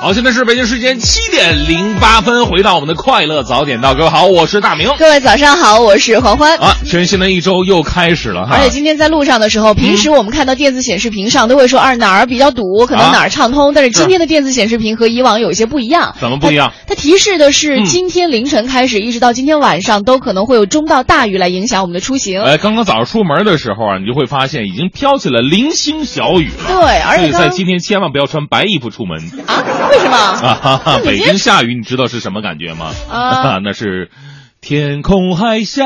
[0.00, 4.88] 好，现在是北京时间七点零八分，回到我们的快乐早点到，各位好，我是大明。
[4.96, 6.56] 各位早上好，我是黄欢。
[6.58, 8.54] 啊，全新的一周又开始了哈。
[8.54, 16.14] 而且今天在路上的时候，平时我们看到电子显示屏上都会说啊哪儿比较堵，可能哪儿畅通，但是今天的电子显示屏和以往有一些不一样。
[16.20, 16.72] 怎么不一样？
[16.86, 22.40] 它提示的是今天凌晨开始，一直到今天晚上都可能会有中到大雨来影响我们的出行。
[22.40, 26.68] 哎，刚刚早上出门的时候啊，你就会发现已经飘起了零星小雨了。
[26.68, 29.18] 对，而且在今天千万不要穿白衣服出门
[29.48, 29.87] 啊？
[29.90, 30.16] 为什么？
[30.16, 31.00] 啊哈哈！
[31.04, 32.92] 北京下雨，你知道是什么感觉吗？
[33.10, 34.10] 啊， 那是
[34.60, 35.84] 天空还下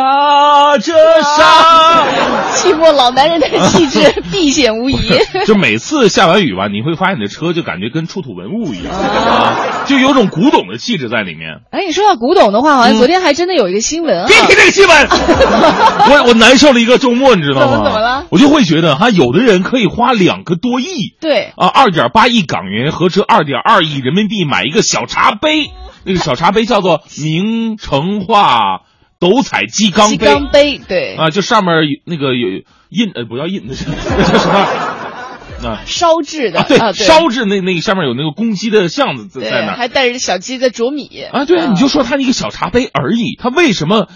[0.79, 2.07] 着沙，
[2.57, 4.97] 寂寞老男人的气质 必显无疑。
[5.47, 11.61] 就每次下完雨吧，你会发现你的车就感觉跟出土文物一样啊，就有种古董的气质在里面。
[11.71, 14.27] 哎，你说到古董的话，好像昨天还真的有一个新闻。
[14.27, 15.07] 别提这个新闻，
[16.11, 17.83] 我我难受了一个周末，你知道吗？
[17.85, 18.25] 怎么了？
[18.31, 25.71] 我就会觉得哈，有的人可以花两个多亿，对啊，二点八亿港元，合值二点二亿人民币买一个小茶杯。
[26.05, 28.83] 那个小茶杯叫做 明成化
[29.19, 32.49] 斗彩鸡缸杯，鸡缸杯对啊，就上面那个有
[32.89, 35.69] 印呃，不叫印，那 叫什么？
[35.69, 41.45] 啊， 烧制的对，烧制那那个上面有那个公鸡的像子在那，还带着小鸡在啄米啊。
[41.45, 44.09] 对啊，你就说它一个小茶杯而已，它为什么？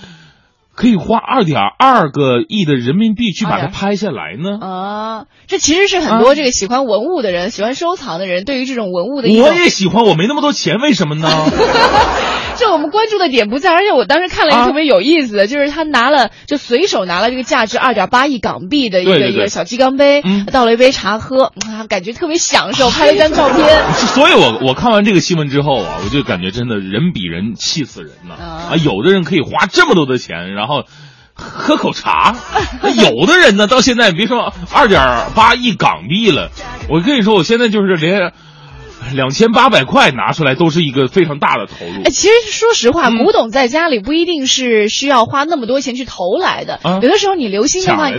[0.77, 4.59] 可以花二点二个亿的人民币去把它拍下来呢？
[4.61, 9.29] 啊，这其实是很多这个喜欢文物的人、喜欢收藏的人对于这种文物的。
[9.29, 11.29] 我也喜欢，我没那么多钱，为什么呢？
[12.59, 23.83] 这我们关注的点不在，而且我当时看了一个特别有意思的，就是他拿了就随手拿了这个价值二点八亿港币的一个一个小鸡缸杯，倒了一杯茶喝，啊，感觉特别享受，拍了一张照片。
[24.15, 28.77] 所以我我看完这个新闻之后啊，我就感觉真的人比人气死人呐啊！
[28.83, 30.85] 有的人可以花这么多的钱，然后
[31.35, 32.35] 喝口茶，
[32.83, 36.51] 有的人呢到现在别说二点八亿港币了，
[36.89, 38.33] 我跟你说，我现在就是连。
[39.15, 42.03] 两千八百块拿出来都是一个非常大的投入。
[42.05, 46.81] 哎，其实说实话，古董在家里不一定是需要花那么多钱去投来的。
[47.03, 48.19] 有的时候你留心的话， 对，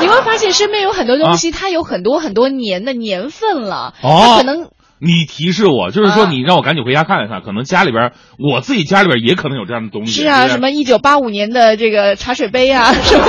[0.00, 4.68] 你会发现身边有很多东西，它有很多很多年的年份了，它可能。
[4.98, 10.22] 你提示我，就是说你让我赶紧回家看一看，可能家里边我自己家里边也可能有这样的东西。
[10.22, 13.24] 是啊，什么一九八五年的这个茶水杯啊， 什么，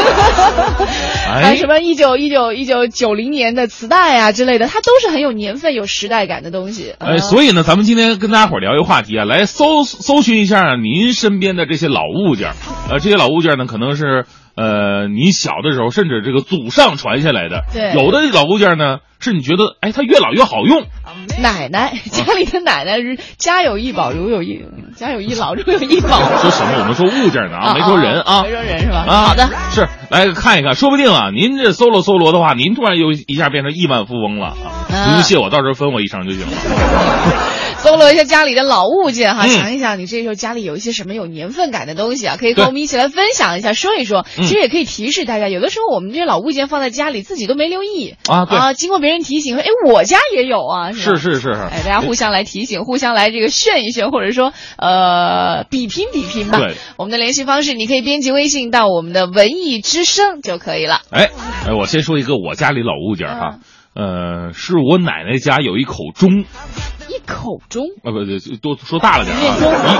[1.29, 6.93] 哎，什么一九一九一九九零年的磁带啊之类的，它都是很有年份、有时代感的东西。
[6.99, 12.53] 哎，所以呢，咱们今天跟大家伙聊一个话题啊，来搜搜寻一下您身边的这些老物件，
[12.89, 14.25] 呃，这些老物件呢，可能是。
[14.57, 20.83] 呃，你小的时候，甚至这个祖上传下来的，对，有的老物件呢，是你觉得，哎，它越老越好用。
[21.39, 24.65] 奶奶家里的奶奶是家有一宝，如有一
[24.95, 26.19] 家有一老，如有一宝。
[26.41, 26.79] 说什么？
[26.79, 29.05] 我们说物件呢啊，没说人啊，没说人是吧？
[29.07, 34.86] 啊，好的，是来看一看，说不定啊，您这搜罗搜罗的话，您突然又一下变成亿万富翁了啊！
[34.87, 36.57] 不用谢我，到时候分我一成就行了。
[37.77, 44.25] 搜罗一下家里的老物件哈，想一想你这时候家里有一些什么有年份感的东西啊，可以跟我们一起来分享一下，说一说。
[44.35, 56.57] 其实也可以提示大家，有的时候我们这些老物件放在家里自己都没留意啊，啊，经过别人提醒说，哎，我家也有啊，是是是，哎，大家互相来提醒，互相来这个炫一炫，或者说呃比拼比拼吧。
[56.57, 61.01] 对，我们的联系方式你可以编辑微信到我们的文艺之声就可以了。
[61.11, 61.29] 哎
[61.67, 63.59] 哎，我先说一个我家里老物件哈，
[63.97, 66.45] 呃，是我奶奶家有一口钟。
[67.09, 69.41] 一口钟啊，不对，多说大了点啊，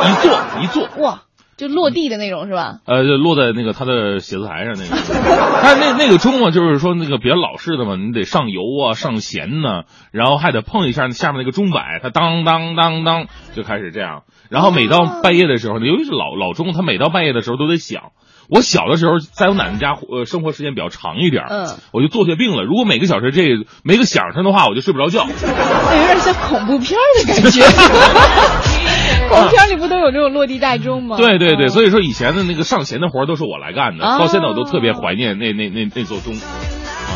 [0.05, 1.23] 一一座一座哇，
[1.57, 2.75] 就落地的那种是吧？
[2.85, 4.95] 呃，就落在那个他的写字台上那个。
[5.63, 13.25] 但那那个钟啊，就是说那个比较老式的嘛，你得上油啊，上弦呢，然后还得碰一下下面那个钟摆，它当当当当
[13.55, 14.25] 就开始这样。
[14.49, 18.11] 然后每到半夜的时候，由于是老老钟，它每到半夜的时候都得响。
[18.49, 22.63] 我小的时候在我奶奶家，呃，生活时间比较长一点，嗯，我就坐下病了。
[22.63, 23.43] 如果每个小时这
[23.83, 25.27] 没个响声的话，我就睡不着觉。
[25.27, 27.61] 有点像恐怖片的感觉。
[29.29, 31.17] 恐怖片里不都有这种落地大钟吗？
[31.17, 36.33] 对对对，所以说以前的那个上弦的活都是我来干的，到现在我都特别怀念那那那那座钟。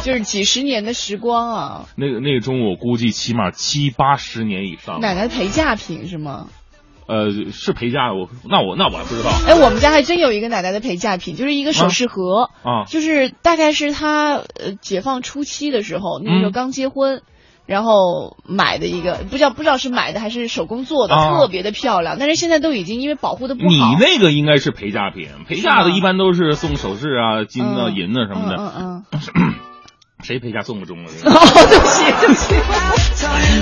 [0.03, 1.85] 就是几十年的时光啊。
[1.95, 4.99] 那个那个钟，我估计起码七八十年以上。
[4.99, 6.47] 奶奶陪嫁品是吗？
[7.07, 9.29] 呃，是陪嫁，我那我那我还不知道。
[9.47, 17.21] 哎，我们家还真有一个奶奶的陪嫁品，就是一个首饰盒啊，就是大概是她呃解放初期的时候，那时候刚结婚，
[17.65, 22.17] 然后买的一个，不知道不知道是买的还是手工做的，特别的漂亮。
[22.19, 23.67] 但是现在都已经因为保护的不好。
[23.67, 28.55] 你那个应该是陪嫁品，陪嫁的一般都是送首饰啊，金啊、银啊什么的。
[28.57, 29.55] 嗯嗯。
[30.23, 31.09] 谁陪嫁送不中了？
[31.25, 32.55] 哦，对不起，对不起，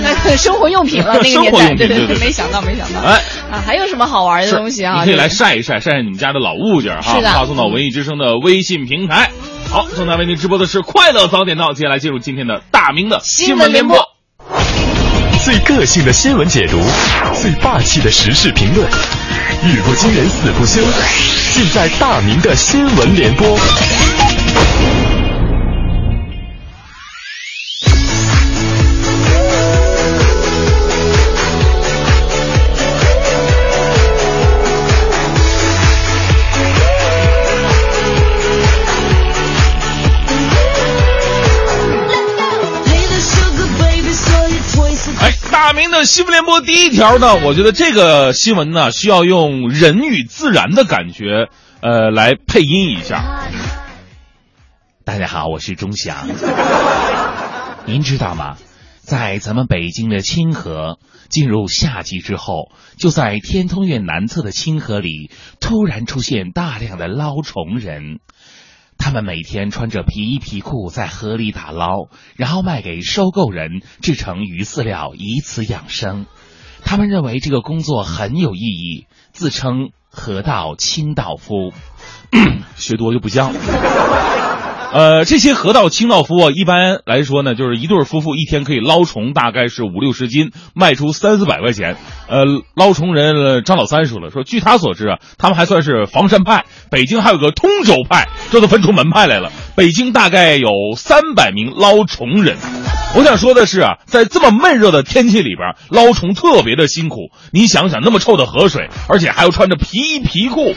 [0.04, 3.00] 那生活用品了那个年代，对对对，没想到，没想到。
[3.02, 3.22] 哎
[3.52, 5.00] 啊，还有什么好玩的东西啊？
[5.00, 9.32] 你可以来晒一晒，晒晒你们家的老物件哈，发送到文艺之声的微信平台。
[9.70, 13.98] 好，正在为您直播的是快乐早点到，接下来进入今天的大明的新闻联播。
[15.44, 16.82] 最个性的新闻解读，
[17.34, 18.86] 最霸气的时事评论，
[19.64, 20.82] 语不惊人死不休，
[21.54, 23.58] 尽在大明的新闻联播。
[45.70, 51.48] 大明的新闻联播第一条呢，我觉得这个新闻呢需要用人与自然的感觉，
[51.80, 53.46] 呃，来配音一下。
[55.06, 56.28] 大家好，我是钟祥。
[57.86, 58.58] 您知道吗？
[59.02, 60.98] 在咱们北京的清河
[61.30, 65.30] 进入夏季之后，就在天通苑南侧的清河里，
[65.60, 68.22] 突然出现大量的捞虫人。
[69.00, 76.28] 他们每天穿着皮衣皮裤在河里打捞，然后卖给收购人制成鱼饲料，以此养生。
[76.86, 81.74] 他们认为这个工作很有意义，自称河道清道夫。
[82.76, 83.52] 学多就不像。
[84.92, 91.96] 呃，这些河道清道夫啊，一般来说呢，就是一对夫妇一天可以捞虫大概是五六十斤，卖出三四百块钱。
[92.28, 92.44] 呃，
[92.76, 99.52] 捞虫人张老三说了，说据他所知啊，他们还算是房山派，北京还有个通州派，这都分出门派来了。
[99.76, 102.58] 北京大概有三百名捞虫人。
[103.16, 107.30] 我想说的是啊，在这么闷热的天气里边捞虫特别的辛苦。
[107.54, 110.74] 你想想，那么臭的河水，而且还要穿着皮衣皮裤，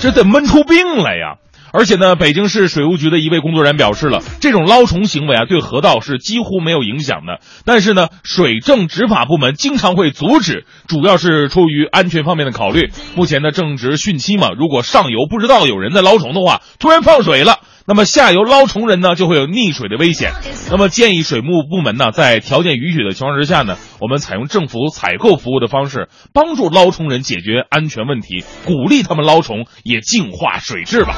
[0.00, 1.36] 这得闷出病来呀！
[1.76, 7.40] 而且呢，北京市水务局的一位工作人员表示了，这种捞虫行为啊，对河道是几乎没有影响的。
[7.64, 12.92] 但是呢，水政执法部门经常会阻止，主要是出于安全方面的考虑。
[13.16, 17.58] 目前呢，正值汛期嘛，如果上游不知道有人在捞虫的话，突然放水了。
[17.86, 20.30] 那么下游捞虫人呢，就会有溺水的危险。
[20.70, 31.16] 那么建议水务部门呢，在条件允许的情况之下呢，我们采用政府采购服务的方式，帮助捞虫人解决安全问题，鼓励他们捞虫，也净化水质吧。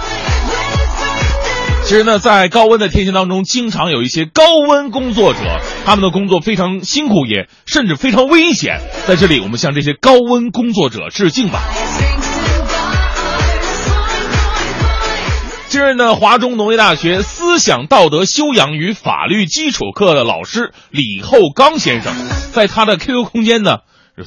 [1.86, 5.38] 其实呢，在高温的天气当中，经常有一些高温工作者，
[5.84, 8.80] 他们的工作非常辛苦，也甚至非常危险。
[9.06, 11.62] 在这里，我们向这些高温工作者致敬吧。
[15.68, 22.12] 近日呢，华中农业大学思想道德修养与法律基础课的老师李厚刚先生，
[22.50, 23.78] 在他的 QQ 空间呢，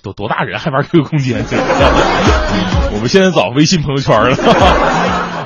[0.02, 1.44] 都多大人还玩 QQ 空间？
[2.94, 4.38] 我们现在早微信朋友圈了。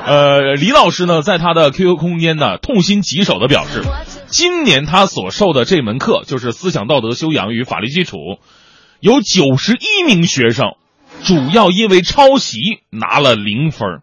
[0.06, 3.82] 呃，李老师呢，在他的 QQ 空间呢，痛心疾首的表示，
[4.26, 8.18] 今年他所受的这门课就是思想道德修养与法律基础，
[9.00, 10.72] 有九十一名学生，
[11.22, 12.58] 主要因为抄袭
[12.90, 14.00] 拿了零分。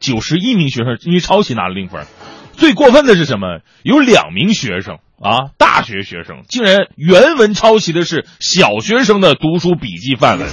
[0.00, 2.06] 九十一名学生因为抄袭拿了零分，
[2.54, 3.60] 最过分的是什么？
[3.82, 10.48] 有两名学生啊，大学学生竟然原文抄袭的是小学生的读书笔记范文。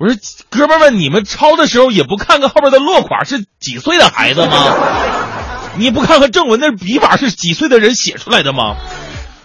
[0.00, 0.16] 我说，
[0.48, 5.76] 哥们们，你们抄的时候也不看看后边的落款是几岁的孩子吗？
[5.76, 8.76] 你不看看正文的笔法是几岁的人写出来的吗？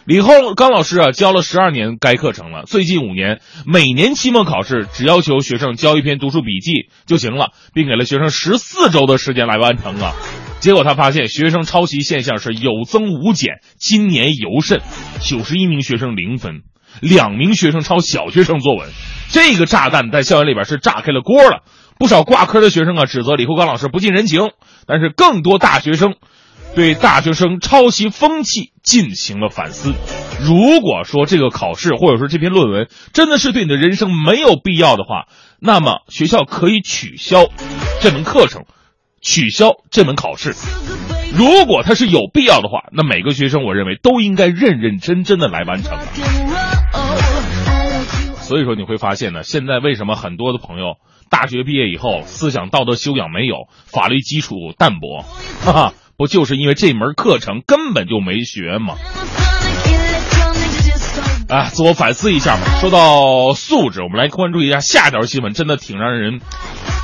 [0.06, 2.63] 李厚刚老师啊，教了十二年该课程了。
[2.68, 10.13] 最近五年，每年期末考试只要求学生交一篇读书笔记就行了，并给了学生十四周的时间来完成啊。
[10.62, 14.80] 结果他发现学生抄袭现象是有增无减，今年尤甚，
[15.19, 16.62] 九十一名学生零分，
[17.02, 18.90] 两名学生抄小学生作文，
[19.30, 21.64] 这个炸弹在校园里边是炸开了锅了。
[21.97, 24.52] 不少挂科的学生啊，指责李厚刚老师不近人情，
[24.85, 26.16] 但是更多大学生。
[26.75, 29.94] 对大学生抄袭风气进行了反思。
[30.42, 35.28] 如果说这个考试或者说这篇论文真的是对你的人生没有必要的话，
[35.61, 37.45] 那么学校可以取消
[38.02, 38.66] 这门课程，
[39.21, 40.54] 取消这门考试。
[41.33, 45.97] 如果它是有必要的话，那每个学生我认为都应该认认真真的来完成。
[48.45, 50.97] 所以说你会发现呢，现在为什么很多的朋友
[51.31, 55.25] 大学毕业以后思想道德修养没有，法律基础淡薄，
[55.66, 55.94] 哈哈。
[56.18, 58.95] 不就是因为这门课程根本就没学吗？
[61.49, 62.80] 啊，自我反思一下吧。
[62.80, 66.40] 说到素质，我们来关注一下下条新闻，真的挺让人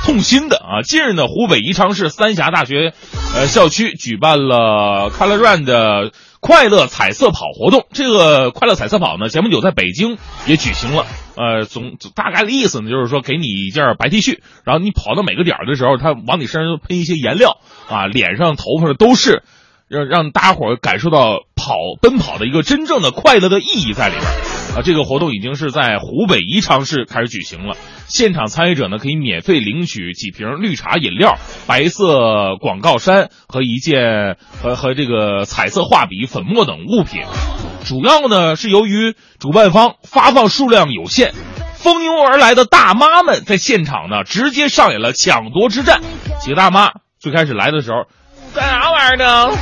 [0.06, 0.80] 痛心的啊！
[0.82, 2.94] 近日呢，湖北宜昌市三峡大学
[3.34, 7.86] 呃校区举办了 Color Run 的快乐彩色跑活动。
[7.92, 11.04] 这个快乐彩色跑呢，前不久在北京也举行了。
[11.36, 17.58] 呃，总大概的意思呢，就是说给你一件白 T 恤，然后你跑到每个点的时候，他往你身上喷一些颜料
[17.88, 19.42] 啊，脸上、头发上都是，
[19.88, 24.24] 让让大家伙感受到跑奔跑的一个真正的快乐的意义在里边
[24.76, 24.82] 啊。
[24.84, 31.36] 这个活动已经是在湖北宜昌市开始举行了，现场参与者呢可以免费领取几瓶绿茶饮料、
[31.66, 37.22] 白色广告衫和一件和和这个彩色画笔、粉末等物品。
[37.84, 41.32] 主要呢是由于主办方发放数量有限，
[41.74, 46.00] 蜂拥而来的大妈们在现场呢直接上演了抢夺之战。
[46.40, 48.04] 几个大妈最开始来的时候，
[48.54, 49.56] 干啥玩意儿呢？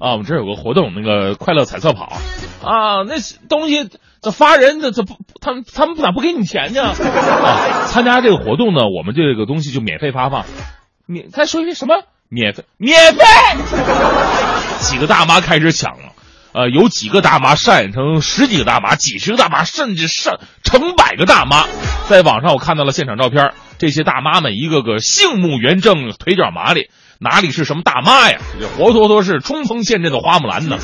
[0.00, 2.16] 啊，我们这儿有个活动，那个快乐彩色跑
[2.62, 3.14] 啊，那
[3.48, 3.88] 东西
[4.20, 6.88] 这发人，这这不，他们他们咋不给你钱呢？
[6.90, 10.44] 啊，参加这个活动呢，我们这个东西就免费发放。
[11.06, 12.02] 免再说一遍什么？
[12.28, 12.64] 免费？
[12.78, 13.24] 免费？
[14.80, 16.11] 几个大妈开始抢了，
[16.52, 21.64] 呃，有几个大妈上演成十几个大妈、几十个大妈，甚至上成百个大妈。
[22.08, 26.88] 在网上我看到了现场照片，这些大妈们一个个杏目圆睁，腿脚麻利。
[27.18, 28.38] 哪里是什么大妈呀？
[28.60, 30.76] 这活脱脱是冲锋陷阵的花木兰呢！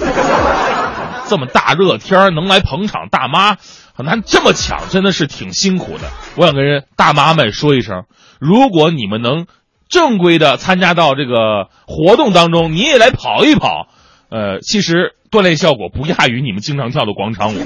[1.26, 3.56] 这么大热天能来捧场，大妈
[3.92, 6.04] 很难这么抢，真的是挺辛苦的。
[6.36, 8.04] 我想跟大妈们说一声，
[8.38, 9.46] 如果你们能
[9.88, 13.88] 正规的参加到这个活动当中，你也来跑一跑，
[14.30, 17.58] 呃，其实锻炼效果不亚于你们经常跳的广场舞，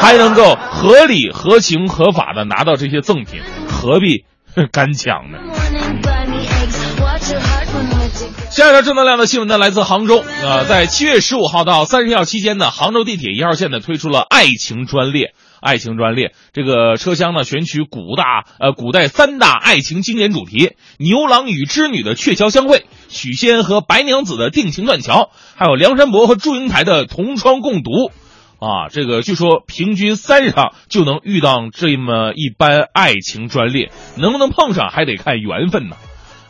[0.00, 4.24] 还能够合理、合情、合法的拿到这些赠品，何必
[4.72, 5.38] 干抢呢？
[8.50, 10.22] 下一条正能量的新闻呢，来自杭州。
[10.42, 15.34] 呃，在七月十五号到三十号期间呢，杭州地铁一号线呢推出了爱情专列。
[15.64, 27.90] 爱情专列这个车厢呢，选取古大呃古代三大爱情经典主题：牛郎与织女的鹊桥相会，许仙和白娘子的定情断桥，还有梁山伯和祝英台的同窗共读。
[28.60, 35.96] 啊，这个据说平均三上就能遇到这么一班爱情专列，能不能碰上还得看缘分呢。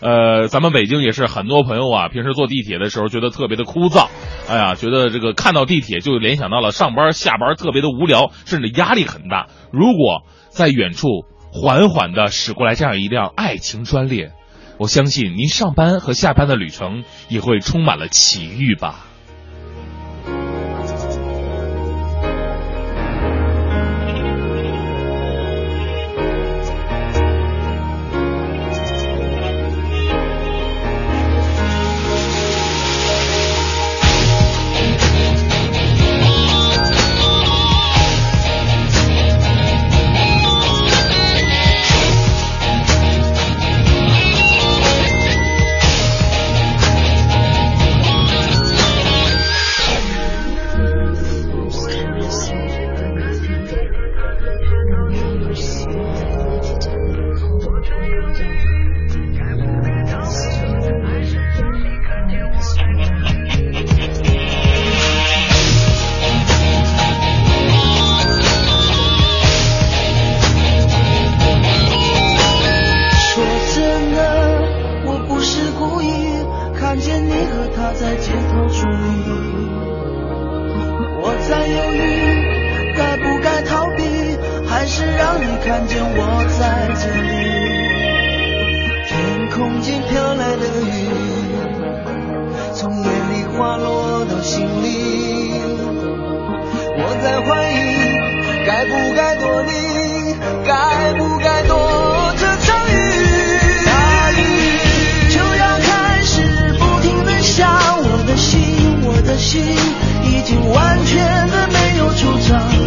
[0.04, 4.08] 呃，咱们北京也是很多朋友啊，平时坐地铁的时候觉得特别的枯燥，
[4.46, 9.46] 哎呀，觉得这个看到地铁就联想到了上班下班特别的无聊，甚至压力很大。
[9.72, 11.08] 如果在远处
[11.50, 14.32] 缓缓的驶过来这样一辆爱情专列，
[14.78, 19.06] 我相信您上班和下班的旅程也会充满了奇遇吧。
[77.84, 78.96] 他在街头伫立。
[81.20, 82.00] 我在犹豫，
[82.96, 84.00] 该不该逃避，
[84.66, 86.18] 还是让你看见我
[86.58, 87.34] 在这里。
[89.06, 89.12] 天
[89.50, 91.12] 空间飘来的雨，
[92.72, 95.60] 从眼里滑落到心里。
[96.96, 97.76] 我在怀疑，
[98.64, 99.43] 该不该？
[109.58, 112.83] 已经完全的没有主张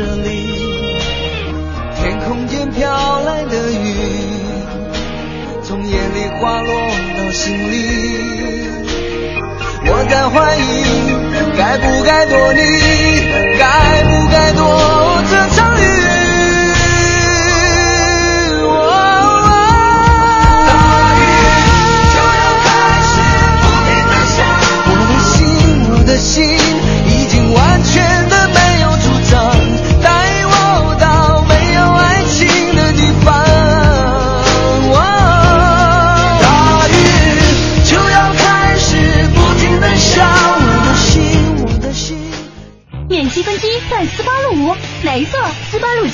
[0.00, 0.48] 这里，
[1.94, 3.76] 天空间飘来的雨，
[5.62, 6.72] 从眼里滑落
[7.18, 7.74] 到心里。
[9.84, 10.62] 我在怀疑，
[11.54, 12.60] 该不该躲你？
[13.58, 14.58] 该不该躲
[15.28, 15.84] 这场雨？
[20.66, 20.70] 大
[21.20, 21.20] 雨
[22.14, 22.68] 就要开
[23.04, 23.12] 始，
[24.34, 24.38] 下，
[24.86, 25.38] 我的心，
[25.92, 26.59] 我的心。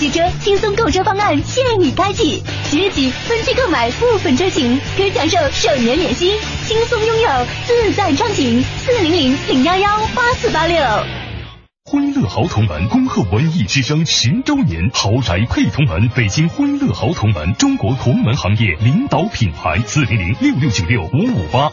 [0.07, 6.31] 汽车轻松购车方案现已开启，即日起分期购买部分车型，可享受首年免息，
[6.65, 7.29] 轻松拥有
[7.67, 8.63] 自在畅行。
[8.63, 10.81] 四零零零幺幺八四八六。
[11.91, 21.73] 欢乐豪同门恭贺文艺之声十周年，豪宅配同门，北京欢乐豪同门，中国同门行业领导品牌，四零零六六九六五五八。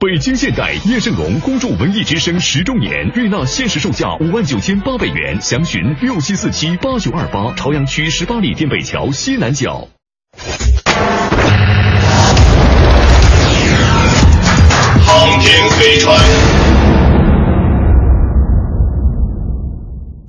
[0.00, 9.88] 北京现代叶盛龙恭祝文艺之声十周年，瑞纳限时售价五万九千八百元，详询六七四七八九二八，朝阳区十八里店北桥西南角。
[15.04, 16.16] 航天飞船，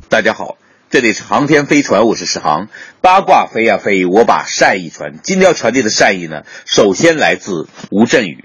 [0.10, 0.58] 大家好。
[0.90, 2.68] 这里是航天飞船，我是史航。
[3.00, 5.20] 八卦飞呀飞，我把善意传。
[5.22, 8.44] 今天要传递的善意呢，首先来自吴镇宇。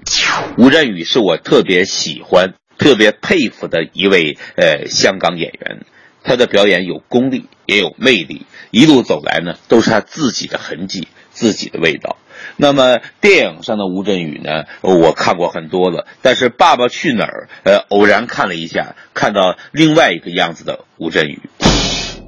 [0.58, 5.86] 吴镇宇是我特别喜欢、特别佩服的一位呃香港演员。
[6.22, 8.44] 他的表演有功力，也有魅力。
[8.70, 12.18] 一路走来呢，都是他自己的痕迹、自己的味道。
[12.58, 16.06] 那么电影上的吴镇宇呢，我看过很多了。
[16.20, 21.40] 但是《爸爸去哪儿》呃，偶然看了一下，看到另外一个样子的吴镇宇。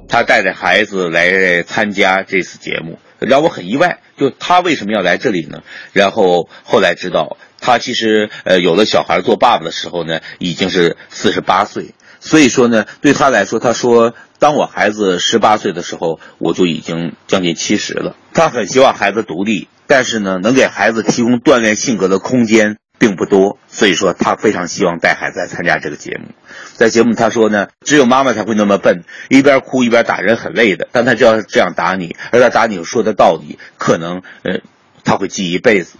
[0.07, 3.99] 他带着孩子来参加这次节目，让我很意外。
[4.17, 5.61] 就他为什么要来这里呢？
[5.93, 11.93] 然后后来知道，他其实呃有了小孩做爸爸的时候呢，已经是四十八岁。
[12.19, 18.15] 所以说呢，对他来说，他说当我孩子十八岁的时候，我就已经将近七十了。
[18.33, 22.77] 他很希望孩子独立，但是呢，能给孩子提供锻炼性格的空间。
[22.97, 26.29] 并不多，所以说他非常希望带孩子来参加这个节目。
[26.75, 30.87] 在节目他说呢，只有妈妈才会那么笨，一边哭一边打人很累的。
[30.91, 34.59] 但他就要这样打你，而他打你说的道理，可能呃
[35.03, 35.97] 他会记一辈子。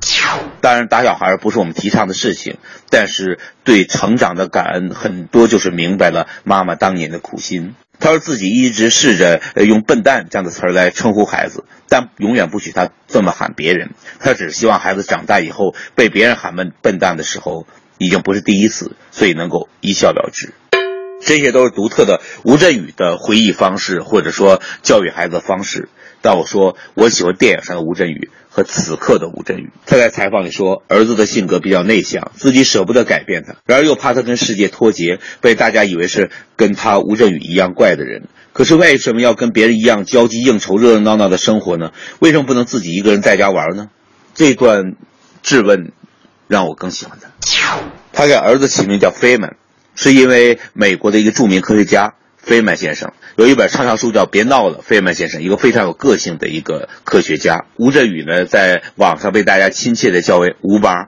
[0.60, 2.58] 当然打小孩不是我们提倡的事情，
[2.90, 7.76] 但是对成长的感恩很多就是明白了妈妈当年的苦心。
[8.00, 13.92] 他说自己一直试着用“笨蛋”这样的词儿来称呼孩子，但永远不许他这么喊别人。
[14.20, 17.66] 他只希望孩子长大以后被别人喊笨笨蛋的时候，
[17.98, 20.54] 已经不是第一次，所以能够一笑了之。
[21.20, 25.90] 这些都是独特的吴镇宇的回忆方式，或者说教育孩子的方式。
[26.22, 28.30] 但我说，我喜欢电影上的吴镇宇。
[28.58, 38.24] 和此刻的吴镇宇，他在采访里说，儿子的性格比较内向，自己舍不得改变他，然而又怕他跟世界脱节，被大家以为是跟他吴镇宇一样怪的人。
[38.54, 41.92] 可是为什么要跟别人一样交际应酬、热热闹闹的生活呢？
[42.18, 43.92] 为什么不能自己一个人在家玩呢？
[44.34, 44.96] 这段
[45.44, 45.92] 质问
[46.48, 47.30] 让我更喜欢他。
[48.12, 49.56] 他给儿子起名叫费曼，
[49.94, 52.16] 是因为美国的一个著名科学家。
[52.48, 57.66] 费曼先生有一本畅销书叫《别闹了》，费曼先生一个非常有个性的一个科学家。
[57.76, 61.04] 吴镇宇呢，在网上被大家亲切的叫为“吴八”，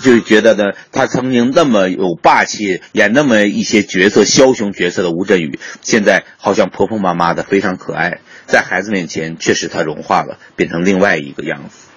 [0.00, 11.88] 就觉得呢，他曾经那么有霸气，演那么一些角色枭雄角色的吴镇宇，现在好像婆婆妈妈的，非常可爱，在孩子面前确实他融化了，变成另外一个样子。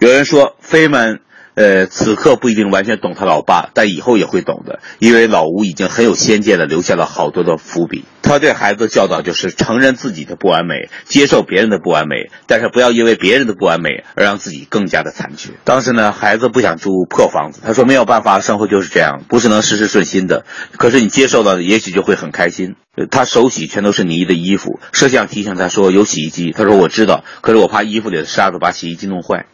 [0.00, 1.20] 有人说费曼。
[1.58, 8.04] 呃，此刻不一定完全懂他老爸，但以后也会懂的，因为老吴已经很有先见的留下了好多的伏笔。
[8.22, 15.50] 他对孩子的教导就是承认自己的不完美，接受别人的不完美，但是不要因为别人的不完美而让自己更加的残缺。
[15.64, 20.44] 当时呢，孩子不想住破房子，他说没有办法，生活就是这样，不是能事事顺心的。
[20.76, 22.76] 可是你接受了，也许就会很开心。
[23.10, 29.46] 他手洗全都是泥的衣服，摄像提醒他说有洗衣机，他说我知道，可是我怕衣服里的沙子把洗衣机弄坏。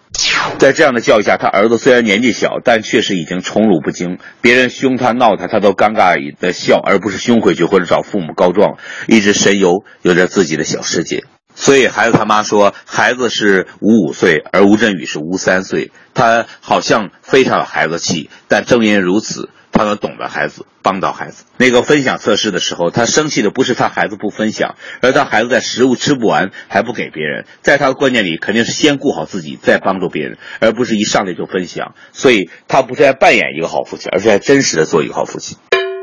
[0.58, 4.18] 在这样的教育下，他儿子虽然年纪小，但确实已经宠辱不惊。
[4.40, 11.24] 别人凶他闹他，他都尴尬的笑，而不是凶回去或者找父母告状，一直神游，有着自己的小世界。
[11.54, 15.92] 所以孩子他妈说，孩子是吴五岁，而吴镇宇是吴三岁。
[16.14, 19.50] 他好像非常有孩子气，但正因如此。
[19.74, 21.44] 他能懂得孩子，帮到孩子。
[21.58, 27.44] 那个分享测试的时候，他生气的不是他孩子不分享，而他孩子在食物吃不完还不给别人。
[27.60, 31.94] 在他的观念里，肯定是先顾好自己，再帮助别人，而不是一上来就分享。
[32.12, 35.58] 所以，他不是在扮演一个好父亲，而是在真实的做一个好父亲。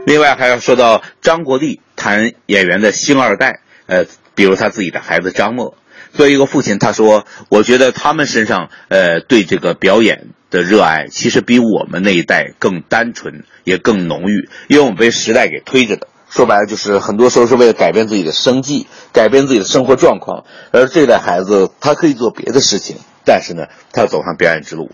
[0.06, 4.06] 另外，还要说到张国立谈演员的星二代，呃，
[4.36, 5.78] 比如他自己的孩子张默。
[6.12, 16.08] 作为一个父亲，他说：“我觉得他们身上，呃，对这个表演的热爱，其实比我们那一代更单纯，也更浓郁，因为我们被时代给推着的。
[16.30, 20.46] 说白了，就是很多时候是为了改变自己的生计，改变自己的生活状况。
[20.72, 24.92] 而这代孩子，他可以做别的事情，但是呢，他要走上表演之路。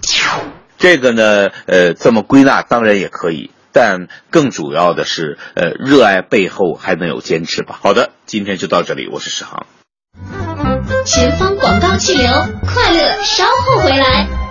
[0.77, 7.77] 这个呢，呃，这么归纳当然也可以。”但更主要的是，呃，热爱背后还能有坚持吧。
[7.79, 9.67] 好的，今天就到这里，我是史航。
[11.05, 12.27] 前方广告气流，
[12.65, 14.46] 快乐稍后回来。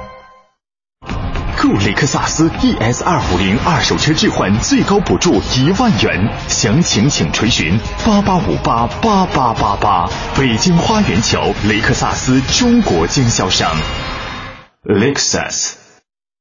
[1.59, 10.09] 购雷克萨斯 ES 二五零二手车置换最高补助一万元，详情请垂询八八五八八八八八。
[10.37, 13.75] 北京花园桥雷克萨斯中国经销商
[14.85, 15.86] ，Lexus。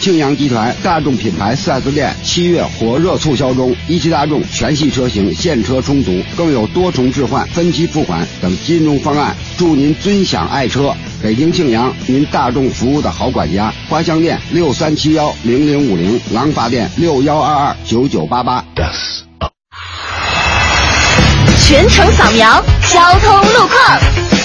[0.00, 10.94] 庆阳集团大众品牌 4S 店七月火热促销中，一汽大众全系车型现车充足，更有多重置换、分期付款等金融方案，祝您尊享爱车。
[11.22, 13.70] 北京庆阳，您大众服务的好管家。
[13.90, 18.64] 花乡店六三七幺零零五零，廊坊店六幺二二九九八八。
[21.58, 24.39] 全程扫描交通路况。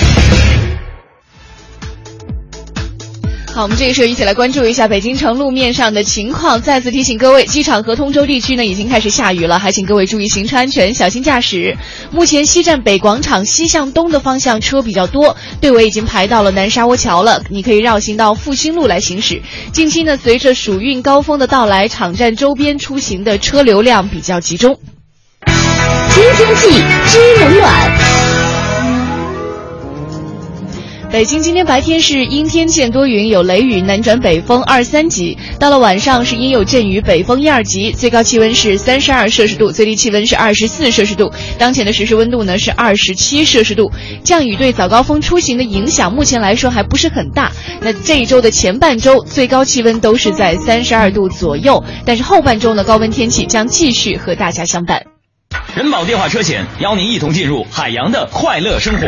[3.56, 6.62] 好，我们这个时候一起来关注一下北京城路面上的情况。
[6.62, 11.78] 再次提醒各位，机场和通州地区呢已经开始下雨了，还请各位注意行车安全，小心驾驶。
[12.12, 19.42] 目前西站北广场西向东的方向车比较多，队尾已经排到了南沙窝桥了，你可以绕行到复兴路来行驶。
[19.72, 24.78] 近期呢，随着暑运高峰的到来，场站周边出行的车流量比较集中。
[25.46, 26.72] 知天气，
[27.08, 28.45] 知冷暖。
[31.16, 35.38] 北京今天白天是阴天见多云，有雷雨，南转北风二三级。
[35.58, 37.94] 到了晚上是阴有阵雨，北风一二级。
[37.94, 41.32] 最高气温是三十二摄氏度，最低气温是二十四摄氏度。
[41.58, 43.90] 当前的实时温度呢是二十七摄氏度。
[44.26, 47.50] 降雨对早高峰出行的影响，目前来说还不是很大。
[47.80, 55.02] 那这一周的前半周最高气温都是在三十二度左右，但是后半周呢高温天气将继续和大家相伴。
[55.78, 59.08] 人保电话车险邀您一同进入海洋的快乐生活。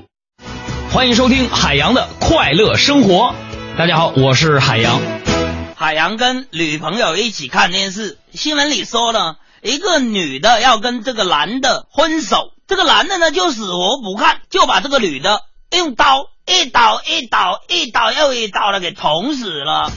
[0.93, 3.33] 欢迎收听海洋的快乐生活。
[3.77, 4.99] 大家好，我是海洋。
[5.73, 19.89] 海洋跟女朋友一起看电视，新闻里说呢一个女的要跟这个男的分手，这个男的呢就死活不看，就把这个女的用刀一刀一刀一刀又一刀的给捅死了。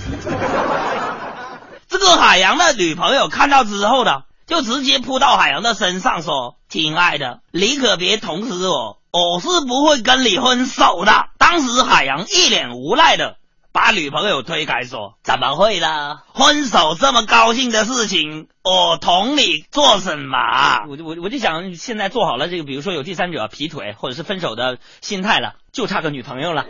[1.89, 11.13] 这个海洋的女朋友看到之后呢，就直接扑到海洋的身上说：“亲爱的，你可别捅死我。”我是不会跟你分手的。
[11.39, 13.37] 当时海洋一脸无奈的
[13.73, 16.17] 把女朋友推开，说：“怎么会呢？
[16.35, 20.37] 分手这么高兴的事情，我同你做什么？”
[20.91, 26.67] 我我我就想，现在做好了这个，比如说有第三者劈腿或者是分手的心态了，就差个女朋友了。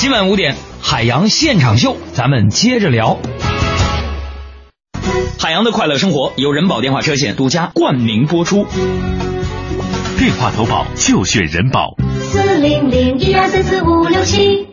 [0.00, 3.18] 今晚五点，海洋现场秀，咱们接着聊。
[5.38, 8.66] 海洋的快乐生活由人保电话车险独家冠名播出。
[10.18, 11.94] 电话投保就选人保。
[12.22, 14.66] 四零零一二三四五六七。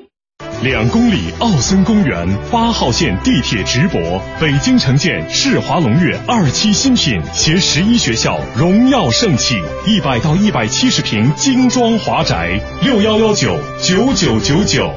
[0.62, 4.00] 两公里奥森公园八号线地铁直驳，
[4.40, 14.90] 北京城建世华龙悦二期新品携十一学校荣耀盛起，一百到一百七十平精装华宅，六幺幺九九九九九。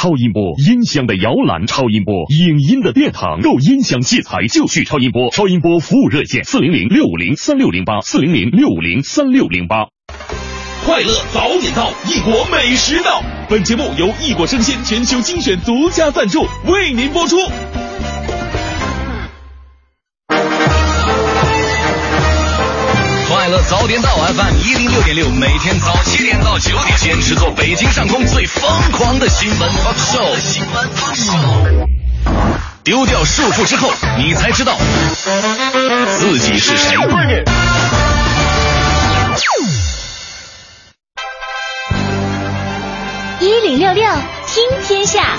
[0.00, 5.28] 超音波音响的摇篮，超音波影音的殿堂，购音响器材就去超音波。
[5.30, 9.88] 超音波服务热线：四零零六五零三六零八，四零零六五零三六零八。
[10.86, 13.22] 快乐早点到，异国美食到。
[13.50, 17.36] 本节目由异国生鲜全球精选独家赞助，为您播出。
[23.50, 30.38] 乐早点到 FM 一零六点六，每天早七点到九点，坚持做北京上空最疯狂的新闻 talk show。
[30.38, 31.88] 新闻 talk show。
[32.84, 34.76] 丢掉束缚之后，你才知道
[36.16, 36.96] 自己是谁。
[43.40, 44.04] 一零六六
[44.46, 45.36] 听天下。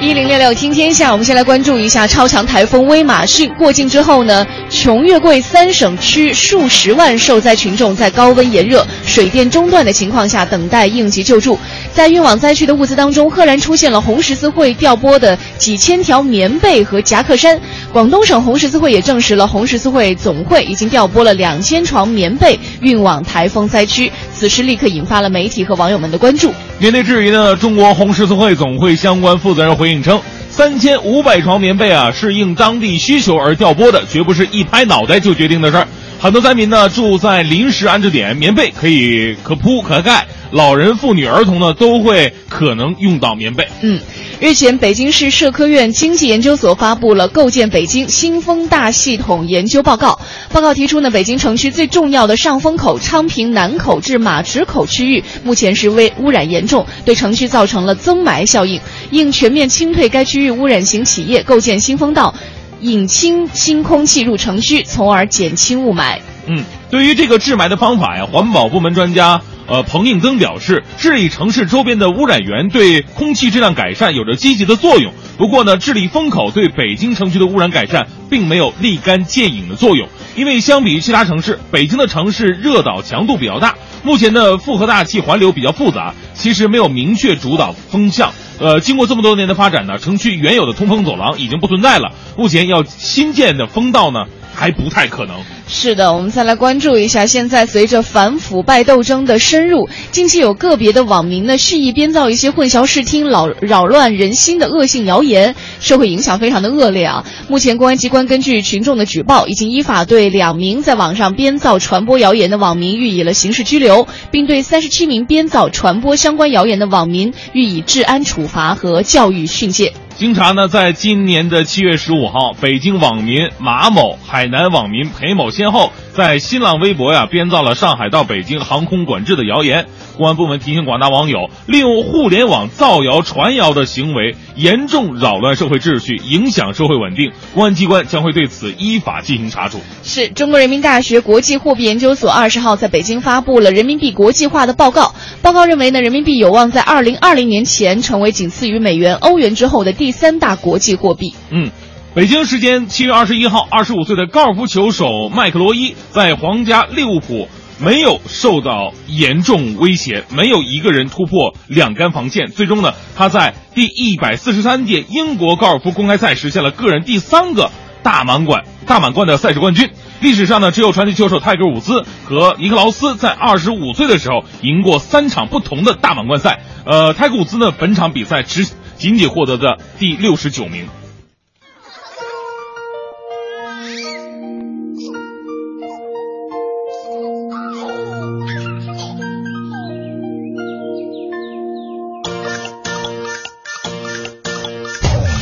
[0.00, 11.58] 一零六六听天下，我们先来关注一下超强台风威马逊过境之后呢，琼粤桂三省区数十万受灾群众在高温炎热、水电中断的情况下等待应急救助。
[11.92, 17.60] 在运往灾区的物资当中，赫然出现了红十字会调拨的几千条棉被和夹克衫。
[17.92, 24.10] 广东省红十字会也证实了，红十字会总会已经调拨了两千床棉被运往台风灾区。
[24.34, 26.54] 此事立刻引发了媒体和网友们的关注。
[26.80, 35.86] 面对质疑呢，中国红十字会总会相关负责人回应称，三千五百床棉被啊是应当地需求而调拨的，绝不是一拍脑袋就决定的事儿。
[36.18, 40.26] 很多灾民呢住在临时安置点，棉被可以可铺可盖。
[40.52, 43.68] 老人、妇女、儿童呢，都会可能用到棉被。
[43.82, 44.00] 嗯，
[44.40, 50.18] 日前，北京市社科院经济研究所发布了《构建北京新风大系统研究报告》。
[50.54, 58.80] 报告提出呢，北京城区最重要的上风口昌平南口至马池口区域，目前是危污染严重，对城区造成了增霾效应。
[59.10, 62.34] 应全面清退该区域污染型企业，构建新风道，
[62.80, 66.16] 引清新空气入城区，从而减轻雾霾。
[66.46, 69.40] 嗯，对于这个治霾的方法呀，环保部门专家。
[69.68, 75.12] 呃，彭应增表示，治理城市周边的污染源对空气质量改善有着积极的作用。
[75.38, 80.08] 不过呢，治理风口对北京城区的污染改善并没有立竿见影的作用。
[80.34, 88.32] 因为相比于其他城市，北京的城市热岛强度比较大，目前的复合大气环流比较复杂，其实没有明确主导风向。
[88.58, 94.24] 呃，经过这么多年的发展呢，城区原有的通风走廊已经不存在了，目前要新建的风道呢。
[94.52, 95.36] 还不太可能。
[95.68, 97.26] 是的，我们再来关注一下。
[97.26, 107.24] 现在随着反腐败斗争的深入，近期有个别的网民呢蓄意编造一些混淆视听、扰扰乱人心的恶性谣言，社会影响非常的恶劣啊。
[107.48, 119.92] 目前公安机关根据群众的举报，已经依法对两名在网上编造传播谣言的网民予以了刑事拘留，并对三十七名编造传播相关谣言的网民予以治安处罚和教育训诫。
[120.20, 129.86] 经查呢，在今年的七月十五号，北京网民马某、海南网民裴某先后在新浪微博呀编造了上海到北京航空管制的谣言。
[130.18, 137.32] 公安部门提醒广大网友，利用互联网造谣传谣的行为严重扰乱社会秩序，影响社会稳定。
[137.54, 139.80] 公安机关将会对此依法进行查处。
[140.02, 145.14] 是中国人民大学国际货币研究所二十号在北京发布了人民币国际化的报告。
[145.40, 151.34] 报告认为呢，人民币有望在二零二零年前成为仅次于美元、欧元之后的第三大国际货币。
[151.50, 151.70] 嗯，
[152.14, 157.48] 北京时间七月二十一号，二十五岁的高尔夫球手麦克罗伊在皇家利物浦。
[157.82, 162.48] 没有受到严重威胁，没有一个人突破两杆防线。
[162.48, 167.70] 最终呢，他在第一百四十三届英国高尔夫公开赛实现了个人第三个
[168.02, 169.88] 大满贯大满贯的赛事冠军。
[170.20, 176.60] 历史上呢，只有传奇球手泰戈尔伍兹和尼克劳斯在二十五岁的时候赢过三场不同的大满贯赛。
[176.84, 178.66] 呃，泰戈尔伍兹呢，本场比赛只
[179.00, 180.86] 仅仅获得的第六十九名。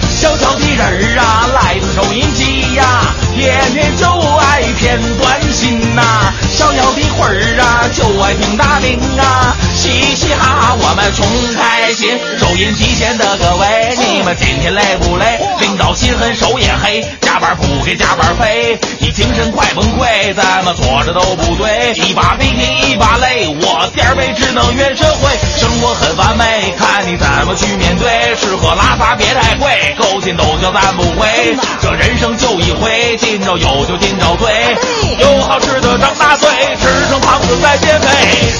[0.08, 5.37] 小小的人儿啊来自收音机呀天天就爱片段
[6.88, 12.18] 小的魂儿啊，就爱听大铃啊，嘻嘻哈哈我们穷开心。
[12.38, 15.38] 收音机前的各位，你们今天累不累？
[15.60, 21.92] 领导心狠手也黑，加班不给加班费，你精神快崩溃，怎么做着都不对。
[21.96, 25.28] 一把鼻涕一把泪，我点儿背只能怨社会。
[25.60, 28.34] 生活很完美，看你怎么去面对。
[28.40, 29.94] 吃喝拉撒别太贵，
[30.28, 31.56] 心斗角咱不会。
[31.80, 33.16] 这人生就一回。
[33.18, 34.52] 今朝有就今朝醉，
[35.20, 38.08] 有好吃的张大嘴，吃成胖子再减肥。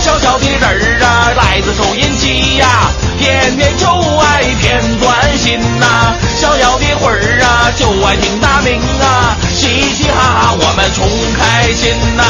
[0.03, 6.17] 小小的人儿啊，来自收音机呀，天天就爱片段心呐。
[6.41, 12.25] 小小的魂儿啊，就爱听大名啊，嘻嘻哈哈我们穷开心呐。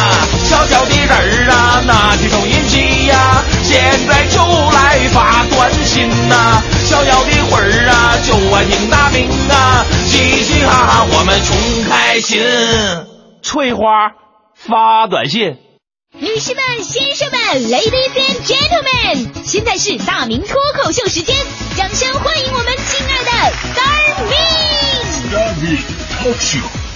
[0.45, 6.61] 小小的人儿啊，拿起收音机呀，现在就来发短信呐。
[6.89, 11.55] 小小的魂儿啊，就爱听大名啊，嘻嘻哈哈我们穷
[11.91, 12.43] 开心。
[13.43, 14.13] 翠花
[14.55, 15.59] 发短信，
[16.19, 17.39] 女士们、先生们
[17.71, 21.37] ，Ladies and Gentlemen，现在是大明脱口秀时间，
[21.77, 23.31] 掌声欢迎我们亲爱的
[23.75, 24.33] Star Me。
[25.29, 25.77] Star Me
[26.23, 26.88] Talk Show。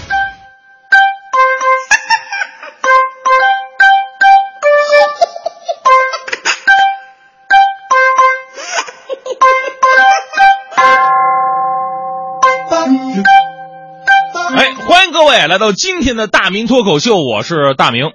[15.48, 18.10] 来到今天的大明脱口秀，我是大明。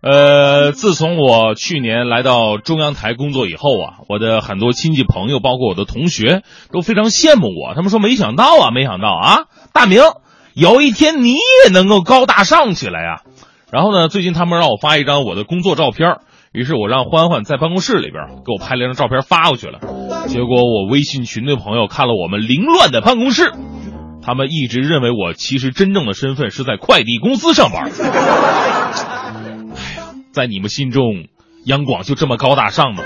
[0.00, 6.42] 呃，自从我去年来到中央台工作以后啊，我的很多亲戚朋友，包括我的同学，
[6.72, 7.74] 都非常羡慕我。
[7.74, 10.00] 他们说：“没想到啊，没想到啊，大明
[10.54, 13.20] 有一天你也能够高大上起来啊。”
[13.70, 16.16] 然后呢，最近他们让我发一张我的工作照片，
[16.52, 19.80] 于是我让欢欢在办公室里边给我拍了一张照片发过去了。
[20.28, 23.52] 结果我微信群的朋友看了我们凌乱的办公室，
[24.26, 27.92] 他们一直认为我其实真正的身份是在快递公司上班。
[30.34, 31.28] 在你们心中，
[31.64, 33.04] 央广就这么高大上吗？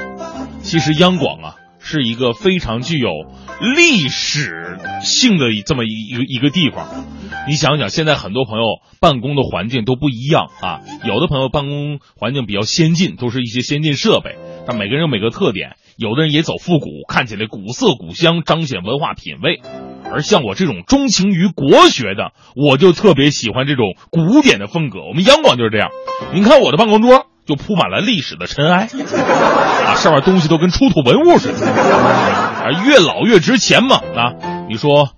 [0.62, 3.11] 其实央广啊，是一个非常具有
[3.76, 6.88] 历史性的这么一一个一个地方。
[7.46, 8.64] 你想想，现在很多朋友
[8.98, 15.76] 办公的环境都不一样啊，有的朋友办公环境比较先进，都是一些先进设备，但每个人有每个特点。
[15.98, 19.61] 有的人也走复古，看起来古色古香，彰显文化品味。
[20.12, 25.01] 而像我这种钟情于国学的，我就特别喜欢这种古典的风格。
[25.09, 25.90] 我们央广就是这样。
[26.33, 28.88] 您看我的办公桌就铺满了历史的尘埃，
[29.87, 33.96] 啊，上面东西都跟出土文物似的，啊，越老越值钱嘛。
[33.96, 34.33] 啊，
[34.68, 35.11] 你说，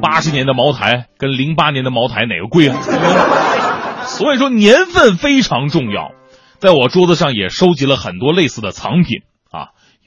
[0.00, 2.76] 八十年的茅台跟零八年的茅台哪个贵啊？
[4.06, 6.12] 所以说年份非常重要。
[6.58, 9.20] 在我桌子上也收集了很多类似的藏品，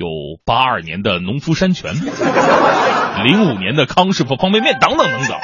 [0.02, 0.08] 有
[0.44, 1.94] 八二年的农夫山泉。
[3.24, 5.38] 零五年的康师傅方便面等等等等。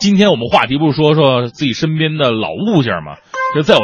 [0.00, 3.16] 今天我们话题不是说说自己身边的老物件吗？
[3.54, 3.82] 就在我，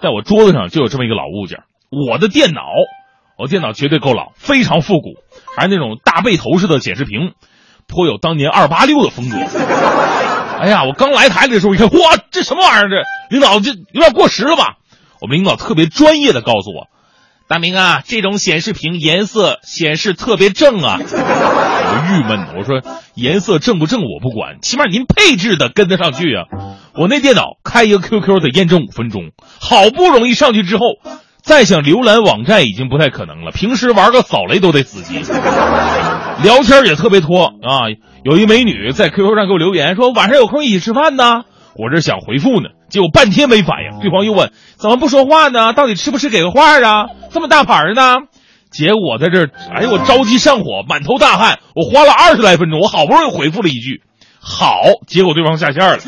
[0.00, 2.62] 在我桌子上就有这么一个老物件，我的电脑。
[3.38, 5.14] 我电脑绝对够老，非常复古，
[5.56, 7.32] 还是那种大背头式的显示屏，
[7.88, 9.36] 颇有当年二八六的风格。
[10.60, 11.98] 哎呀，我刚来台的时候一看，哇，
[12.30, 12.88] 这什么玩意儿？
[12.88, 14.76] 这领导这有点过时了吧？
[15.20, 16.86] 我们领导特别专业的告诉我。
[17.52, 20.96] 大明啊，这种显示屏颜色显示特别正啊！
[20.98, 22.80] 我郁闷，我说
[23.14, 26.44] 颜色正不正我不管，起码您配置的跟得上去啊！
[26.94, 30.84] 我那电脑开一个 QQ 得验证五分钟，好不容易上去之后，
[31.42, 33.50] 再想浏览网站已经不太可能了。
[33.50, 35.18] 平时玩个扫雷都得死机，
[36.42, 37.92] 聊天也特别拖啊！
[38.24, 41.42] 有一美女在 QQ 上给我留言说晚上有空一起吃饭呢，
[41.76, 42.70] 我这想回复呢。
[42.92, 45.72] 结果半天没反应，对方又问：“怎么不说话呢？
[45.72, 47.06] 到底吃不吃给个话啊？
[47.30, 48.18] 这么大牌呢？”
[48.70, 54.02] 结果在这儿，哎呦，我着急上火，满头大汗，我花了二十来分钟，我好不容易回复了一句
[54.38, 55.98] “好”，结果对方下线了。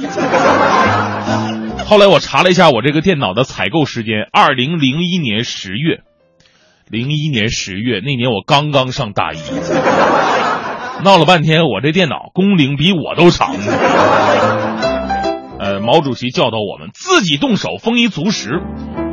[1.88, 6.00] 后来我查了一下我这个电脑的采购时间，二零零一年十月，
[6.90, 9.38] 零一年十月那年我刚刚上大一，
[11.02, 13.54] 闹了半天，我这电脑工龄比我都长。
[15.80, 18.50] 毛主席教导我们自己动手，丰衣足食。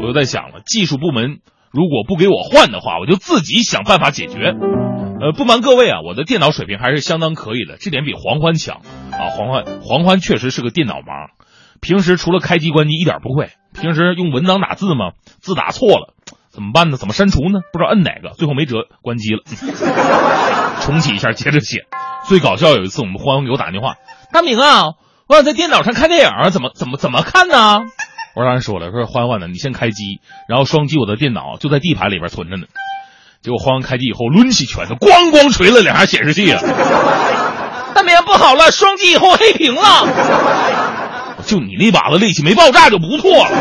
[0.02, 1.40] 我就在想了，技术部门
[1.72, 4.54] 如果不给我换的话，我就自己想办法解决。
[5.22, 9.30] 呃，不瞒各位啊，我的电脑水平还是相当可以的，这点比黄欢强啊。
[9.38, 11.30] 黄欢，黄欢确实是个电脑盲，
[11.80, 13.50] 平时除了开机关机一点不会。
[13.80, 16.16] 平时用文档打字嘛，字打错了
[16.50, 16.98] 怎么办呢？
[16.98, 17.60] 怎么删除呢？
[17.72, 19.44] 不知道摁哪个，最后没辙，关机了，
[20.82, 21.86] 重启一下接着写。
[22.28, 23.96] 最搞笑有一次，我们欢欢给我打电话，
[24.34, 24.96] 大明啊。
[25.32, 27.84] 我想在电脑上看电影，怎么怎么怎么看呢？
[28.36, 32.64] 我让人说了，说欢欢呢，你先开机，然后双击我的电脑，就在 D 盘里边存着呢。
[33.42, 36.62] 结果欢欢开机以后，抡起拳头，咣咣捶了两下显示器啊！
[37.96, 40.06] 大明不好了，双击以后黑屏了。
[41.46, 43.52] 就你那把子力气没爆炸就不错了。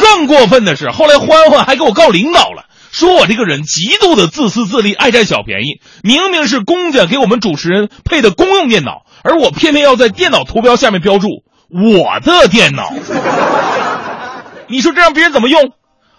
[0.00, 2.63] 更过分的是，后来欢欢还给我告领导了，
[2.94, 5.80] 说我这个人极度的自私自利，爱占小便宜。
[6.04, 9.02] 明明是公家给我们主持人配的公用电脑。
[9.24, 11.26] 而我偏偏要在电脑图标下面标注
[11.70, 12.92] 我的电脑，
[14.68, 15.72] 你说这让别人怎么用？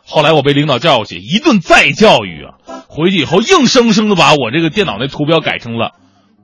[0.05, 5.91] 后来我被领导叫过去一顿再教育啊，回去以后硬生生的把我这个电脑那图标改成了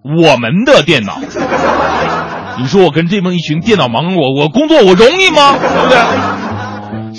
[0.03, 1.20] 我们的电脑。
[2.58, 5.58] 你说我跟这么一群电脑盲，我我工作我容易吗？
[5.58, 5.97] 对不对？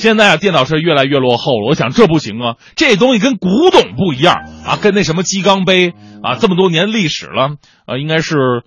[0.03, 1.69] 现在啊，电脑是越来越落后了。
[1.69, 4.35] 我想这不行啊，这东西跟古董不一样
[4.67, 7.53] 啊，跟那什么鸡缸杯啊，这么多年历史了
[7.87, 8.63] 啊，应该是。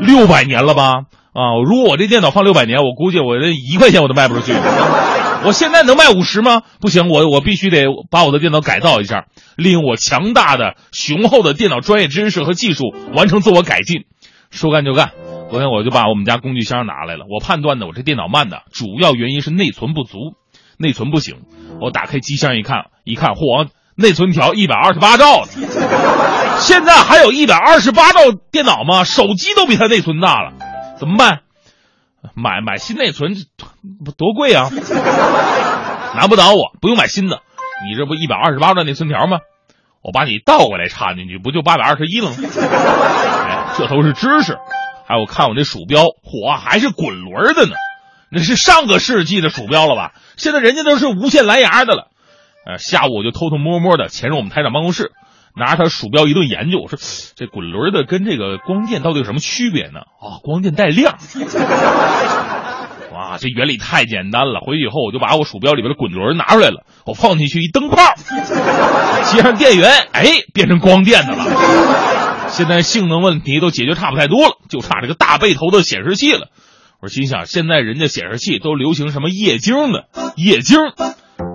[0.00, 1.04] 六百年了吧？
[1.34, 4.52] 啊，如果我这电脑放六百年，我估计我这一块钱我都卖不出去。
[5.44, 6.62] 我现在能卖五十吗？
[6.80, 14.04] 不行，我我必须得把我的电脑改造一下，利用我强大的、雄厚的电脑专业知识和技术完成自我改进。
[14.50, 15.10] 说干就干，
[15.50, 17.26] 昨天我就把我们家工具箱拿来了。
[17.28, 20.32] 我判断的，我这电脑慢的主要原因是内存不足，
[20.78, 21.42] 内存不行。
[21.80, 23.68] 我打开机箱一看，一看，嚯！
[23.98, 25.44] 内存条一百二十八兆，
[26.60, 28.20] 现在还有一百二十八兆
[28.50, 29.04] 电脑吗？
[29.04, 30.52] 手机都比它内存大了，
[30.98, 31.40] 怎么办？
[32.34, 33.34] 买买新内存，
[34.18, 34.68] 多贵啊？
[36.14, 37.40] 难不倒我，不用买新的。
[37.88, 39.38] 你这不一百二十八兆内存条吗？
[40.02, 42.36] 我把你倒过来插进去，不就八百二十一了吗？
[43.48, 44.58] 哎，这都是知识。
[45.08, 47.74] 哎，我看我这鼠标，嚯，还是滚轮的呢，
[48.36, 50.12] 那是上个世纪的鼠标了吧？
[50.36, 52.10] 现在人家都是无线蓝牙的了。
[52.66, 55.12] 呃，下午我就偷偷摸摸的潜入我们台长办公室，
[55.56, 56.80] 拿着他鼠标一顿研究。
[56.80, 56.98] 我说，
[57.34, 60.00] 这滚轮的跟这个光电到底有什么区别呢？
[60.20, 61.16] 啊，光电带亮。
[63.14, 64.60] 哇，这原理太简单了！
[64.60, 67.96] 回去以后我就把我鼠标里边的滚轮拿出来了，我放进去一灯泡，
[69.24, 72.48] 接上电源，哎，变成光电的了。
[72.48, 76.48] 现在性能问题都解决差不太多了，就差这个大背头的显示器了。
[77.06, 80.08] 我心想，现在人家显示器都流行什么液晶的？
[80.34, 80.76] 液晶，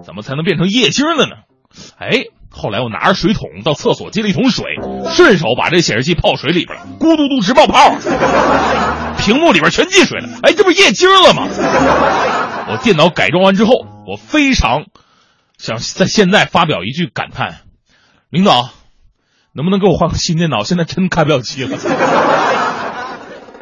[0.06, 1.32] 怎么才能变成液晶的呢？
[1.99, 4.64] 哎，后来我拿着水桶到厕所接了一桶水，
[5.10, 7.97] 顺手把这显示器泡水里边了，咕嘟嘟直冒泡，
[9.18, 10.30] 屏幕里边全进水了。
[10.41, 11.45] 哎，这不液晶了吗？
[12.70, 13.74] 我电脑改装完之后，
[14.08, 14.86] 我非常
[15.58, 17.64] 想在现在发表一句感叹：
[18.30, 18.70] 领导，
[19.52, 20.64] 能不能给我换个新电脑？
[20.64, 21.78] 现在真开不了机了。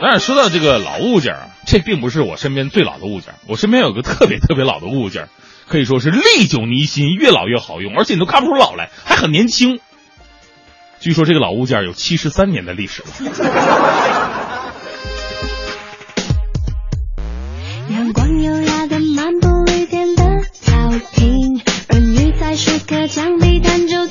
[0.02, 3.34] 但是说到这个老物件啊，这并不是我身边最老的物件。
[3.48, 5.28] 我身边有个特别特别老的物件，
[5.68, 9.80] 可以说是历久弥新，越老越好用，而且你都看不出老来，还很年轻。
[11.00, 13.10] 据说这个老物件有七十三年的历史了。
[17.90, 20.24] 阳光优雅的漫步绿天的
[20.54, 24.08] 草坪，儿女在石刻墙壁弹奏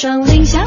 [0.00, 0.58] 窗棂，小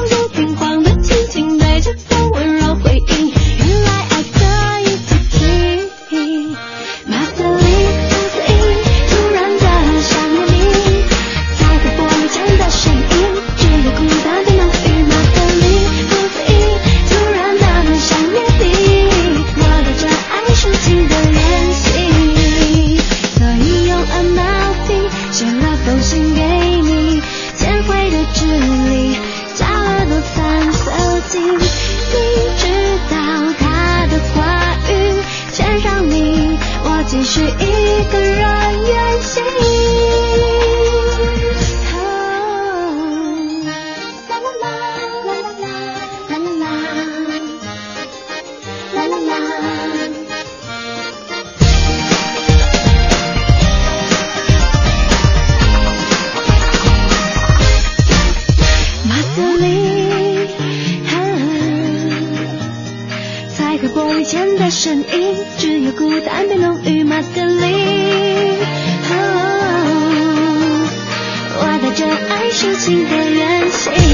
[71.96, 74.13] 这爱抒情的远行。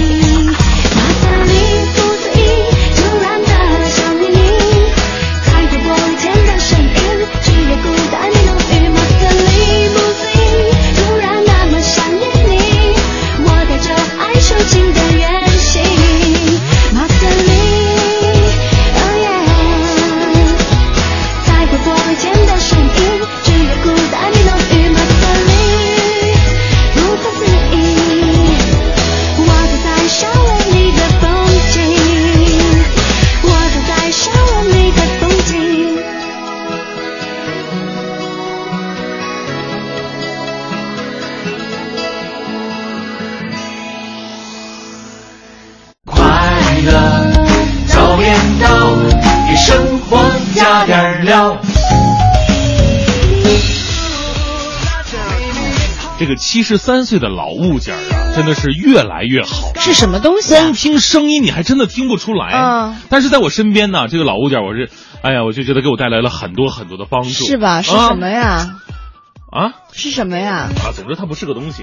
[56.69, 59.73] 十三岁的老物件啊，真的是越来越好。
[59.79, 60.59] 是什么东西、啊？
[60.61, 62.53] 光听声音你还真的听不出来。
[62.53, 62.95] 嗯。
[63.09, 64.91] 但是在我身边呢，这个老物件，我是，
[65.23, 67.43] 哎呀，我就觉得给我带来了很多很多的帮助。
[67.43, 67.81] 是吧？
[67.81, 68.75] 是什么呀？
[69.51, 69.73] 啊？
[69.91, 70.69] 是什么呀？
[70.85, 71.81] 啊，总之它不是个东西。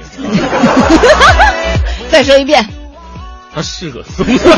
[2.09, 2.65] 再说一遍。
[3.57, 4.49] 他是个松子。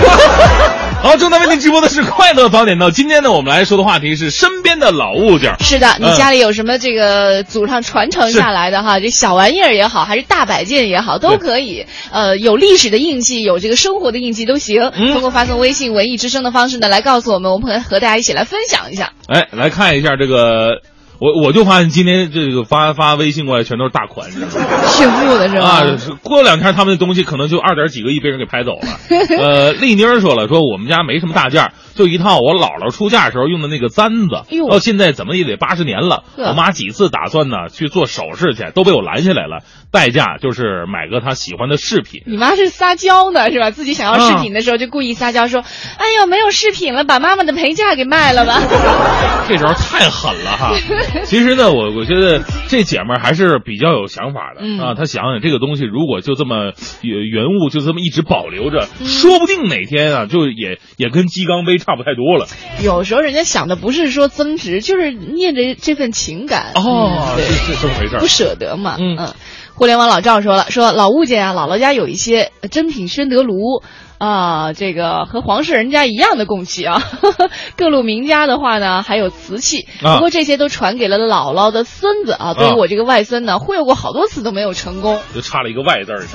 [1.01, 2.90] 好，正在为您直播的是快乐早点到。
[2.90, 5.55] 今天呢，我们来说的话题是身边的老物件。
[5.61, 8.99] 是的，你家里有什么这个祖上传承下来的哈？
[8.99, 11.86] 这小玩意儿也好，还是大摆件也好，都可以。
[12.11, 14.90] 呃，有历史的印记，有这个生活的印记都行。
[14.90, 19.12] 通过发送微信“文艺之声”的方式呢，来告诉我们，我们和大家一起来分享一下。
[19.28, 20.82] 哎，来看一下这个。
[21.19, 24.87] 我我就发现今天这个发发微信过来全都是大款，你知道吗？
[24.87, 25.66] 炫富的是吧？
[25.66, 25.87] 啊，
[26.23, 28.87] 过两天他们的东西可能就二点几个亿被人给拍走了。
[29.39, 36.22] 呃，丽妮儿说了，说我们家没什么大件，就一套我姥姥出嫁时候用的那个簪子，到现在怎么也得八十年了。
[36.36, 42.22] 我妈几次打算呢去做首饰去，都被我拦下来了，代价就是买个她喜欢的饰品。
[42.26, 43.72] 你妈是撒娇呢是吧？
[43.72, 45.62] 自己想要饰品的时候就故意撒娇说
[45.99, 48.62] ：“哎呦，没有饰品了，把妈妈的陪嫁给卖了吧。
[49.49, 50.76] ”这招太狠了哈！
[51.26, 54.94] 其实呢，我我觉得这姐们儿还是比较有想法的啊。
[54.94, 62.47] 她想想这个东西，如果就这么原物就这么一直保留着，说不定哪天啊，就也也跟鸡缸杯差不太多了。
[62.84, 68.97] 有时候人家想的不是说增值，就是念着这份情感哦，是是这么回事，不舍得嘛。
[68.99, 69.34] 嗯嗯。
[69.74, 73.82] 互联网老赵说了，说老物件啊，姥姥家有一些珍品宣德炉。
[74.19, 77.01] 啊，这个和皇室人家一样的供器啊，
[77.77, 82.55] 各路名家的话呢，还有瓷器，不过这些都传给了姥姥的孙子啊。
[82.55, 86.27] 对于我这个外孙呢，忽悠过好多次都没有成功，就差了一个外字儿。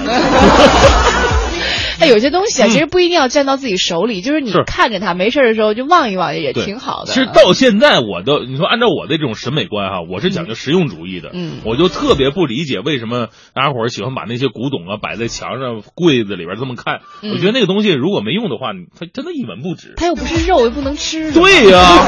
[2.00, 7.12] 哎，有些东西啊，其实不一定要占到自己手里，就是你看着它，没事的时候就望一望也挺好的。
[7.12, 17.02] 其实到现在，我都你说按照我的这种审美观哈，我是讲究实用主义的，嗯，我就特别不理解为什么大家伙儿喜欢把那些古董啊摆在墙上、柜子里边这么看。
[17.22, 18.68] 我觉得那个东西如果没用的话，
[19.00, 19.94] 它真的一文不值。
[19.98, 21.32] 它又不是肉，又不能吃。
[21.32, 22.06] 对呀。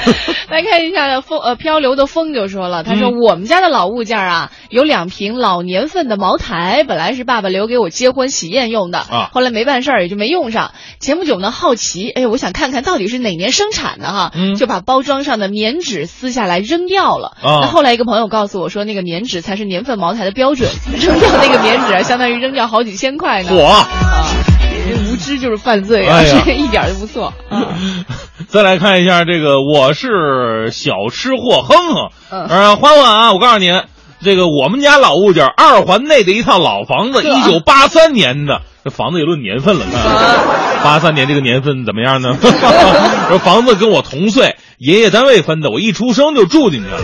[0.50, 10.72] 来看一下风呃漂流的风就说了，他说我们家的老物件啊，有两瓶老年份的茅台，本来是爸爸留给我结婚喜宴用的啊，后来没办事儿也就没用上。
[10.98, 17.36] 前不久呢，好奇，哎，我想看看到底是哪年生产的哈，就把包装上的棉纸撕下来扔掉了。
[17.42, 20.68] 那后来一个朋友告诉我说，那个棉纸才是年份茅台的标准，
[20.98, 23.50] 扔掉那个棉纸啊相当于扔掉好几千块呢。
[24.10, 25.12] 我。
[25.12, 26.22] 无知就是犯罪啊！
[26.44, 27.32] 这一点都不错。
[28.48, 32.10] 再来看一下这个，我是小吃货哼哼。
[32.30, 33.70] 嗯，欢欢啊，我告诉你，
[34.22, 39.84] 这个我们家老物件，二环内的一套老房子，一九八三年的，这房子也论年份了。
[40.82, 42.36] 八三年这个年份怎么样呢？
[43.30, 46.98] 这房子跟我同岁，爷爷单位分的，我一出生就住进去了。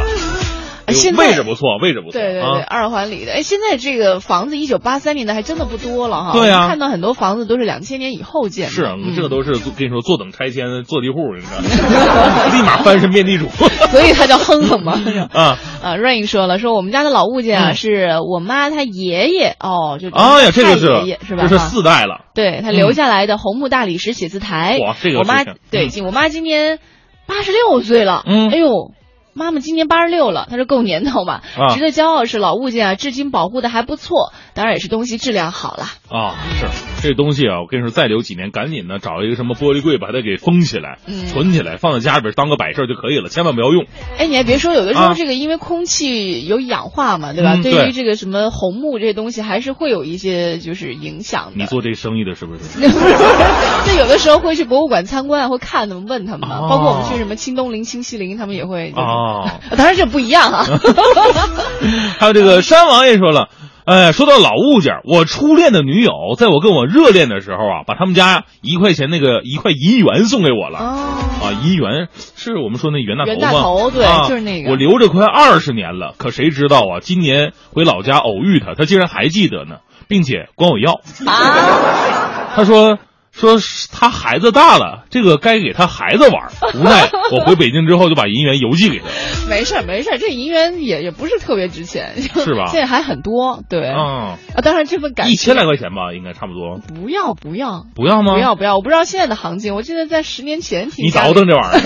[0.93, 2.21] 现在位置不错，位置不错。
[2.21, 3.33] 对对对，二环里的。
[3.33, 6.33] 哎，现在这个房子一九八三年的还真的不多了哈。
[6.33, 8.73] 对啊，看到很多房子都是两千年以后建的。
[8.73, 11.63] 是啊，这都是跟你说坐等拆迁坐地户，你看
[12.57, 13.49] 立马翻身变地主。
[13.91, 14.93] 所以他叫哼哼嘛。
[15.33, 20.87] 啊啊，Rain 说了，说我们家的老物件啊，是我妈她爷爷哦，就哎呀，这个是
[21.27, 21.47] 是吧？
[21.49, 22.27] 这是四代了。
[22.35, 24.79] 对他留下来的红木大理石写字台。
[24.81, 26.79] 哇，这个我妈对，我妈今年
[27.27, 28.23] 八十六岁了。
[28.27, 28.93] 嗯，哎呦。
[29.37, 31.43] 妈妈今年八十六了，她说够年头嘛，
[31.75, 36.35] 值得骄傲是老物件啊，至今保护的还不错，当然也是东西质量好了啊。
[36.59, 36.67] 是
[37.03, 43.85] 这东西啊，我跟你说，再留几年，赶紧呢找一个什么玻璃柜，把它给封起来，存起来，放在家里边当个摆设就可以了，千万不要用。
[44.19, 47.57] 哎，你还别说，有的时候这个因为空气有氧化嘛，对吧？
[47.63, 51.53] 对于这个什么红木这些东西，还是会有一些就是影响的。
[51.57, 52.63] 你做这生意的是不是？
[52.89, 59.26] 那有的时候会去博物馆参观啊，会看他们问他们嘛，包括我们去什么清东陵、清西陵，他们也会啊。
[59.27, 60.65] 哦，当然这不一样啊。
[62.19, 63.49] 还有这个山王爷说了，
[63.85, 70.79] 哎，说到老物件，我初恋的女友在我跟我热恋的时候啊，把他们家一块钱那个一块银元送给我了。
[70.79, 73.37] 啊，银元是我们说那袁大头吗？
[73.37, 74.71] 袁大头，对，就是那个。
[74.71, 77.01] 我留着快二十年了，可谁知道啊？
[77.03, 80.93] 今年回老家偶遇他，他竟然还记得呢，并且管我要。
[81.27, 82.99] 啊，他说。
[83.39, 83.59] 说
[83.93, 86.49] 他孩子大了，这个该给他孩子玩。
[86.75, 89.05] 无奈我回北京之后就把银元邮寄给他。
[89.49, 92.67] 没事没事，这银元也也不是特别值钱， 是吧？
[92.67, 93.81] 现在还很多，对。
[93.89, 96.79] 嗯啊，当然这份感一千来块钱吧，应该差不多。
[96.79, 98.35] 不要不要不要吗？
[98.35, 101.05] 不要不要，我不知道现在的行情，我记得在十年前挺。
[101.07, 101.81] 你倒腾这玩意儿？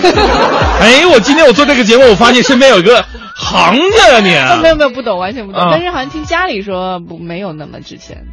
[0.79, 3.03] 哎，我今天我做这个节目，我发现身边有一个
[3.35, 4.61] 行家呀，你。
[4.61, 5.61] 没有没有不懂，完全不懂。
[5.69, 8.25] 但是好像听家里说不没有那么值钱。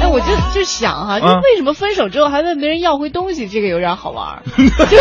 [0.00, 4.96] 哎，我就就想哈，就为什么分手之后还问别人要回东西，这个有点好玩 就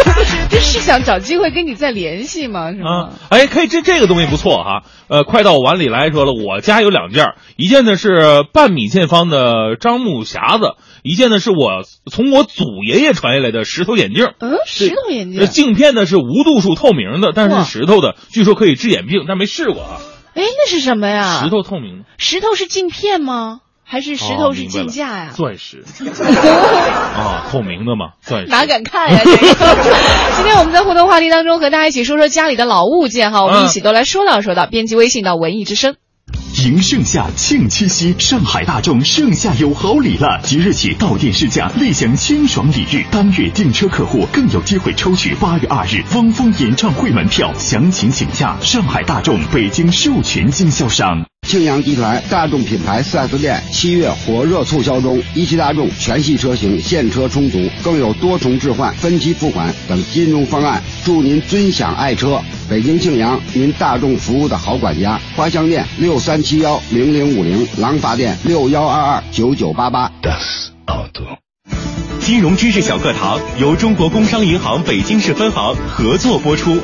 [0.49, 3.09] 就是想找机会跟你再联系嘛，是吗？
[3.29, 4.83] 哎，可以，这这个东西不错哈。
[5.07, 14.27] 呃，快到碗里来说了，我家有两件，一件呢是半米见方的樟木匣子，一件呢是我从我祖爷爷传下来的石头眼镜。
[14.39, 15.45] 嗯，石头眼镜。
[15.47, 19.97] 镜片呢是无度数透明的，但是是石头的，据说可以治眼病，但没试过啊。
[20.33, 21.41] 哎，那是什么呀？
[21.43, 22.03] 石头透明。
[22.17, 23.61] 石头是镜片吗？
[23.89, 25.29] 还是石头是竞价呀？
[25.33, 25.85] 钻石
[27.15, 28.49] 啊，透明的嘛，钻石。
[28.49, 29.21] 哪敢看呀？
[29.23, 29.37] 这个。
[30.35, 34.67] 今天我们在互动话题当中和大家一起说说家里的老物件哈，我们一起都来说道说道。
[34.67, 35.95] 编辑微信到文艺之声。
[36.65, 40.41] 迎盛夏，庆七夕，上海大众盛夏有好礼了！
[40.43, 43.05] 即日起到店试驾，立享清爽礼遇。
[43.09, 47.53] 当月订车客户更有机会抽取八月二日汪峰演唱会门票。
[47.57, 51.25] 详情请假上海大众北京授权经销商。
[51.47, 62.41] 庆阳集团大众品牌 4S 店七月火热促销中，一汽大众全系车型现车充足，更有多重置换、分期付款等金融方案，祝您尊享爱车。
[62.69, 65.17] 北京庆阳，您大众服务的好管家。
[65.37, 70.11] 花乡店六三七幺零零五零，廊坊店六幺二二九九八八。
[72.19, 76.77] 金融知识小课堂由中国工商银行北京市分行合作播出。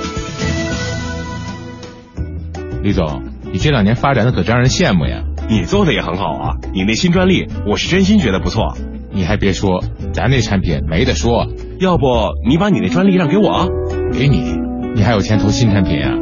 [2.81, 3.21] 李总，
[3.53, 5.21] 你这两年发展的可真让人羡慕呀！
[5.47, 8.75] 你做的也很好啊，你那新专利，我是真心觉得不错。
[9.11, 11.45] 你还别说，咱那产品没得说。
[11.79, 12.03] 要不
[12.49, 13.69] 你把你那专利让给我？
[14.11, 14.57] 给你。
[14.95, 16.15] 你还有钱投新产品啊？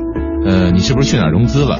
[0.45, 1.79] 呃，你是不是去哪儿融资了？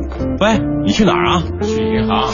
[0.41, 1.43] 喂，你去哪儿啊？
[1.61, 2.33] 去银行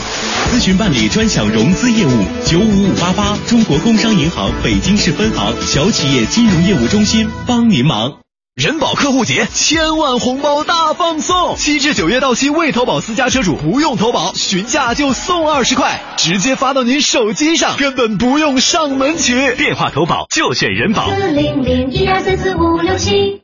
[0.50, 2.10] 咨询办理专享融资业务，
[2.46, 8.20] 九五五八八，中国工商银行北京市分行小企业金融业务中心帮您忙。
[8.54, 11.56] 人保客户节，千万红包大放送！
[11.56, 19.54] 七至九月到期未投保私家车主不用投保，询价就送二十块，直接发到您手机上，根本不用上门取。
[19.54, 21.14] 电话投保就选人保。
[21.14, 23.42] 四零零一二三四五六七。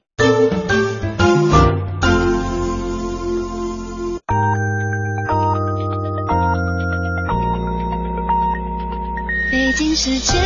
[9.77, 10.41] 京时间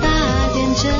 [0.00, 0.08] 八
[0.54, 0.90] 点整。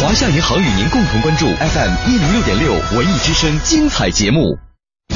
[0.00, 4.58] 华夏银行与您共同关注 FM 一零六点六文艺之声精彩节目。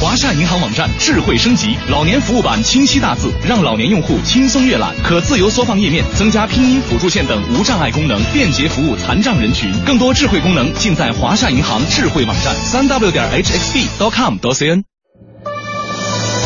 [0.01, 9.73] 华夏银行网站智慧升级，老年服务版清晰大字，让老年用户轻松阅览，可自由缩放页面，增加拼音辅助线等无障碍功能，便捷服务残障人群。
[9.85, 14.85] 更多智慧功能尽在华夏银行智慧网站，三 w 点 hxb.com.cn。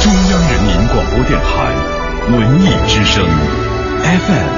[0.02, 1.97] 中央人民广播电台。
[2.30, 3.24] 文艺之声
[4.04, 4.48] ，FM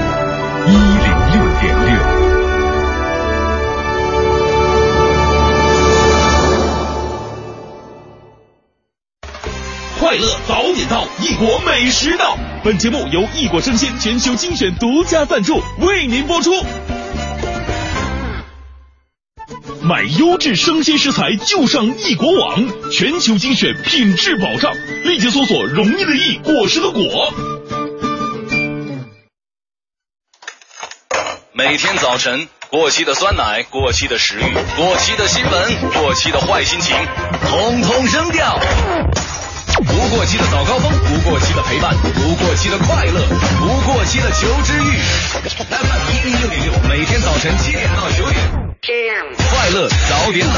[0.67, 1.91] 一零六点六。
[10.01, 12.37] 快乐早点到，异国美食到。
[12.65, 16.51] 本节目由异国生鲜全球精选独家赞助，为您播出。
[19.83, 24.75] 买优质生鲜食材就上易果网，全球精选，品质保障。
[25.05, 27.33] 立即搜索“容易的易，果实的果”。
[31.53, 36.97] 每天早晨，过期的酸奶，过期的食欲，过期的新闻，过期的坏心情，
[37.49, 38.59] 统统扔掉。
[40.01, 43.21] 不过期的早高峰，不过期的陪伴，不过期的快乐，
[43.59, 44.99] 不过期的求知欲。
[45.43, 48.43] FM 一零六点六，每天早晨七点到九点，
[49.51, 50.55] 快乐早点到。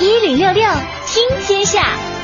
[0.00, 0.68] 一零六六
[1.06, 2.15] 听天下。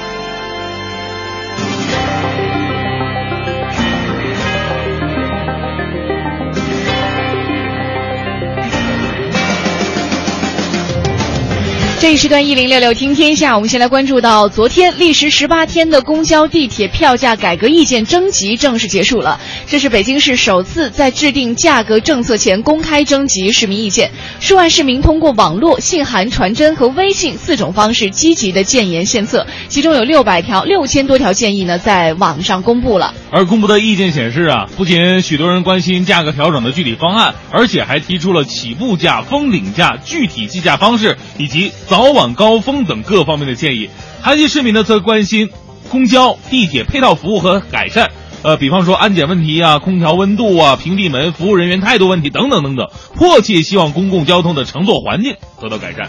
[12.02, 19.38] 这一时段一零六六听天下，我们先来关注到昨天历时十八天的公交、地铁票价改革意见征集正式结束了。
[19.68, 33.14] 这是北京市首次在制定价格政策前公开征集市民意见，数万市民通过网络、信函、传真和微信四种方式积极的建言献策，其中有六百条、六千多条建议呢在网上公布了。
[33.30, 41.70] 而公布的意见显示啊，不仅许多人关心价格调整的具体方案，而且还提出了起步价、封顶价、具体计价方式以及。
[41.92, 43.90] 早晚高峰等各方面的建议，
[44.22, 45.50] 韩系市民呢则关心
[45.90, 48.10] 公交、地铁配套服务和改善，
[48.42, 56.08] 呃，比方说安检问题啊、空调温度啊、屏蔽门、服务人员态度问题等等等等，迫切希望公共交通的乘坐环境得到改善。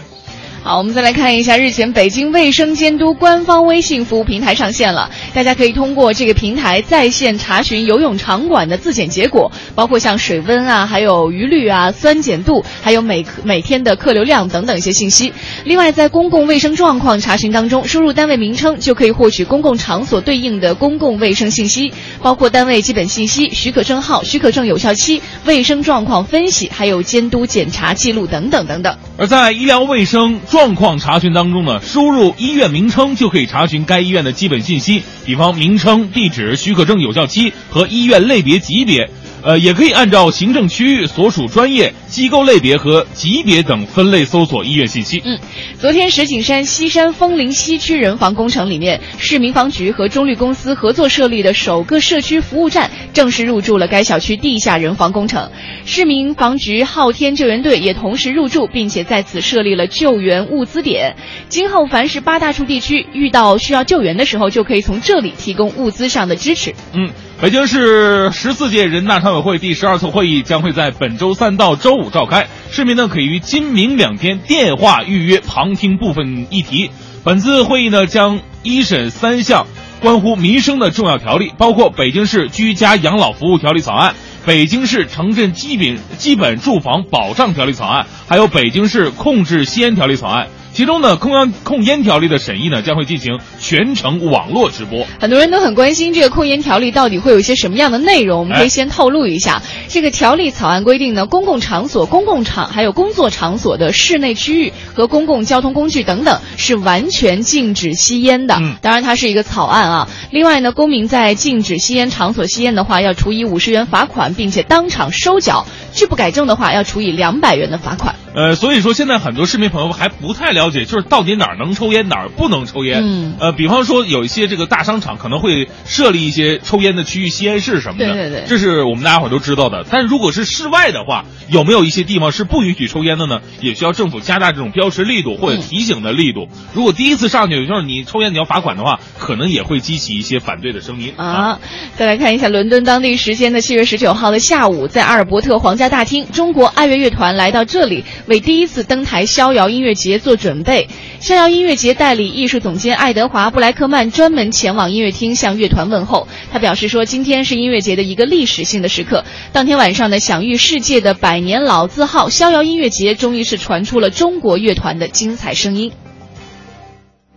[0.66, 15.34] 好，我们再来看一下，日前北京卫生监督官方微信服务平台上线了，大家可以通过这个平台在线查询游泳场馆的自检结果，包括像水温啊，还有余氯啊、酸碱度，还有每每天的客流量等等一些信息。
[15.66, 21.92] 另外，在公共卫生状况查询当中，输入单位名称就可以获取公共场所对应的公共卫生信息，
[22.22, 28.96] 包括单位基本信息、许可证号、许可证有效期、卫生状况分析，还有监督检查记录等等等等。
[29.18, 39.10] 而在医疗卫生状况查询当中呢，输入医院名称就可以查询该医院的基本信息，比方名称、地址、许可证有效期和医院类别级别。
[39.44, 45.20] 呃，也可以按照行政区域、所属专业、机构类别和级别等分类搜索医院信息。
[45.22, 45.38] 嗯，
[45.78, 55.50] 昨天石景山西山枫林西区人防工程里面，市民防局和中绿公司合作设立的首个社区服务站正式入驻了该小区地下人防工程。
[55.84, 61.16] 市民防局昊天救援队也同时入驻，并且在此设立了救援物资点。
[61.50, 66.74] 今后凡是八大处地区遇到需要救援的时候，就可以从这里提供物资上的支持。
[66.94, 67.10] 嗯。
[67.44, 76.90] 北京市十四届人大常委会第十二次会议将会在本周三到周五召开，市民呢可以于今明两天电话预约旁听部分议题。
[77.22, 79.66] 本次会议呢将一审三项
[80.00, 84.12] 关乎民生的重要条例，包括《北京市居家养老服务条例草案》、
[84.46, 90.46] 《北京市城镇基本基本住房保障条例草案》，还有《北京市控制吸烟条例草案》。
[90.74, 95.06] 其中呢，控烟控烟条例的审议呢将会进行全程网络直播。
[95.20, 99.62] 很多人都很关心这个控烟条例到底会有一些什么样的内容，我们可以先透露一下。
[99.86, 108.56] 这个条例草案规定呢，公共场所、公共场还有工作场所的室内区域和公共交通工具等等是完全禁止吸烟的。
[108.60, 110.08] 嗯，当然它是一个草案啊。
[110.32, 118.16] 另外呢，公民在禁止吸烟场所吸烟的话，要处以五十元罚款，并且当场收缴；拒不改正的话，要处以两百元的罚款。
[118.34, 123.00] 呃，所以说现在很多市民朋友还不太了解，就是到底哪儿能抽烟，哪儿不能抽烟。
[123.04, 128.12] 嗯，呃，比方说有一些这个大商场可能会设立一些抽烟的区域、吸烟室什么的。
[128.12, 129.84] 对对对，这是我们大家伙都知道的。
[129.88, 133.40] 但如果是室外的话，有没有一些地方是不允许抽烟的呢？
[133.60, 136.48] 也需要政府加大这种标识力度或者提醒的力度。
[136.74, 141.60] 如果第一次上去就是你抽烟你要罚款的话，可能也会激起一些反对的声音啊。
[141.96, 149.04] 再来看一下伦敦当地时间的七月十九号的下午，在阿尔伯特皇家大厅，中国爱乐乐团来到这里为第一次登。
[149.04, 150.88] 台逍遥音乐节做准备，
[151.20, 156.26] 逍遥音乐节代理艺术总监爱德华布莱克曼专门前往音乐厅向乐团问候。
[156.50, 159.24] 他表示说，今天是音乐节的一个历史性的时刻。
[159.52, 165.92] 当天晚上呢，享誉世界的百年老字号逍遥音乐节，终于是传出了中国乐团的精彩声音。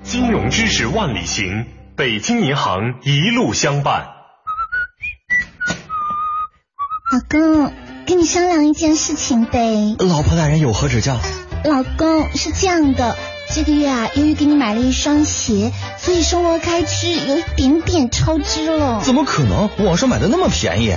[0.01, 1.65] 金融知识万里行，
[1.95, 4.07] 北京银行一路相伴。
[7.11, 7.73] 老公，
[8.07, 9.97] 跟你商量一件事情呗。
[9.99, 11.19] 老婆大人有何指教？
[11.65, 13.17] 老公是这样的，
[13.53, 19.01] 这个月啊，由于给你买了一双鞋，所以生活开支有一点点超支了。
[19.03, 19.69] 怎么可能？
[19.85, 20.95] 网上买的那么便宜。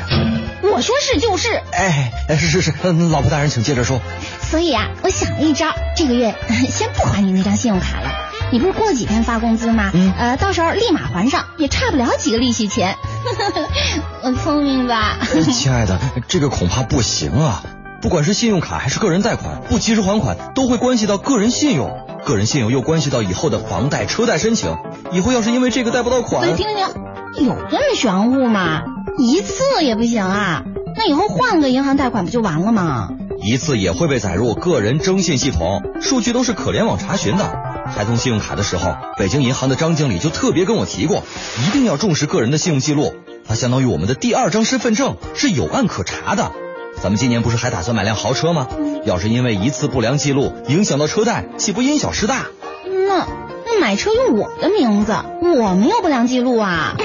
[0.62, 1.62] 我说是就是。
[1.72, 2.72] 哎，是是是，
[3.11, 4.01] 老婆大人请接着说。
[4.51, 6.34] 所以啊，我想了一招，这个月
[6.70, 8.11] 先不还你那张信用卡了。
[8.53, 9.90] 你不是过几天发工资吗？
[9.94, 10.12] 嗯。
[10.18, 12.96] 呃，到时候立马还上，也差不了几个利息钱。
[14.22, 15.18] 我聪明吧？
[15.53, 15.98] 亲爱的，
[16.28, 17.62] 这个恐怕不行啊。
[18.01, 21.90] 不管是信用卡还是个人贷款，不及时还款都会关系到个人信用，
[22.24, 24.76] 个人信用又关系到以后的房贷、车贷申请。
[25.12, 26.66] 以后要是因为这个贷不到款，停停
[27.34, 28.82] 停，有这么玄乎吗？
[29.18, 30.62] 一次也不行啊？
[30.96, 33.11] 那以后换个银行贷款不就完了吗？
[33.42, 37.53] 一次也会被载入个人征信系统，数据都是可联网查询的。
[37.94, 41.22] 开通信用卡的时候，北京银行的张经理就特别跟我提过，
[41.66, 43.14] 一定要重视个人的信用记录，
[43.46, 46.53] 它相当于我们的第二张身份证，是有案可查的。
[47.03, 48.68] 咱们今年不是还打算买辆豪车吗？
[49.05, 52.46] 要是因为一次不良记录影响到车贷，岂不因小失大？
[52.84, 53.26] 那
[53.64, 56.96] 那买车用我的名字，我没有不良记录啊。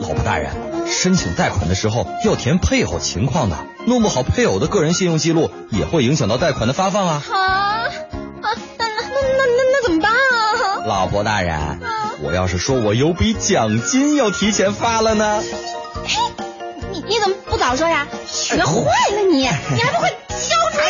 [0.00, 0.50] 老婆大人，
[0.86, 7.22] 申请贷款的时候要填配偶情况的，弄不好配偶的个人信用记录也会影响到贷款的发放啊。
[7.30, 7.88] 啊啊，
[8.42, 10.86] 那那那那那怎么办啊？
[10.86, 11.80] 老婆大人，
[12.22, 15.42] 我要是说我有笔奖金要提前发了呢？
[16.06, 16.20] 嘿，
[16.94, 18.06] 你你怎么不早说呀？
[18.24, 20.84] 学坏了你，你还不会交出来？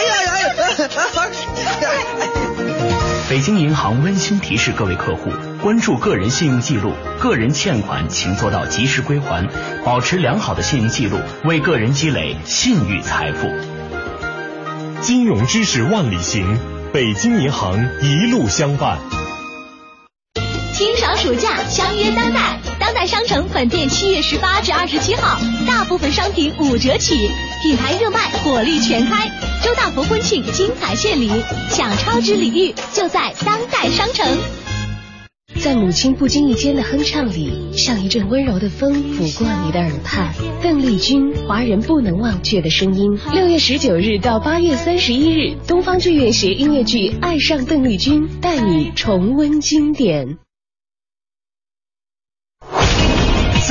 [3.27, 5.31] 北京银行温馨提示各位客户：
[5.63, 9.49] 关注个人信用记录，个人欠款请做到及时归还，
[9.83, 13.49] 保持良好的信用记录，为个人积累信誉财富。
[15.01, 16.59] 金融知识万里行，
[16.93, 18.99] 北京银行一路相伴。
[20.75, 27.31] 清爽暑假，相约当代，当代商城本店七月十八至二十七号，大部分商品五折起。
[27.63, 29.29] 品牌热卖，火力全开。
[29.63, 31.31] 周大福婚庆精彩献礼，
[31.71, 34.27] 享超值礼遇就在当代商城。
[35.61, 40.35] 在母亲不经意间的哼唱里，像一阵温柔的风拂过你的耳畔。
[40.61, 43.17] 邓丽君，华人不能忘却的声音。
[43.33, 50.37] 六月十九日到八月三十一日，东方剧院携音乐剧《爱上邓丽君》，带你重温经典。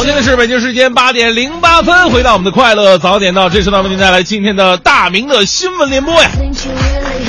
[0.00, 6.30] 好，现在是北京时间八点零八分，回到我们的快乐早点到，这时呢为您带来今天的大明的新闻联播呀。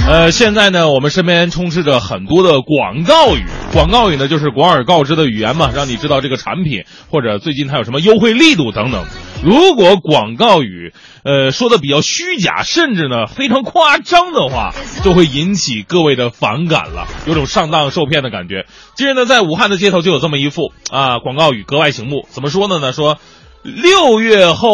[0.08, 9.06] 呃，现在呢，我们身边充斥着很多的广告语，广告语呢就是广而告之的语言嘛，让你知道这个产品或者最近它有什么优惠力度等等。
[9.42, 10.94] 如果广告语
[11.24, 18.66] 呃说的比较虚假，甚至呢非常夸张的话，就会引起各位的反感了，有种上当受骗的感觉。
[18.96, 22.80] 近日呢，在武汉的街头就有这么一副啊广告语格外醒目，怎么说呢？
[22.80, 23.18] 呢说
[23.64, 24.74] 六月后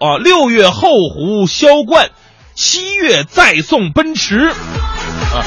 [0.00, 2.08] 啊，六月后湖销冠。
[2.58, 5.46] 七月再送奔驰，啊，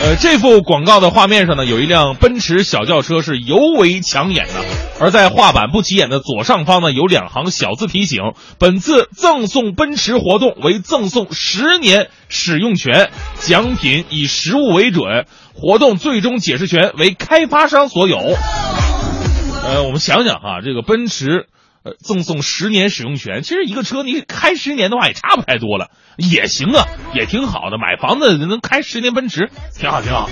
[0.00, 4.64] 呃，这幅广告的画面上呢，有一辆奔驰小轿车是尤为抢眼的，
[5.00, 8.20] 而在画板不起眼的左上方呢，有两行小字提醒：
[8.60, 18.18] 本次赠送奔驰活动为赠送十年使用权，奖品以实物为准，活动最终解释权为开发商所有。
[18.18, 21.48] 呃，我们想想哈，这个奔驰。
[21.98, 27.78] 赠送十年使用权，其实一个车你开十年的话也差不太多了，也行啊，也挺好的。
[27.78, 30.28] 买房子能开十年奔驰，挺好挺好。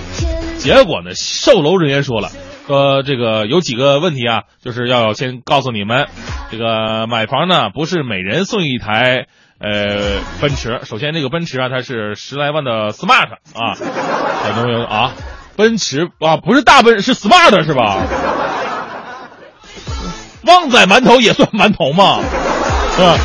[0.59, 2.30] 结果呢，售楼人员说了，
[2.66, 6.07] 说这个有几个问题啊，就是要先告诉你们，
[6.50, 9.26] 这个买房呢不是每人送一台
[9.59, 10.80] 呃奔驰。
[10.84, 13.74] 首先这个奔驰啊，它是十来万的 smart 啊，
[14.42, 15.12] 很多人啊，
[15.57, 18.07] 奔驰啊不是大奔是 smart 是吧？
[20.47, 22.20] 旺仔馒头也算馒头嘛，
[22.97, 23.18] 是吧？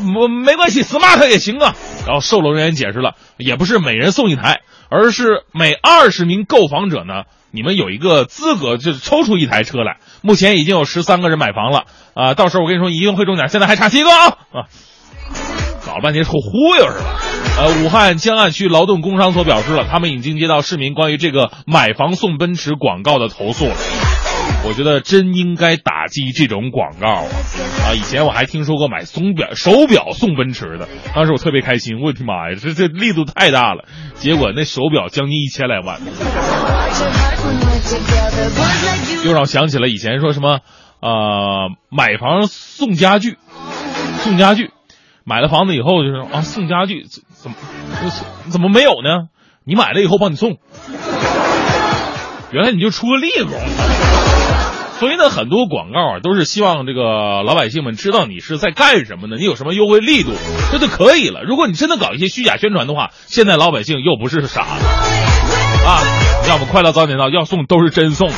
[0.00, 1.74] 没没关系，smart 也行啊。
[2.06, 9.96] 然后售楼人员解释了，也不是每人送一台，而是每二十名购房者呢，你们有一个资格，就是抽出一台车来。
[10.22, 11.84] 目前已经有十三个人买房了
[12.14, 14.64] 啊，到时候我跟你说一定会中奖，现在还差七个啊啊！
[15.86, 16.38] 搞了半天是忽
[16.78, 17.18] 悠是吧？
[17.58, 23.74] 呃，武汉江岸区劳动工商所表示了，他们已经接到市民关于这个买房送奔驰广告的投诉了。
[24.62, 27.26] 我觉得真应该打击这种广告啊！
[27.86, 32.00] 啊，以前我还听说过买松表手表送奔驰的，当时我特别开心。
[32.00, 33.84] 我的妈呀，这这力度太大了！
[34.14, 35.98] 结果那手表将近一千来万，
[39.24, 40.60] 又让我想起了以前说什么
[41.00, 43.38] 啊，买房送家具，
[44.18, 44.70] 送家具，
[45.24, 47.56] 买了房子以后就是啊送家具，怎么
[48.50, 49.28] 怎么没有呢？
[49.64, 50.58] 你买了以后帮你送，
[52.52, 53.54] 原来你就出个力子。
[55.00, 59.36] 所以呢，很多广告啊，都是希望这个老百姓们知道你是在干什么呢？
[59.38, 60.32] 你有什么优惠力度，
[60.70, 61.42] 这就可以了。
[61.42, 64.84] 如果你真的搞一些虚假宣传的话，现在老百姓又不是傻子
[65.86, 66.02] 啊！
[66.50, 68.28] 要么快乐早点到，要送都是真送。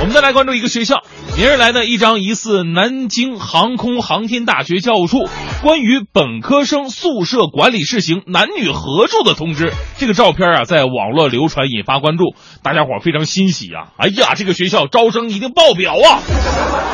[0.00, 1.02] 我们再来关注一个学校。
[1.38, 5.18] 明日来呢，一张疑似南京航空航天大学教务处
[5.62, 12.34] 关于本科生宿舍管理试行男女合住的通知，这个照片啊，在网络流传，引发关注，
[12.64, 13.92] 大家伙非常欣喜啊！
[13.98, 16.18] 哎呀，这个学校招生已经爆表啊，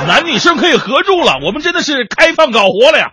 [0.06, 3.12] 男女生可以合住了，我们真的是开放搞活了呀！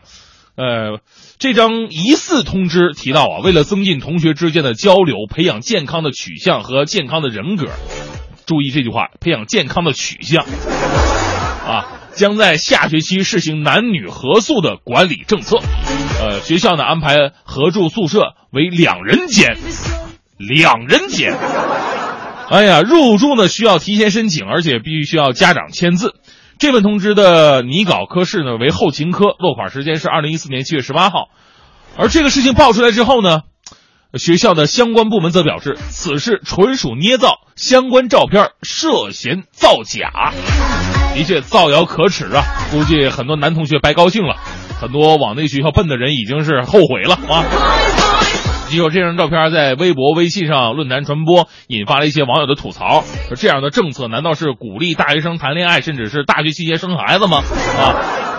[0.58, 1.00] 呃，
[1.40, 7.68] 这张疑似通知提到啊，为了增进同学之间的交流，培养健康的取向和健康的人格。
[8.46, 10.44] 注意这句话，培养健康的取向，
[11.66, 15.58] 啊，将在下学期实行男女合宿的管理政策。
[16.20, 19.58] 呃，学校呢安排合住宿舍为两人间，
[20.38, 21.34] 两人间。
[22.50, 26.16] 哎呀，入住呢需要提前申请，而且必须需要家长签字。
[26.58, 31.30] 这份通知的拟稿科室呢为后勤科，落款时间是二零一四年七月十八号。
[31.98, 33.42] 而这个事情爆出来之后呢？
[34.18, 40.34] 学校的相关部门则表示，此事纯属捏造，相关照片涉嫌造假，
[41.16, 42.44] 的确造谣可耻啊！
[42.72, 44.36] 估计很多男同学白高兴了，
[44.80, 47.46] 很多往那学校奔的人已经是后悔了啊！
[48.68, 53.04] 结果这张照片在微博、微信上论坛传播，引发了一些网友的吐槽：
[53.36, 57.44] 这样的政策难道是鼓励大学生谈恋爱，甚至是大学期间生孩子吗？
[57.78, 58.31] 啊！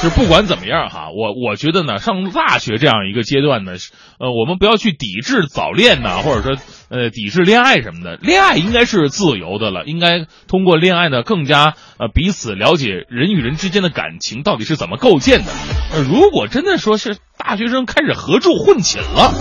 [0.00, 3.72] 是不管怎么样哈，我我觉得呢，上大学这样一个阶段呢，
[4.20, 6.56] 呃，我们不要去抵制早恋呐，或者说
[6.88, 8.16] 呃抵制恋爱什么的。
[8.22, 15.50] 恋爱应该是自由的了，应该通过恋爱呢，更加呃彼此了解人与人之间的感情到底是怎么构建的。
[15.92, 19.34] 呃，如果真的说是大学生开始合住混寝了，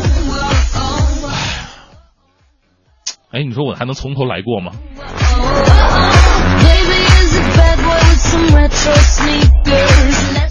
[3.31, 4.71] 哎，你说我还能从头来过吗？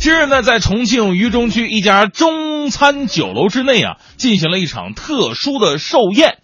[0.07, 6.39] 今日呢，在重庆渝中区一家中餐酒楼之内啊，进行了一场特殊的寿宴。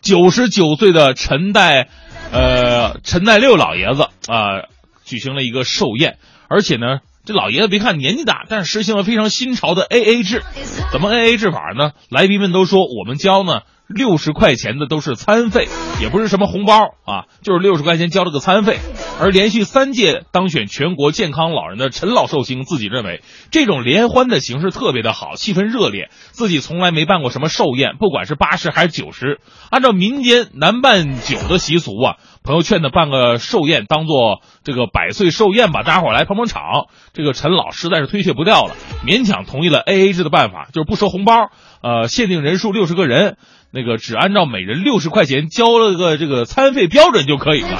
[0.00, 1.88] 九十九岁的陈代，
[2.30, 4.68] 呃，陈代六老爷子啊，
[5.04, 6.18] 举行了一个寿宴。
[6.48, 10.44] 而且呢，这老爷子别看年纪大，但是实行了非常新潮的 A A 制。
[10.92, 11.90] 怎么 A A 制法呢？
[12.10, 13.62] 来宾们都说，我们交呢。
[13.88, 15.66] 六十块钱的都是餐费，
[16.00, 16.74] 也不是什么红包
[17.06, 18.78] 啊，就是六十块钱交了个餐费。
[19.18, 26.10] 而连续三届当选全国健康老人的陈老寿星自己认为，这种联欢的形式特别的好，气氛热烈。
[26.30, 36.88] 自己从来没办过什么寿宴，不管是八十还是九十，按照民间男办酒的习俗啊，朋友劝他办个寿宴，当做这个百岁寿宴吧，大家伙来捧捧场。
[37.14, 41.50] 这个陈老实在是推却不掉了，勉强同意了 A A 制的办法，就是不收红包，
[41.82, 43.36] 呃，限定人数六十个人。
[43.72, 47.78] 那个只按照每人六十块钱交了个这个餐费标准就可以了。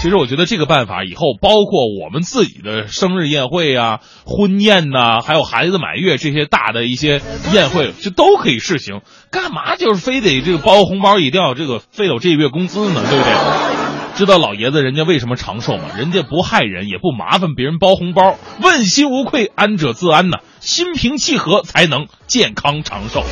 [0.00, 7.20] 其实我觉得这个办法以后包括我们自己的生日宴会啊、婚宴呐，还有孩子满月这些大的一些
[7.52, 9.02] 宴会，就都可以试行。
[9.30, 13.02] 干嘛就是非得这个包红包一定要这个费我这个月工资呢？
[13.08, 13.32] 对不对？
[14.14, 15.84] 知道老爷子人家为什么长寿吗？
[15.96, 23.22] 人家不害人，也不麻烦别人包红包，问心无愧，安者自安呐，心平气和才能健康长寿。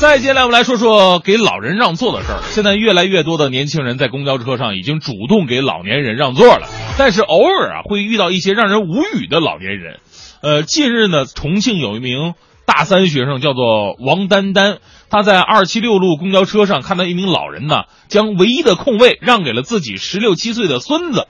[0.00, 2.42] 再接下来，我们来说说给老人让座的事儿。
[2.50, 6.68] 现在越来越多的年轻人在公交车上已经主动给老年人让座了，
[6.98, 10.00] 但是偶尔啊会遇到一些让人无语的老年人。
[10.42, 12.34] 呃，近日呢，重庆有一名
[12.66, 14.78] 大三学生叫做王丹丹，
[15.08, 21.28] 他在二七六路公交车上看到一名老人呢，将唯一的空位让给了自己十六七岁的孙子，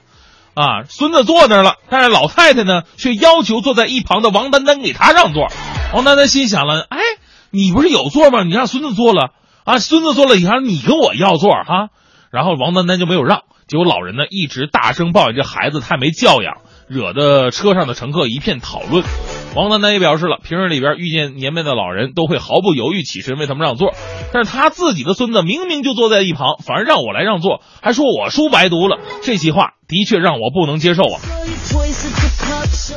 [0.55, 5.47] 啊，孙子坐那儿了，但是老太太呢却要求坐在一旁的王丹丹给他让座。
[5.93, 6.99] 王丹丹心想了，哎。
[7.55, 8.43] 你不是有座吗？
[8.43, 9.31] 你让孙子坐了
[9.65, 9.79] 啊！
[9.79, 11.89] 孙子坐了，你还你跟我要座哈？
[12.33, 16.57] 然后王丹丹就没有让，结果老人呢一直大声抱怨这孩子太没教养，
[16.89, 19.05] 惹得车上的乘客一片讨论。
[19.55, 23.95] 王丹丹也表示了，平日里边遇见年迈的老人都会毫不犹豫起身为他们让座，
[24.33, 31.21] 但是他自己的孙子明明就坐在一旁，反而让我来让座，还说我书白读了，这些话的确让我不能接受啊。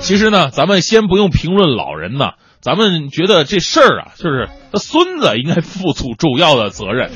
[0.01, 2.31] 其实呢，咱们先不用评论老人呢。
[2.61, 7.11] 咱们觉得这事儿啊，就是孙子应该负出主要的责任。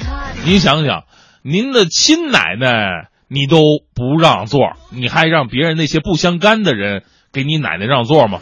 [0.46, 1.06] 您想想，
[1.42, 3.58] 您的亲奶奶你都
[3.94, 8.40] 不让座，你还让别人那些不相干的人给你奶奶让座吗？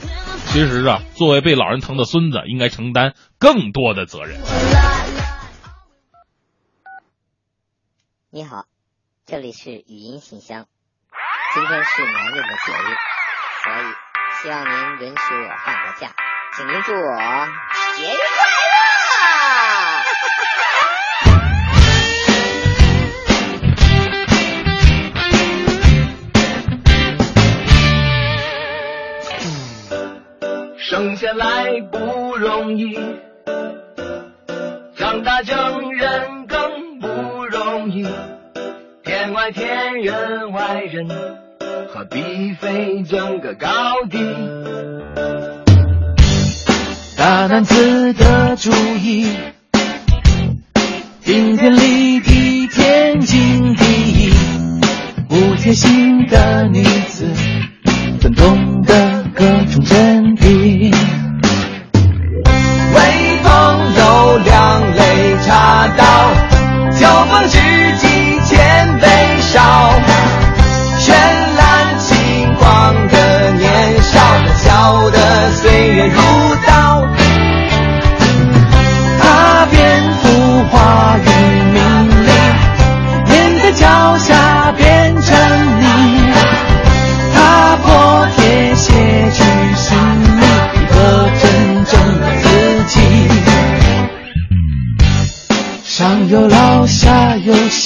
[0.48, 4.40] 其实啊，作为被老人疼的孙子，应该承担更多的责任。
[8.32, 8.66] 你好，
[9.26, 10.66] 这里是语音信箱。
[11.56, 12.96] 今天是男人的节日，
[13.64, 13.86] 所以
[14.44, 16.14] 希望您允许我放个假。
[16.58, 17.16] 请您祝我
[17.96, 18.42] 节日快
[30.42, 30.78] 乐！
[30.78, 33.00] 生下来不容易，
[34.98, 38.08] 长大成人更不容易。
[39.04, 41.08] 天外天，人外人，
[41.94, 43.70] 何必非争个高
[44.10, 44.18] 低？
[47.20, 49.28] 大男子的主意，
[51.22, 54.34] 顶天立地，天经地义。
[55.28, 57.28] 不贴心的女子，
[58.22, 60.96] 怎懂得各种真谛？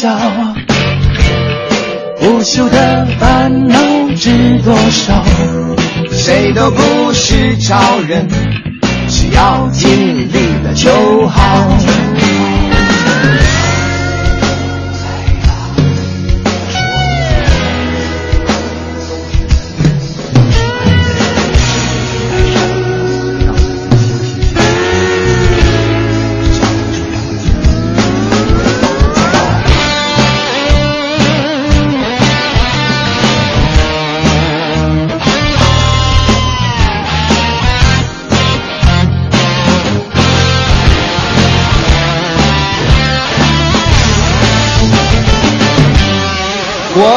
[0.03, 0.19] 有小，
[2.19, 3.77] 不休的烦恼
[4.17, 5.23] 知多少？
[6.11, 8.27] 谁都不是超人，
[9.07, 11.77] 只要尽力了就好。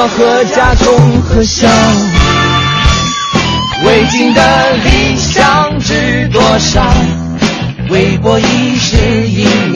[0.08, 1.68] 和家中和笑。
[3.84, 6.82] 未尽的理想知多少？
[7.88, 8.96] 为博一时
[9.28, 9.75] 英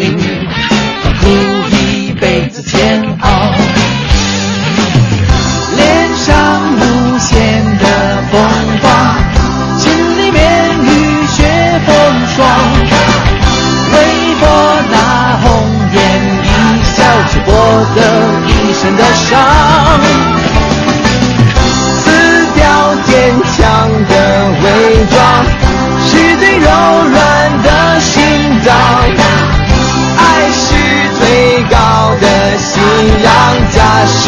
[32.80, 33.30] 的信仰，
[33.70, 34.20] 家是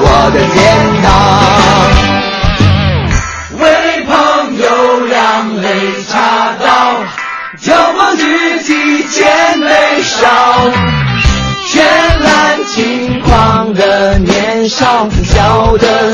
[0.00, 0.56] 我的天
[1.02, 1.06] 堂。
[3.58, 3.62] 为
[4.04, 4.10] 朋
[4.56, 4.64] 友
[5.06, 5.12] 两
[5.60, 5.66] 肋
[6.08, 6.12] 插
[6.64, 6.66] 刀，
[7.60, 8.22] 交往知
[8.62, 8.70] 己
[9.08, 9.68] 千杯
[10.02, 10.26] 少。
[11.68, 11.80] 绚
[12.24, 16.07] 烂轻狂的年少，笑的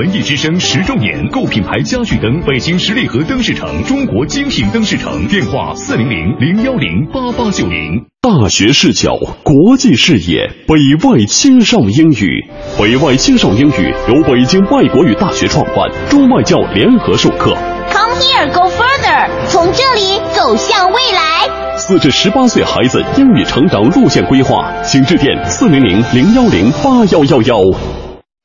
[0.00, 8.06] 文艺之声十周年，购品牌家具灯，北京十里河灯饰城，中国精品灯饰城，电话四零零零幺零八八九零。
[8.22, 10.74] 大学视角，国际视野，北
[11.06, 12.48] 外青少英语。
[12.78, 17.54] 北外青少英语由北京外国语大学创办，中外教联合授课。
[17.92, 21.76] Come here, go further，从这里走向未来。
[21.76, 27.99] 四至十八岁孩子英语成长路线规划，请致电四零零零幺零八幺幺幺。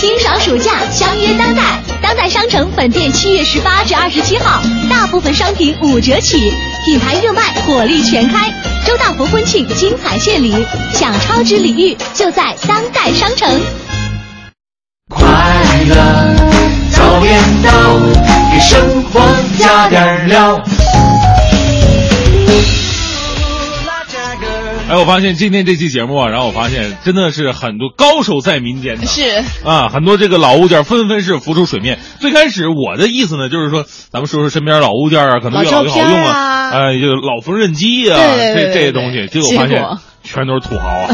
[0.00, 1.62] 清爽暑假，相约当代。
[2.00, 6.54] 当代商城本店七月十八至二十七号，大部分商品五折起，
[6.86, 8.50] 品牌热卖，火力全开。
[8.86, 10.54] 周大福婚庆精彩献礼，
[10.94, 13.60] 享超值礼遇就在当代商城。
[15.10, 15.28] 快
[15.86, 16.34] 乐
[16.92, 17.70] 早点到，
[18.50, 19.20] 给生活
[19.58, 20.58] 加点料。
[24.90, 29.22] 哎，我发现今天这期节目啊，然后我发现真的是很多高手在民间的，是
[29.64, 32.00] 啊，很多这个老物件纷纷是浮出水面。
[32.18, 39.80] 最开始我的意思呢，就是说咱们说说身边老物件啊，可能越老越好用啊，哎，就老缝纫机啊，这这些东西，结果发现
[40.24, 41.08] 全都是土豪啊，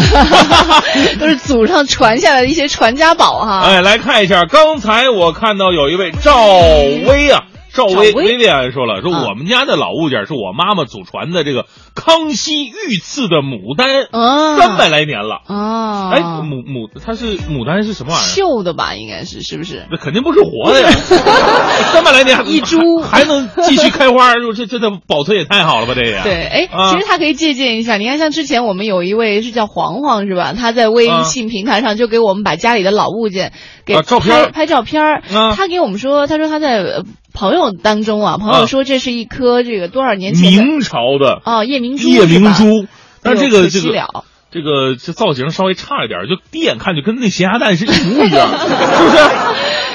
[1.20, 3.60] 都是祖上传下来的一些传家宝哈。
[3.66, 7.44] 哎，来看一下，刚才我看到有一位赵薇啊。
[7.76, 14.08] 赵薇薇薇安说了，说我们家的老物件是我妈妈祖传的这个康熙御赐的牡丹，
[14.56, 15.42] 三百来年了。
[15.46, 18.28] 哦，哎，牡牡，它是牡丹是什么玩意儿？
[18.28, 19.86] 绣的吧，应该是是不是？
[19.90, 20.88] 那肯定不是活的呀，
[21.92, 25.92] 三百来年一株还能继续开花，这这这保存也太好了吧？
[25.94, 27.98] 这也对，哎，其实他可以借鉴一下。
[27.98, 30.54] 你看，像之前我们有一位是叫黄黄是吧？
[30.56, 33.52] 他在微信平台上就给我们把家里的老物件
[33.84, 35.22] 给拍拍照片儿。
[35.54, 37.02] 他给我们说，他说他在。
[37.38, 42.86] 朋友当中啊，朋友说这是一颗这个多少年前明朝的哦夜明珠，夜明珠，
[43.22, 43.92] 但这个这个
[44.50, 49.18] 这个这造型稍微差一点，就第一眼看就跟那咸鸭蛋是一模一样， 是不是？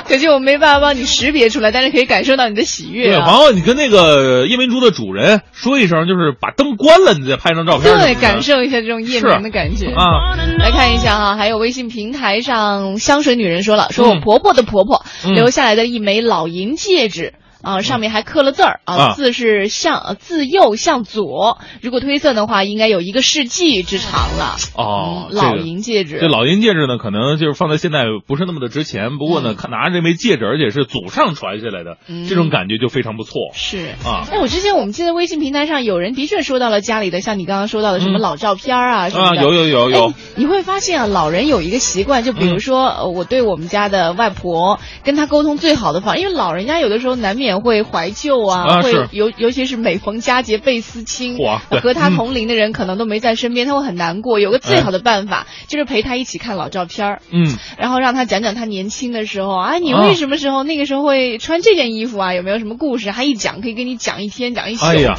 [0.07, 3.25] 可惜我没办法帮你识别出来，但是可以感受到你的喜悦、啊。
[3.25, 7.97] 对，朋友，你跟那个夜明珠的主人说一声，就是把灯关了，你再拍张照片。
[7.97, 10.35] 对，感受一下这种夜明的感觉啊。
[10.59, 17.35] 来看一下哈，还有微信平台上香水女人说了，说我婆婆的婆婆留下来的一枚老银戒指。
[17.61, 21.59] 啊，上面还刻了字儿啊，字是向自右向左。
[21.81, 24.55] 如果推测的话，应该有一个世纪之长了。
[24.75, 26.19] 哦，嗯、老银戒指。
[26.19, 29.17] 这老银戒指呢，可能就是放在现在不是那么的值钱。
[29.17, 33.33] 不过呢，拿着这枚戒指，而且是祖上传下来的，嗯、这种感觉就非常不错。
[33.53, 39.39] 是啊，哎，我之前我们记得微信平台上有人的确说到了家里的，像你刚刚说到的什么老照片啊什么的。
[39.39, 40.13] 啊，有有有有。
[40.35, 47.50] 你会发现啊，老人有一个习惯，就比如说，呃、我对我们家的外婆跟她沟通最好的方，因为老人家有的时候难免。
[47.51, 51.37] 免会怀旧啊，会尤尤其是每逢佳节倍思亲，
[51.81, 54.39] 和他同龄的人可能都没在身边，他会很难过。
[54.39, 62.33] 有个最好的办法就是陪他一起看老照片嗯，然后让他讲讲他年轻的时候啊，你为什么时候那个时候会穿这件衣服啊？
[62.33, 63.11] 有没有什么故事？
[63.11, 65.15] 他一讲可以跟你讲一天，讲一宿，哎呀，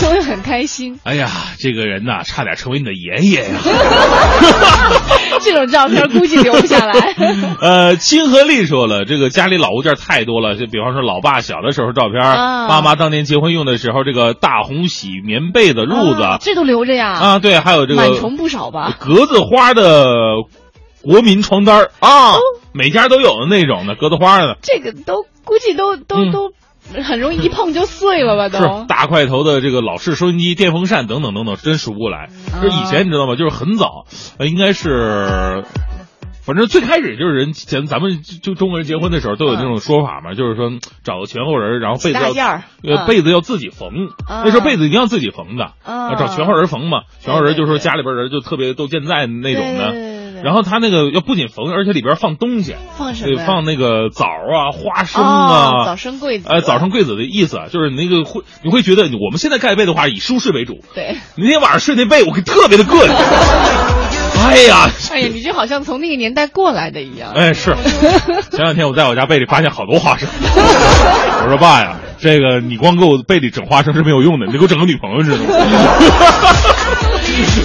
[0.00, 0.98] 就会很开心。
[1.04, 3.60] 哎呀，这个人呐，差点成为你的爷爷呀！
[5.40, 7.14] 这种照片估计留不下来。
[7.60, 17.10] 呃，亲和力说了，这个家里老物件太多了，就比方说老爸小的时候照片，爸妈当年结婚用的时候这个大红喜棉被的、褥子，这都留着呀。
[17.12, 18.96] 啊，对，还有这个满虫不少吧？
[18.98, 20.36] 格子花的
[21.02, 22.34] 国民床单啊，
[22.72, 24.56] 每家都有的那种的格子花的。
[24.62, 26.52] 这个都估计都都都。
[27.04, 28.48] 很容易一碰就碎了吧？
[28.48, 32.28] 都是大块头的这个老式收音机、电风扇等等等等，真数不过来。
[32.60, 33.36] 就以前你知道吗？
[33.36, 34.04] 就是很早，
[34.40, 35.62] 应该是，
[36.44, 40.70] 反正最开始就是人咱咱们就中国人结婚的时候都有那种说法嘛，就是说
[41.04, 43.90] 找个全后人，然后被子要呃被子要自己缝，
[44.28, 45.72] 那时候被子一定要自己缝的，
[46.18, 47.02] 找全后人缝嘛。
[47.20, 50.12] 全后人就是说家里边人就特别都健在那种的。
[50.42, 53.44] 然后他那个要不仅缝，而且里边放东西，放什么？
[53.46, 56.48] 放那个枣啊、花生啊，早生贵子。
[56.48, 60.80] 呃，早生贵子的意思就是那个会，你会觉得我们现在盖被的话以舒适为主。
[60.96, 63.14] 对，那天晚上睡那被，我特别的硌心。
[64.42, 67.32] 哎呀，哎呀，你就好像从那个年代过来的一样。
[67.34, 67.74] 哎，是。
[68.50, 70.28] 前两天我在我家被里发现好多花生，
[71.44, 75.44] 我说爸呀，这个你光给我被里整花生是没有用的，你得给我整个女朋友知道吗？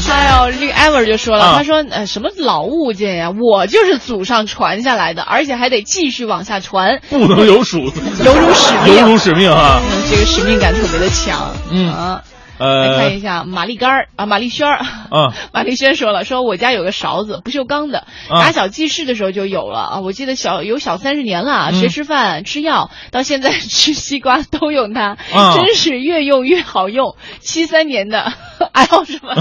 [0.09, 12.19] 哎呦，这个 ever 就说了，他说呃什么老物件呀，我就是祖上传下来的，而且还得继续往下传，不能有属，有辱使命，有辱使命啊，这个使命感特别的强，嗯。
[12.57, 14.77] 呃，来看一下玛丽干儿啊，玛丽轩儿。
[14.77, 19.79] 啊， 玛丽轩说了，说我家有个勺子，不锈钢的，打小记事的时候就有了。
[19.79, 25.17] 啊，我记得小有小三十年了，学吃饭吃药，到现在 吃西瓜都用它，
[25.55, 28.33] 真是越用越好用，七三年的，
[28.73, 29.35] 爱好什么？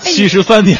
[0.00, 0.78] 七十三年。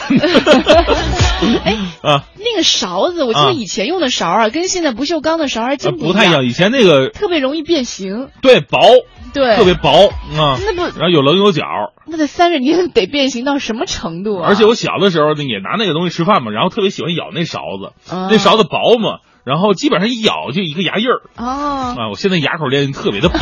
[1.65, 8.79] 哎啊，那个勺子，我记得以前用的勺啊，跟现在不锈钢的勺还真不太一样，以前那个特别容易变形，对，薄。
[9.33, 9.91] 对，特别薄
[10.37, 11.65] 啊，那不，然后有棱有角。
[12.07, 14.49] 那得三十年得变形到什么程度啊？
[14.49, 17.93] 而且我小的时候呢，也拿那个东西吃饭嘛，然后特别喜欢咬那勺子，
[18.31, 21.21] 那勺子薄嘛，然后基本上一咬就一个牙印儿。
[21.37, 23.41] 哦，啊，我现在牙口练特别的棒，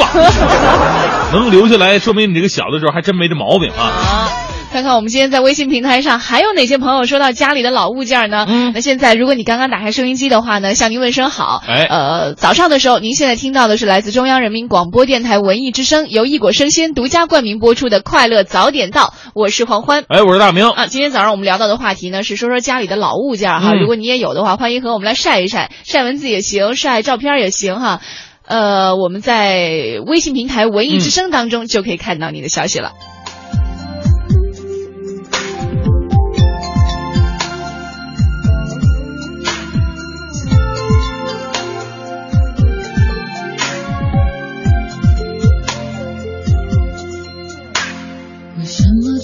[1.32, 4.28] 能留下来，说明你这个小的时候还真没这毛病啊啊。
[4.72, 8.44] 看看我们今天在微信平台上还有哪些朋友说到家里的老物件呢？
[8.46, 11.62] 嗯，那现在如果你刚刚打开收音机的话呢，向您问声好。
[11.66, 20.04] 哎，呃，早上的时候，您现在听到的是来自中央人民广播电台文艺之声由一果生鲜独家冠名播出的《快乐早点到》，我是黄欢。
[20.08, 20.86] 哎，我是大明啊。
[20.88, 28.00] 今天早上我们聊到的话题呢是说说家里的老物件哈，如果你也有的话，欢迎和我们来晒一晒，晒文字也行，晒照片也行哈。
[28.46, 32.92] 呃，我们在微信平台文艺之声当中就可以看到你的消息了。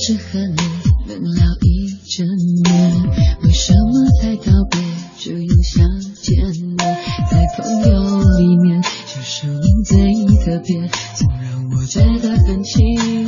[0.05, 0.57] 只和你
[1.07, 2.73] 能聊一整夜，
[3.45, 4.81] 为什么才道别
[5.17, 5.89] 就又想
[6.21, 6.77] 见面？
[7.31, 10.13] 在朋友里面，就是你最
[10.45, 13.22] 特别，总让我觉得很亲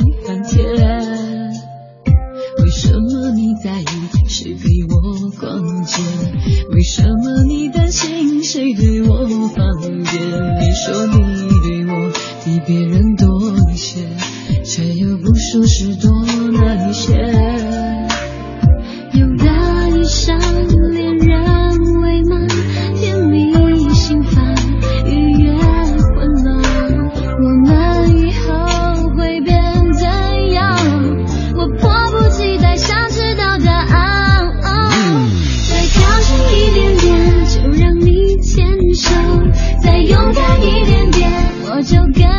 [6.71, 9.93] 为什么你担心谁对我放电？
[10.03, 12.11] 你说你对我
[12.43, 13.99] 比别人多一些。
[14.65, 16.09] 却又不说是多
[16.51, 17.13] 哪一些，
[39.81, 41.31] 再勇敢一点点，
[41.69, 42.34] 我就跟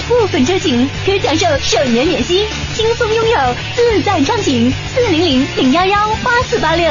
[0.00, 2.44] 部分车型可享受首年免息，
[2.74, 4.70] 轻松拥有自在畅行。
[4.94, 6.86] 四零零零幺幺八四八六。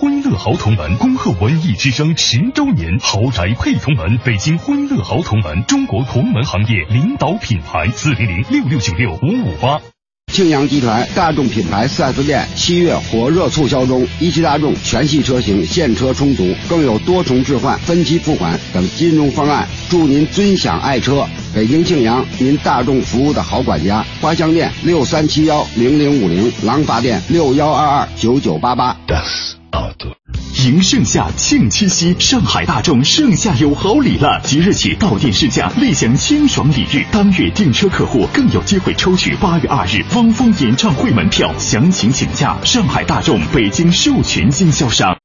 [0.00, 9.80] 欢乐豪同门恭贺文艺之声十周年，豪宅配同门，北京欢乐豪同门，中国同门行业领导品牌，四零零六六九六五五八。
[10.32, 21.28] 庆阳集团大众品牌 4S 店七月火热促销中，一汽大众全系车型现车充足，更有多重置换、分期付款等金融方案，祝您尊享爱车。
[21.54, 24.02] 北京庆阳，您大众服务的好管家。
[24.22, 28.96] 花乡店六三七幺零零五零，廊坊店六幺二二九九八八。
[30.64, 34.40] 迎盛夏，庆七夕，上海大众盛夏有好礼了！
[34.44, 37.04] 即日起到店试驾，立享清爽礼遇。
[37.10, 41.52] 当月订车客户更有机会抽取八月二日汪峰演唱会门票。
[41.58, 45.21] 详情请假上海大众北京授权经销商。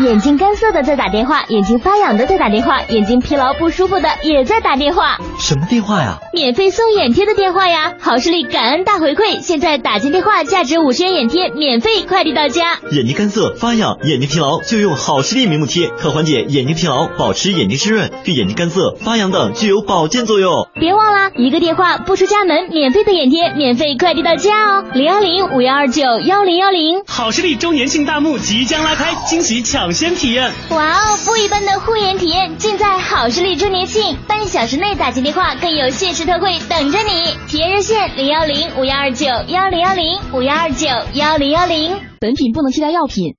[0.00, 5.18] 眼睛干涩的在打电话，眼睛发痒的在打电话，眼睛疲劳不舒服的也在打电话。
[5.38, 6.18] 什么电话呀？
[6.32, 7.94] 免费送眼贴的电话呀！
[8.00, 12.80] 好视力感恩大回馈，现在打进电话价值五十元眼贴免费快递到家。
[12.90, 20.68] 眼睛干涩、发痒、眼睛疲劳，就用好视力明目贴，可缓解眼睛疲劳，保持眼睛湿润，对眼睛干涩、发痒等具有保健作用。
[20.74, 24.84] 别忘了，一个电话不出家门，免费的眼贴免费快递到家哦！
[24.92, 27.04] 零幺零五幺二九幺零幺零。
[27.06, 30.50] 好视力周年庆大幕即将拉开，惊喜抢抢先体验。
[30.70, 37.36] 哇哦，不一般的护眼体验尽在好视力周年庆，半小时内打进电话更有限时特惠等着你。
[37.46, 42.00] 体验热线零幺零五幺二九幺零幺零五幺二九幺零幺零。
[42.18, 43.34] 本品不能替代药品。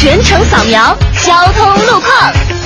[0.00, 2.65] 全程扫描交通路况。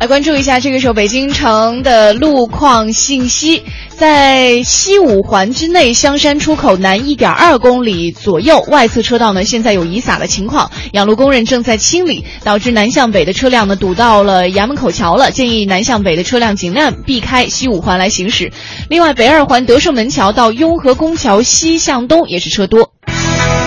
[0.00, 18.52] 来关注一下这个时候北京城的路况信息，在西五环之内，香山出口南一点二公里左右外侧车道呢，现在有遗撒的情况，养路工人正在清理，导致南向北的车辆呢堵到了衙门口桥了，建议南向北的车辆尽量避开西五环来行驶。
[18.88, 22.92] 另外，北二环德胜门桥到雍和宫桥西向东也是车多。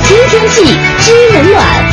[0.03, 0.63] 知天气，
[1.01, 1.90] 知冷暖。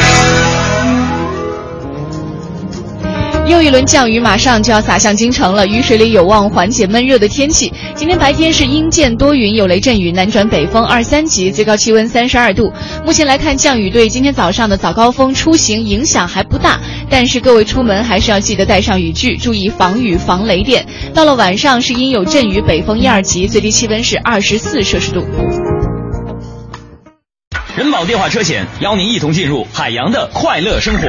[3.49, 7.73] 又一轮降雨马上就要洒向京城了，雨水里有望缓解闷热的天气。
[7.95, 12.71] 今天白天是阴间多云，有雷阵雨，南转北风二三级，最高气温三十二度。
[13.07, 20.87] 目前来看，降雨对今天早上的早高峰出行影响还不大，但是各位出门还是要记得带上雨具，注意防雨防雷电。
[21.15, 25.25] 到了晚上是阴有阵雨，北风一二级，最低气温是二十四摄氏度。
[27.79, 31.09] 人保电话车险邀您一同进入海洋的快乐生活。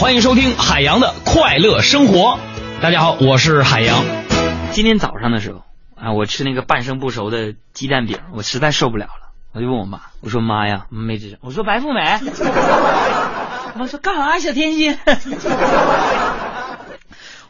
[0.00, 2.38] 欢迎收听海洋的快乐生活。
[2.80, 4.02] 大家好，我是海洋。
[4.72, 5.62] 今天早上的时候
[5.94, 11.38] 啊，我吃那个半生不熟的鸡蛋饼，我实在受不了了，我就问我妈，我说妈呀，没吱声。
[11.42, 12.00] 我说白富美，
[13.76, 14.96] 妈说干啥，小甜心？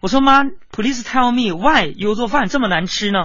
[0.01, 3.23] 我说 妈，Please tell me why you 做饭这么难吃呢？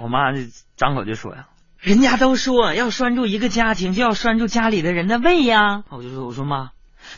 [0.00, 0.40] 我妈就
[0.76, 1.46] 张口就说呀，
[1.78, 5.84] 人家都说要拴住一个家庭，就要拴住家里的人的胃呀。
[5.90, 6.70] 我就说，我说妈。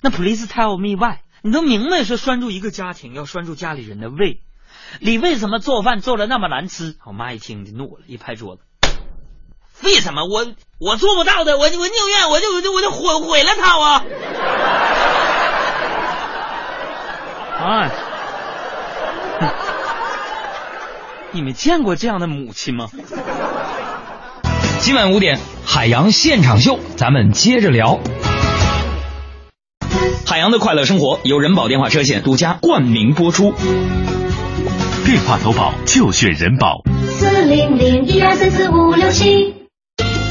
[0.03, 1.19] 那 please tell me why？
[1.43, 4.41] 你都明白说拴住一个家庭要拴住家里人的胃，
[5.01, 6.97] 你为什么做饭做的那么难吃？
[7.05, 8.63] 我妈一听就怒了，一拍桌子
[9.83, 10.47] ：“为什么我
[10.79, 11.57] 我做不到的？
[11.57, 14.05] 我我宁愿我就我就我就毁毁了它啊！”
[17.61, 17.91] 啊！
[21.33, 22.89] 你们见过这样的母亲吗？
[24.81, 28.01] 今晚五点，海洋现场秀，咱们接着聊。
[30.27, 30.51] 海洋。
[30.51, 33.55] 的快乐生活由人保电话车险独家冠名播出。
[35.05, 36.83] 电话投保就选人保。
[37.19, 39.55] 四零零一二三四五六七。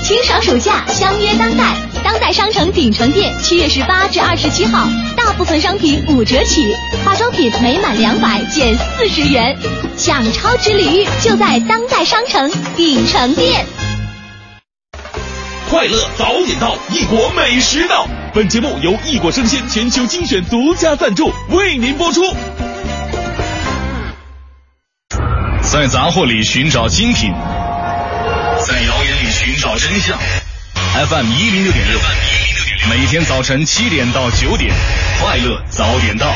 [0.01, 1.75] 清爽暑假，相约当代。
[2.03, 6.75] 当代商城鼎城店七月十八至二十七号，大部分商品五折起，
[7.05, 9.57] 化妆品每满两百减四十元，
[9.95, 13.65] 享超值礼遇就在当代商城鼎城店。
[15.69, 18.07] 快乐早点到，异国美食到。
[18.33, 22.23] 本节目由异国生鲜全球精选独家赞助，为您播出。
[25.61, 30.17] 在杂货里寻找精品，在谣言里寻找真相。
[31.07, 31.99] FM 一零六点六，
[32.89, 34.73] 每天早晨七点到九点，
[35.21, 36.33] 快乐早点到。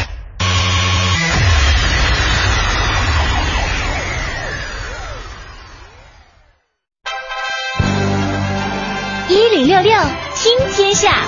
[9.83, 9.91] 六
[10.33, 11.25] 听天下，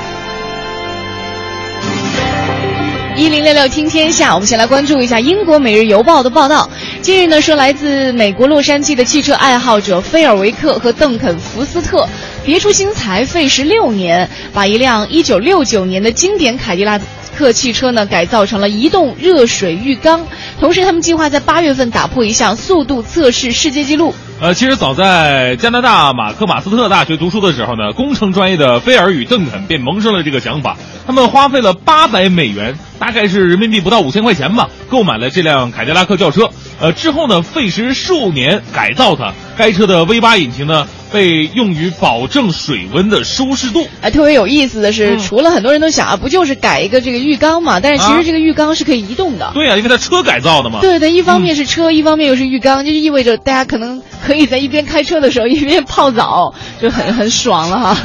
[3.17, 6.69] 一零六六听天下，我们先来关注一下英国《每日邮报》的报道。
[7.01, 12.07] 近日呢，说来自美国洛杉矶的汽车爱好者菲尔维克和邓肯福斯特
[12.45, 16.97] 别出心裁，费时六年，把一辆一九六九年的经典凯迪拉
[17.37, 20.25] 克汽车呢改造成了移动热水浴缸。
[20.59, 24.13] 同时，他们计划在八月份打破一项速度测试世界纪录。
[24.41, 30.75] 呃，其实早在加拿大马克马斯特大学读书的时候呢，工程专业的菲尔与邓肯便萌生了这个想法。
[31.07, 36.49] 他们花费了八百美元，大概是人民币不到五千块钱吧，购买了这辆凯迪拉克轿车。
[36.81, 39.33] 呃，之后呢，费时数年改造它。
[39.57, 43.87] 该车的 V 八引擎呢，被用于保证水温的舒适度。
[44.01, 47.79] 哎，特别有意思的是，除了很多人都想啊，不就是改一个这个浴缸嘛？
[47.79, 49.51] 但是其实这个浴缸是可以移动的。
[49.53, 50.79] 对呀，因为它车改造的嘛。
[50.81, 57.97] 对对，一方面是车，一方面又是浴缸，就意味着大家可能可以在一边开车的时候一边泡澡，就很很爽了哈。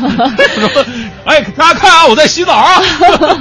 [1.24, 2.82] 哎，大家看啊，我在洗澡啊。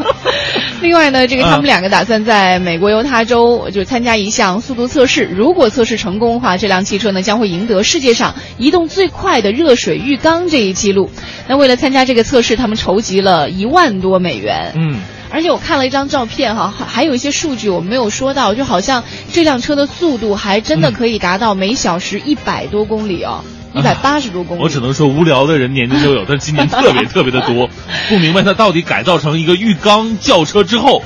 [0.81, 11.09] 另外呢，这个他们两个打算在美国犹他州就参加一项速度测试，如果测试成功的话，这辆汽车呢将会赢得世界上移动最快的热水浴缸这一记录。
[11.47, 14.71] 那为了参加这个测试，他们筹集了一万多美元。
[14.75, 15.01] 嗯，
[15.31, 23.43] 而且我看了一张照片哈，还还有一些数据我没有说到，就好像这辆车的速度还真的可以达到每小时一百多公里哦。
[23.75, 27.69] 一百八十多公里，我只能说无聊的人年年都有，但今年特别特别的多。
[28.09, 31.03] 不明白它到底改造成一个浴缸轿车之后，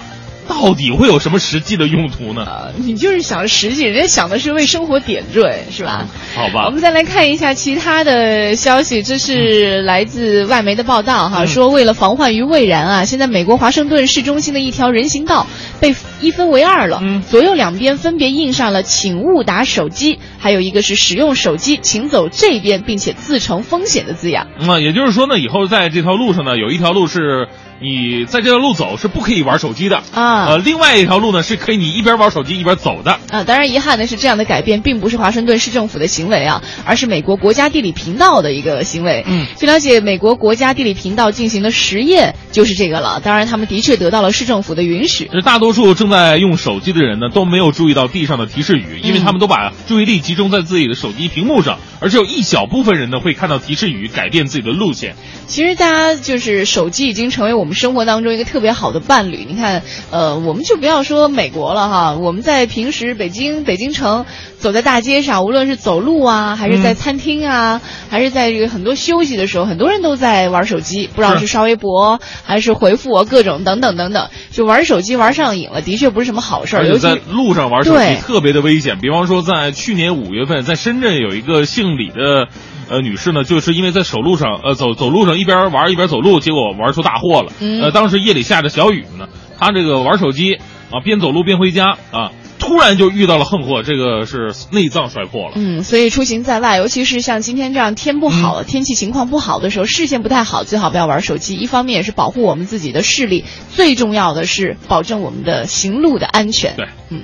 [0.47, 2.45] 到底会有什么实际的用途呢？
[2.45, 6.07] 呃，你就是想实际，人家想的是为生活点缀，是吧？
[6.35, 6.65] 好吧。
[6.65, 15.47] 我们再来看一下其他的消息，这是来自外媒的报道哈，说为了防患于未然啊，现在美国华盛顿市中心的一条人行道
[15.79, 24.47] 被一分为二了，左右两边分别印上了“请勿打手机”，还有一个是“使用手机请走这边，并且自承风险”的字样。
[24.59, 27.47] 那也就是说呢，以后在这条路上呢，有一条路是。
[27.83, 33.43] 你在这条路走是不可以玩手机的啊，呃，另外一条路呢是可以你一边玩手机一边走的啊。
[33.43, 39.25] 当然，遗憾的是，这样的改变并不是华盛顿市政府的行为啊，而是美国国家地理频道的一个行为。
[39.27, 43.19] 嗯，据了解，美国国家地理频道进行的实验就是这个了。
[43.21, 45.29] 当然，他们的确得到了市政府的允许。
[45.43, 55.15] 大多数正在用手机的人呢都没有注意到地上的提示语，因为他们都把注意力集中在自己的手机屏幕上，而只有一小部分人呢会看到提示语，改变自己的路线。
[55.47, 59.45] 其实，大家就是手机已经成为我们生活当中一个特别好的伴侣。
[59.47, 64.25] 你看，呃，我们就不要说美国了哈，我们在平时北京北京城
[64.57, 76.83] 走在大街上，无论是走路啊，还是在餐厅啊，还是在这个很多休息的时候，很多人都在玩手机，不知道是刷微博还是回复啊，各种等等等等，就玩手机玩上瘾了，的确不是什么好事儿。
[76.83, 78.99] 而且在路上玩手机特别的危险。
[78.99, 82.47] 比方说，在去年五月份，在深圳有一个姓李的。
[82.89, 87.51] 呃，女士呢，就是因为在手路上，呃，走走路上一边玩一边走路，结果玩出大祸了。
[87.81, 89.27] 呃，当时夜里下着小雨呢，
[89.59, 90.55] 她这个玩手机
[90.91, 95.53] 啊，边走路边回家啊，突然就遇到了横祸，这个是内脏摔破了。
[95.55, 101.55] 嗯，所以出行在外，尤其是像今天这样天不好、天气情况不好的时候，视线不太好，最好不要玩手机。
[101.55, 106.75] 一方面也是保护我们自己的视力，最重要的是保证我们的行路的安全。
[106.75, 107.21] 对，嗯。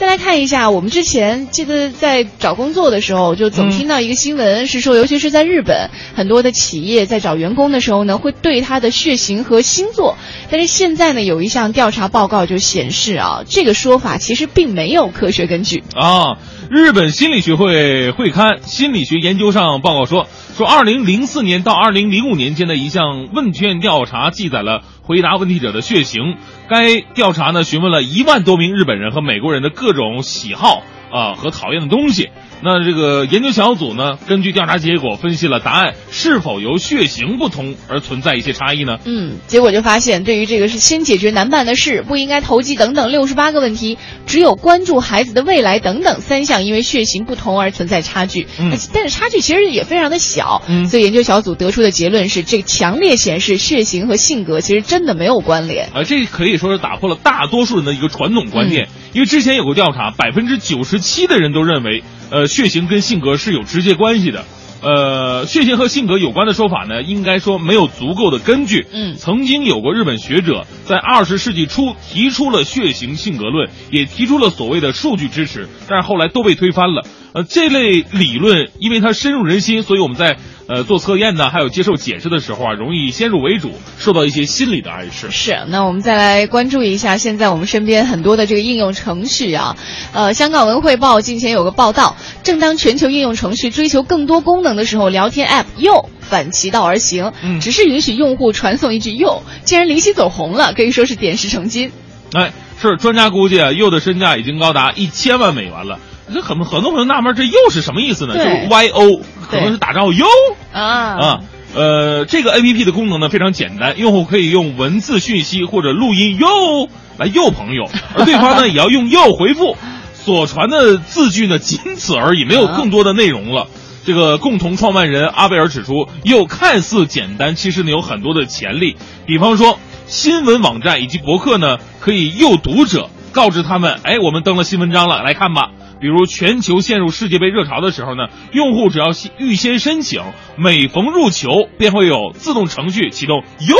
[0.00, 10.16] 再来看一下，我们之前记得在找工作的时候，就总听到一个新闻，是说，尤其是在日本，很多的企业在找员工的时候呢，会对他的血型和星座。
[10.50, 16.38] 但是现在呢，有一项调查报告就显示啊，这个说法其实并没有科学根据啊。
[16.70, 20.28] 日本心理学会会刊心理学研究上报告说，
[20.60, 26.36] 说二零零四年到二零零五年间的一项问卷调查记载了回答问题者的血型。
[26.68, 32.28] 该调查呢询问了一万多名日本人和美国人的各种喜好啊和讨厌的东西。
[32.62, 38.98] 那这个研究小组呢，根据调查结果分析了答案是否由血型不同而存在一些差异呢？
[39.04, 43.96] 嗯，结果就发现，对于这个是先解决难办的事，不应该投机等等六十八个问题，
[44.26, 48.46] 只有关注孩子的未来等等三项，因为血型不同而存在差距。
[48.58, 50.62] 嗯，但是差距其实也非常的小。
[50.68, 55.88] 嗯，所以研究小组得出的结论是，这强烈显示血型和性格其实真的没有关联。
[55.94, 64.44] 啊，这可以说是打破了大多数人的一个传统观念，因为之前有过调查，百分之九十七的人都认为，呃，血型跟性格是有直接关系的。
[64.82, 68.86] 呃，血型和性格有关的说法呢，应该说没有足够的根据。
[68.92, 77.02] 嗯，曾经有过日本学者在二十世纪初提出了血型性格论，也提出了所谓的数据支持，但是后来都被推翻了。
[77.32, 80.36] 呃，这类理论因为它深入人心，所以我们在
[80.66, 85.30] 呃做测验呢，还有接受解释的时候啊，容易先入为主，受到一些心理的暗示。
[85.30, 89.76] 是，那我们再来关注一下现在我们身边很多的这个应用程序啊，
[90.12, 101.92] 呃，香港文汇报近前有个报道，正当全球应用程序追求更多功能的时候，聊天 App 又反其道而行，嗯，只是允许用户传送一句又，竟然离奇走红了，可以说是点石成金。
[102.32, 106.00] 哎，是专家估计啊，又的身价已经高达一千万美元了。
[106.32, 108.34] 这很很多朋友纳闷，这又是什么意思呢？
[108.34, 109.20] 就是 Y O，
[109.50, 110.26] 可能是打招呼哟
[110.72, 111.40] 啊啊。
[111.72, 119.76] 呃，这个 A P P 的功能呢非常简单，用户可以用文字讯息或者录音哟来诱朋友， 而对方呢也要用哟回复，
[120.14, 123.68] 所传的字句呢仅此而已，没有更多的内容了。
[124.04, 128.96] 这个共同创办人阿贝尔指出，又看似简单，其实呢有很多的潜力。
[129.26, 135.70] 比方说，新闻网站以及博客呢可以诱读者，告知他们，哎，我们登了新文章了，来看吧。
[136.00, 140.22] 比如全球陷入世界杯热潮的时候呢，用户只要预先申请，
[140.56, 143.76] 每逢入球便会有自动程序启动哟。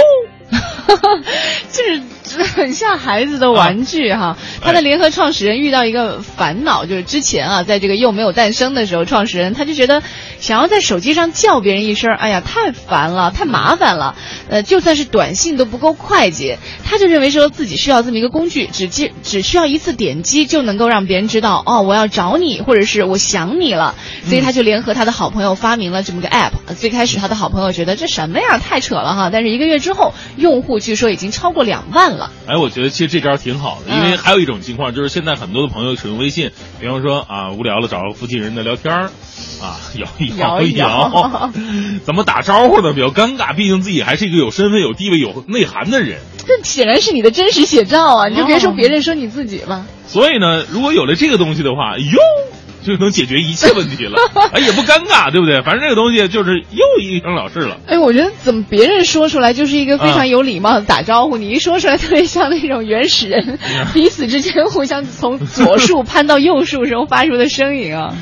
[1.71, 2.03] 就是
[2.39, 4.37] 很像孩子的玩具哈。
[4.61, 10.03] 他的联合创始人遇到一个烦恼，就是之前啊，在这个又没有诞生的时候，创始人他就觉得
[10.39, 14.17] 想要在手机上叫别人一声，哎呀，太烦了，太麻烦了。
[14.49, 23.95] 呃，就算是短信都不够快捷，他就认为说自己需要这么一个工具，只接只需要一次点击就能够让别人知道哦，我要找你，或者是我想你了。
[24.25, 26.51] 所以他就联合他的好朋友发明了这么个 app。
[26.79, 29.31] 最开始他的好朋友觉得这什么呀，太扯了哈。
[29.33, 32.20] 但是一个月之后，用户据说已经超过两万了。
[32.47, 39.03] 哎，我觉得其实这招挺好的，因为还有一种情况就是现在很多的朋友使用微信，比方说啊无聊了找个附近人的聊天儿，
[39.63, 41.51] 啊摇一 摇一摇，
[42.05, 42.93] 怎么打招呼呢？
[42.93, 46.19] 比较尴尬，毕竟自己还是一个有身份、有地位、有内涵的人。
[46.47, 48.29] 这显然是你的真实写照啊！
[48.29, 49.87] 你就别说别人，说你自己吧。
[50.07, 52.19] 所以呢，如果有了这个东西的话，哟。
[52.83, 54.17] 就能解决一切问题了，
[54.53, 55.63] 哎，也不尴尬，对不对？
[55.63, 57.79] 反正这个东西就是又一声了事了。
[57.87, 63.59] 哎，我觉得怎么别人说出来就是一个非常有礼貌的打招呼，你一说出来特别像那种原始人
[63.93, 68.15] 彼此之间互相从左树攀到右树时候发出的声音啊。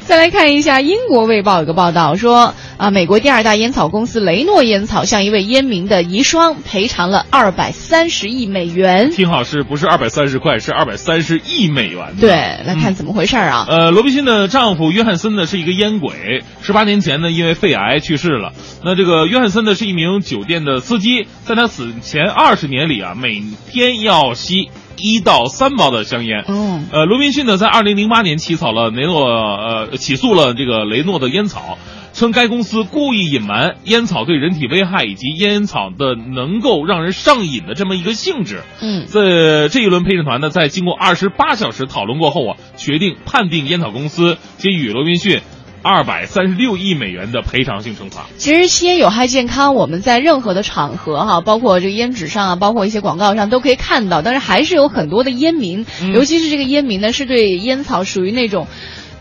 [0.00, 9.10] 再来看一下英国《卫报》有个报道说啊，美国第二大烟草公司雷诺烟草向一位烟民的遗孀赔偿了二百三十亿美元。
[9.10, 10.58] 听好，是不是二百三十块？
[10.58, 12.14] 是二百三十亿美元。
[12.20, 13.66] 对，来看怎么回事啊？
[13.68, 18.52] 呃，罗宾逊的丈夫约翰森呢是一个烟鬼，十八年前呢因为肺癌去世了。
[18.84, 24.68] 那这个约翰森呢是一名酒店的司机，在他死前二十年里啊，每天要吸。
[24.98, 26.46] 一到三包的香烟。
[26.48, 31.76] 嗯，呃，罗宾逊呢，在二零零八年起草了雷诺，呃，起诉了这个雷诺的烟草，
[32.16, 38.62] 称该公司故意隐瞒烟草对人体危害以及烟草的能够让人上瘾的这么一个性质。
[38.80, 45.42] 嗯，在这一轮陪审团呢，在经过二十八小时讨论过后啊，决定判定烟草公司给予罗宾逊。
[45.82, 48.26] 二百三十六亿美元的赔偿性惩罚。
[48.38, 54.20] 其实吸烟有害健康，我们在任何的场合哈，包括这个烟纸上啊，包括一些广告上都可以看到。
[54.20, 58.66] 但是还是有很多的烟民，尤其是这个烟民呢，是对烟草属于那种，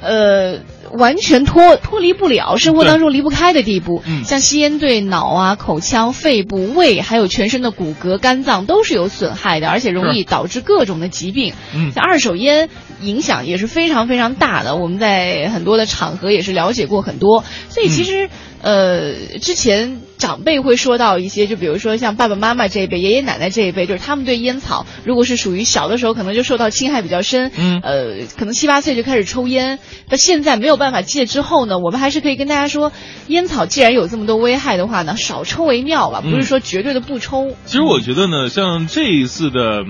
[0.02, 0.60] 呃。
[0.98, 11.54] 完全脱脱离不了生活当中离不开的地步，嗯，像吸烟对脑啊、口腔、肺部、胃，还有全身的骨骼、肝脏都是有损害的，而且容易导致各种的疾病。
[11.74, 12.70] 嗯，像二手烟
[13.02, 18.30] 影响也是非常非常大的，我们在很多的场合也是了解过很多，所以其实。
[18.66, 29.78] 呃，之前长辈会说到一些，就比如说像爸爸妈妈这一辈、爷爷奶奶这一辈，就是他们对烟草，如果是属于小的时候，可能就受到侵害比较深，嗯，呃，可能七八岁就开始抽烟，
[30.10, 32.92] 那现在没有办法戒之后呢，我们还是可以跟大家说，
[33.28, 37.56] 烟草既然有这么多危害的话呢，少抽为妙吧，不是说绝对的不抽。
[37.66, 39.84] 其实我觉得呢，像这一次的，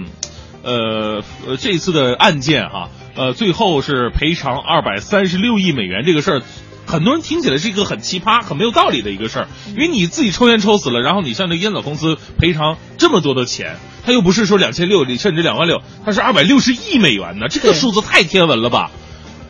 [0.64, 6.42] 呃，呃，这一次的案件哈，呃，最后是赔偿二百三十六亿美元这个事儿。
[6.86, 18.92] 很多人听起来是一个很奇葩、很没有道理的一个事儿，因为你自己抽烟抽死了，然后你向这烟草公司赔偿这么多的钱，他又不是说两千六，甚至两万六，他是二百六十亿美元呢，这个数字太天文了吧？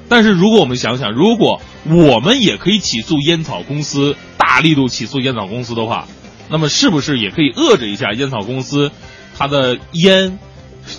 [0.07, 6.07] 但是如果我们想想，如果我们也可以起诉烟草公司，大力度起诉烟草公司的话，
[6.49, 8.91] 那么是不是也可以遏制一下烟草公司
[9.37, 10.39] 它的烟？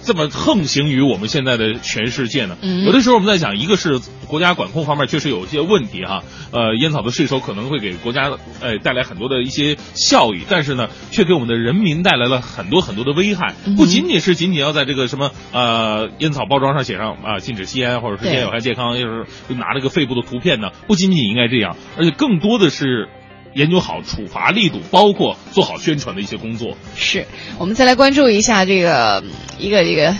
[0.05, 2.57] 这么横行于我们现在的全世界呢？
[2.85, 8.31] 有的时候我们在想，一个是国家管控方面确实有一些问题哈，呃，烟草的税收可能会给国家
[8.61, 13.55] 呃带来很多的一些效益，但是呢，却给我们的人民带来了很多很多的危害。
[13.77, 23.09] 不仅仅是仅仅要在这个什么呃烟草包装上写上啊禁止吸烟，或者是烟有害健康，就是拿这个肺部的图片呢，不仅仅应该这样，而且更多的是。
[23.57, 26.77] 研究好处罚力度，包括做好宣传的一些工作。
[26.95, 27.27] 是，
[27.59, 29.25] 我们再来关注一下这个
[29.59, 30.15] 一个一个。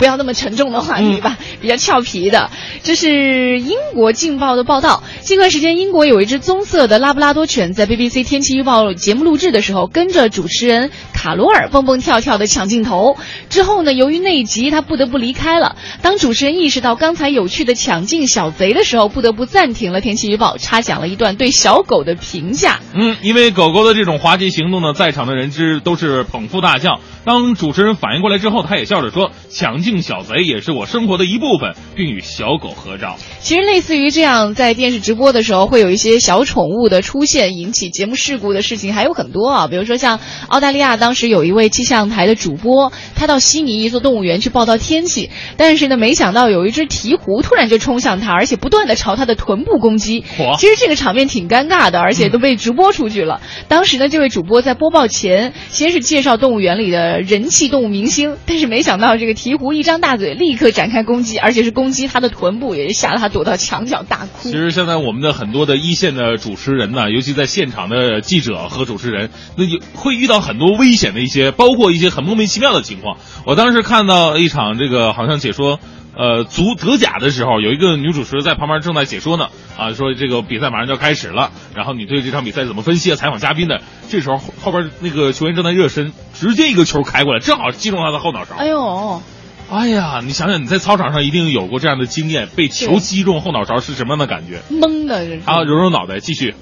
[0.00, 2.50] 不要那么沉重的话题吧，比较俏皮的。
[2.82, 5.02] 这是英国《镜报》的报道。
[5.20, 13.18] 近段时间，英国有一只棕色的拉布拉多犬在 BBC 天气预报节目录制的时候，跟着主持人卡罗尔蹦蹦跳跳的抢镜头。
[13.50, 15.76] 之后呢，由于内急，他不得不离开了。
[16.00, 22.80] 当主持人意识到刚才有趣的抢镜小贼的时候，不得不暂停了天气预报，插讲了一段对小狗的评价。
[22.94, 27.00] 嗯，因为狗狗的这种滑稽行动呢，在场的人之都是捧腹大笑。
[27.22, 39.66] 当主持人反应过来之后，他也笑着说：“抢镜小贼也是我生活的一部分，并与小狗合照。”其实，类似于这样在电视直播的时候会有一些小宠物的出现引起节目事故的事情还有很多啊。
[39.66, 50.24] 比如说，像澳大利亚当时有一位气象台的主播，他到悉尼一座动物园去报道天气，但是呢，没想到有一只鹈鹕突然就冲向他，而且不断的朝他的臀部攻击。
[50.58, 53.40] 其实这个场面挺尴尬的，而且都被直播出去了。
[53.68, 57.20] 当时呢，这位主播在播报前先是介绍动物园里的。
[57.20, 64.50] 人气动物明星，但是没想到这个鹈鹕一张大嘴，立刻展开攻击，而且是攻击他的臀部，也是吓得他躲到墙角大哭。
[64.50, 73.18] 其实现在我们的很多的一线的主持人呢，尤其在现场的记者和主持人，那就会遇到很多危险的一些，包括一些很莫名其妙的情况。
[73.46, 75.78] 我当时看到一场这个好像解说。
[76.12, 79.46] 呃，足德甲的时候，有一个女主持在旁边正在解说呢，
[79.78, 83.16] 啊，说这个比赛马上就要开始了，然后你对这场比赛怎么分析啊？
[83.16, 83.80] 采访嘉宾的，
[84.10, 88.56] 这时候后边那个球员正在热身，直接一个球开过来，正好击中他的后脑勺。
[88.56, 89.22] 哎呦，
[89.70, 94.62] 哎呀，你想想你在操场上一定有过这样的经验，被球击中后脑勺是什么样的感觉？
[94.70, 95.38] 懵的。
[95.44, 96.54] 啊，揉揉脑袋，继续。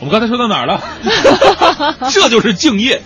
[0.00, 0.80] 我们刚才说到哪儿了？
[2.12, 3.02] 这就是敬业。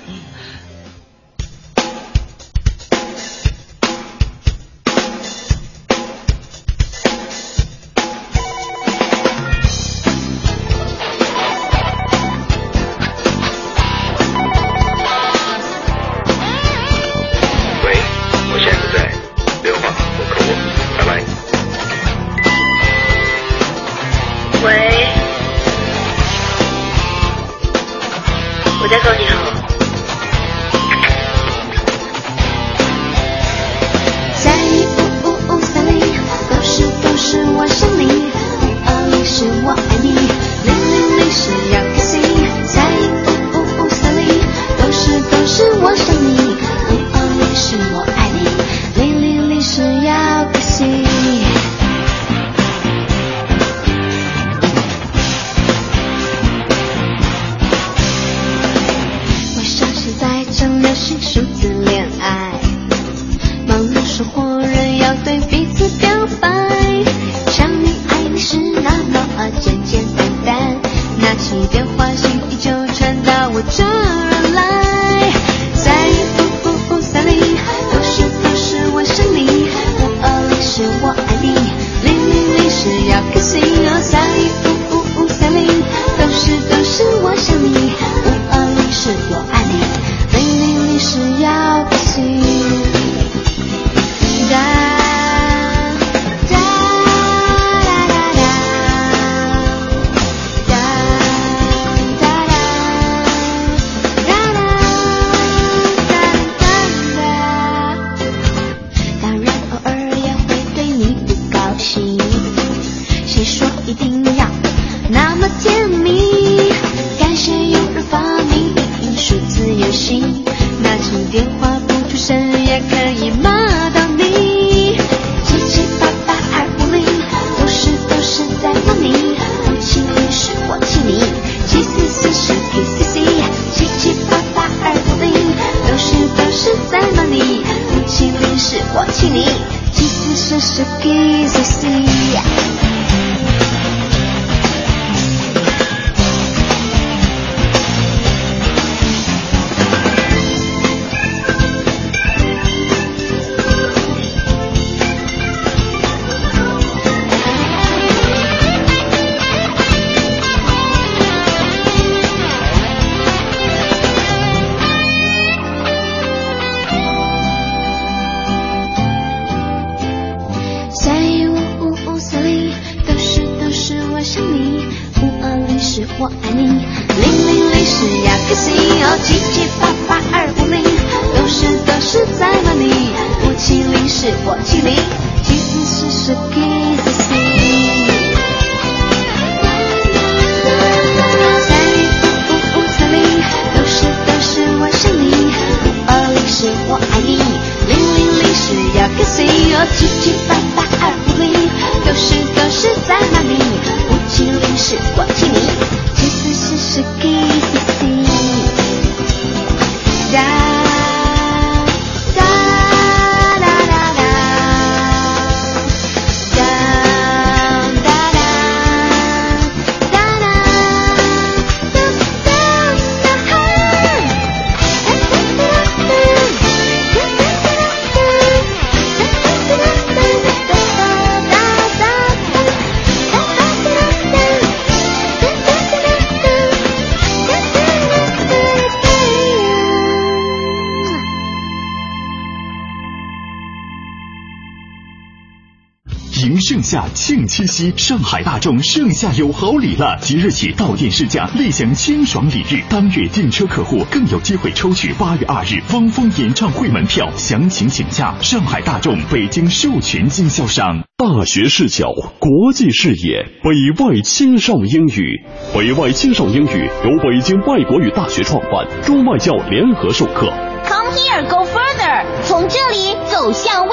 [247.15, 250.19] 庆七夕，上海大众盛夏有好礼了！
[250.21, 257.31] 即日起到店试驾，立享清爽礼遇，当月订车客户更有机会抽取八月二日汪峰演唱会门票。
[257.37, 261.03] 详情请假上海大众北京授权经销商。
[261.17, 265.45] 大学视角，国际视野，北外青少英语。
[265.73, 270.53] 北外青少英语由北京外国语大学创办，中外教联合授课。
[270.85, 273.92] Come here, go further，从这里走向。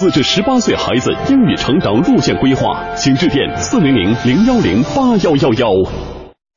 [0.00, 5.72] 四至十八岁孩子英语成长路线规划，请致电四零零零幺零八幺幺幺。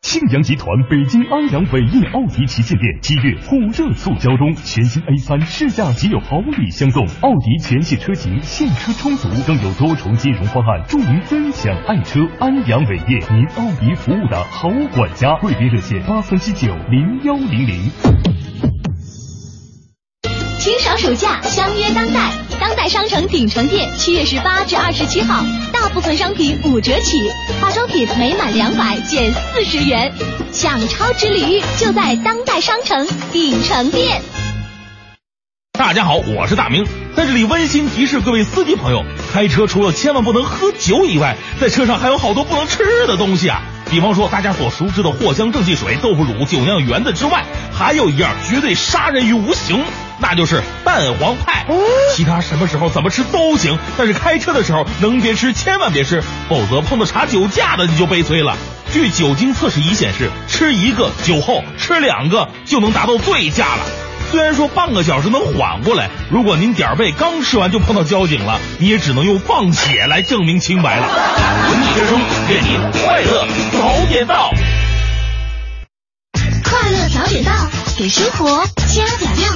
[0.04, 12.20] 庆阳集团北京安阳伟业奥迪旗舰店七月火热促销中，全新 A 三试驾即有好礼相送，奥迪全系车型现车充足，更有多重金融方案助您分享爱车。
[12.40, 17.90] 安阳伟业，您奥迪服务的好管家，贵宾热线八三七九零幺零零。
[20.60, 22.30] 清爽暑假，相约当代，
[22.62, 25.44] 当代商城鼎城店七月十八至二十七号，
[25.74, 27.28] 大部分商品五折起，
[27.60, 30.14] 化妆品每满两百减四十元，
[30.52, 34.22] 享超值礼遇就在当代商城鼎城店。
[35.74, 36.86] 大家好，我是大明，
[37.16, 43.64] 在这里温馨提示各位司机朋友，开车除了千万不能喝酒以外，在车上还有好多不能吃的东西啊。
[43.90, 47.44] 比方说大家所熟知的藿香正气水、豆腐乳、酒酿圆子之外，
[47.74, 49.84] 还有一样绝对杀人于无形，
[50.22, 51.66] 那就是蛋黄派。
[52.16, 58.56] 其他什么时候怎么吃都行，但是开车的时候能别吃千万别吃，否则碰到查酒驾的你就悲催了。
[58.94, 63.86] 据酒精测试仪显示，吃一个酒后吃两个就能达到醉驾了。
[64.32, 71.08] 虽然说半个小时能缓过来，如果您点儿背刚吃完就碰到交警了，你也只能用放血来证明清白了。
[71.70, 72.20] 文艺之声，
[72.50, 74.52] 愿你快乐早点到。
[76.64, 77.52] 快乐早点到，
[77.98, 79.50] 给生活加点料。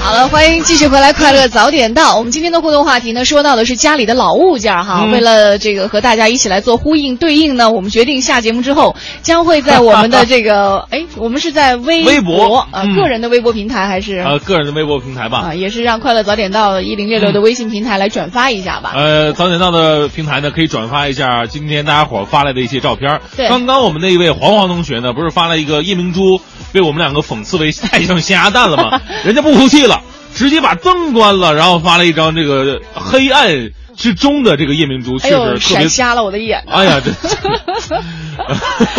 [0.00, 2.16] 好了，欢迎继续回来，快乐早点到。
[2.16, 5.02] 我们今天的互动话题呢，说到的是家里的老物件哈。
[5.04, 15.38] 嗯为了这个和大家一起来做呼应对应呢，我们决定下节目之后，将会在我们的这个 哎，我们是在微微博呃、嗯个人的微博平台还是呃，个人的微博平台吧。
[15.48, 18.92] 啊，也是让快乐早点到一零六六的微信平台来转发一下吧。
[18.94, 23.20] 呃，早点到的平台呢，可以转发一下今天大家伙儿发来的一些照片。
[23.36, 26.40] 对刚刚我们那一位黄黄同学呢，不是发了一个夜明珠，
[26.72, 29.00] 被我们两个讽刺为太像咸鸭蛋了嘛？
[29.24, 30.02] 人家不服气了，
[30.34, 35.88] 直接把灯关了，然后发了一张这个黑暗之中的这个夜明珠，确实特别闪。
[35.88, 36.62] 瞎了我的眼！
[36.68, 37.10] 哎呀，这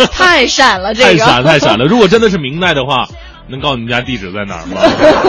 [0.12, 1.84] 太闪了，这个太闪太闪了！
[1.86, 3.08] 如果真的是明代的话，
[3.50, 4.80] 能告诉你们家地址在哪儿吗？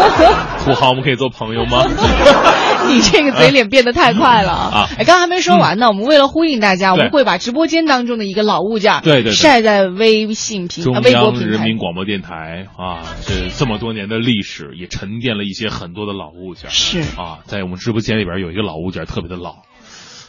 [0.63, 1.85] 土豪，我们可以做朋友吗？
[2.87, 11.77] 你这个嘴脸变得太快了啊哎，刚刚还没说完呢，我们为了呼应大家，我们会把直播间当中的一个老物件，对对对晒在微信平、中呃、微博央平台人民。
[11.77, 16.69] 广播电台啊，这这么多年的历史，也沉淀了一些很多的老物件。
[16.71, 19.57] 是啊，在我们直播间里边有一个老物件特别的老。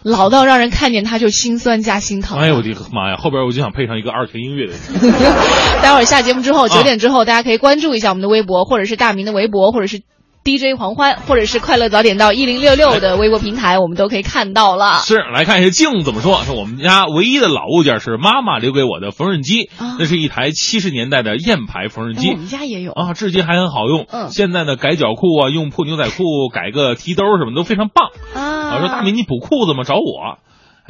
[0.03, 2.39] 老到让人看见他就心酸加心疼。
[2.39, 3.17] 哎呦我的妈呀！
[3.17, 4.75] 后边我就想配上一个二泉音乐的。
[5.83, 10.03] 待会儿下节目之啊后，九点之后，大家可以关注一下我们的微博，或者是大明的微博，或者是
[10.45, 14.99] DJ 黄欢，或者是快乐早点到一零六六的微博平台，我们都可以看到了。
[14.99, 16.43] 是，来看一下静怎么说。
[16.43, 22.29] 说我们家唯一的老物件是妈妈留给我的缝纫机，那是一台七十年代的燕牌缝纫机。
[22.31, 24.07] 哎我们家也有啊，至今还很好用。
[24.11, 28.11] 嗯现在呢，改脚裤啊，用破牛仔裤改个提兜什么都非常棒。
[28.35, 29.85] 啊我说大明，你补裤子吗？
[29.85, 30.39] 找我。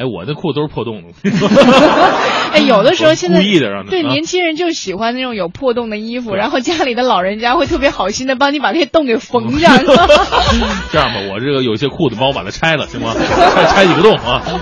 [0.03, 1.31] 哎，我的裤都是破洞的。
[2.53, 9.79] 哎，有的时候现在故意的让对啊年轻人就喜欢那种有破洞的衣服，然后家里的老人家会特别好心的帮你把那些洞给缝上。
[10.91, 13.15] 这样吧，我这个有些裤子帮我把它拆了，行吗？
[13.15, 14.43] 拆拆几个洞啊。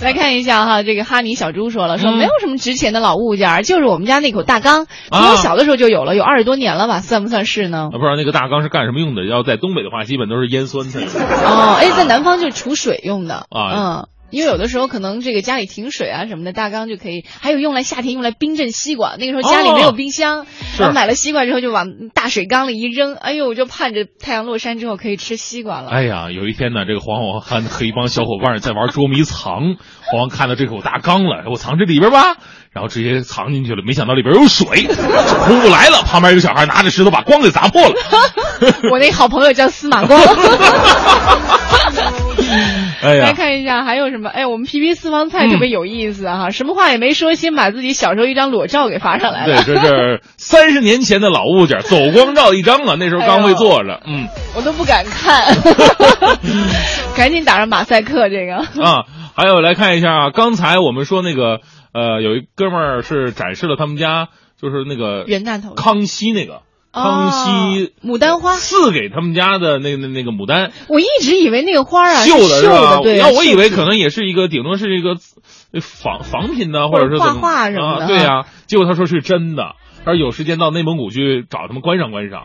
[0.00, 7.88] 来看一下哈，这个哈尼小猪说了，说嗯没有什么值钱的老物件儿，就是我们家那口大缸，从啊我小的时候就有了，有二十多年了吧，算不算是呢？
[7.92, 9.26] 啊，不知道那个大缸是干什么用的？
[9.26, 11.06] 要在东北的话，基本都是腌酸菜的。
[11.10, 14.08] 哦，哎，在南方就是储水用的，啊嗯。
[14.30, 19.16] 因为有的时候可能这个家里停水啊什么的，大缸就可以，还有用来夏天用来冰镇西瓜。
[19.18, 20.46] 那个时候家里没有冰箱，
[20.78, 25.90] 然后买了西瓜之后就往大水缸里一扔，哎呦，我就盼着太阳落山之后可以吃西瓜了。
[25.90, 32.36] 哎呀，有一天呢，这个黄黄汉和一帮小伙伴在玩捉迷藏，黄黄看到这口大缸了，我藏这里边吧，
[32.72, 36.02] 然后直接藏进去了，没想到里边有水，出不来了。
[36.04, 37.94] 旁边有个小孩拿着石头把光给砸破了。
[38.92, 40.20] 我那好朋友叫司马光。
[43.02, 44.28] 哎呀，来看一下还有什么？
[44.30, 49.62] 哎，我们皮皮私房菜特别有意思哈、什么话也没说，先把自己小时候一张裸照给发上来了。
[49.62, 54.26] 对，这是三十年前的老物件，走光照一张啊， 那时候刚会坐着，嗯
[54.56, 55.54] 我都不敢看，
[57.16, 58.56] 赶紧打上马赛克这个。
[58.82, 59.04] 啊。
[59.34, 61.60] 还有来看一下啊，刚才我们说那个
[61.94, 64.28] 呃，有一哥们儿是展示了他们家
[64.60, 66.62] 就是那个元旦头康熙那个。
[66.92, 72.96] 康熙牡丹花赐给他们家的那那那个牡丹，我一直以为那个花啊绣的是绣吧？
[72.96, 75.16] 的，对，要我以为可能也是一个，顶多是一个
[75.72, 78.06] 呃仿仿品呢，或者是画画什么的啊？
[78.06, 79.74] 对呀、结果他说是真的，
[80.04, 82.44] 他说有时间到内蒙古去找他们观赏观赏，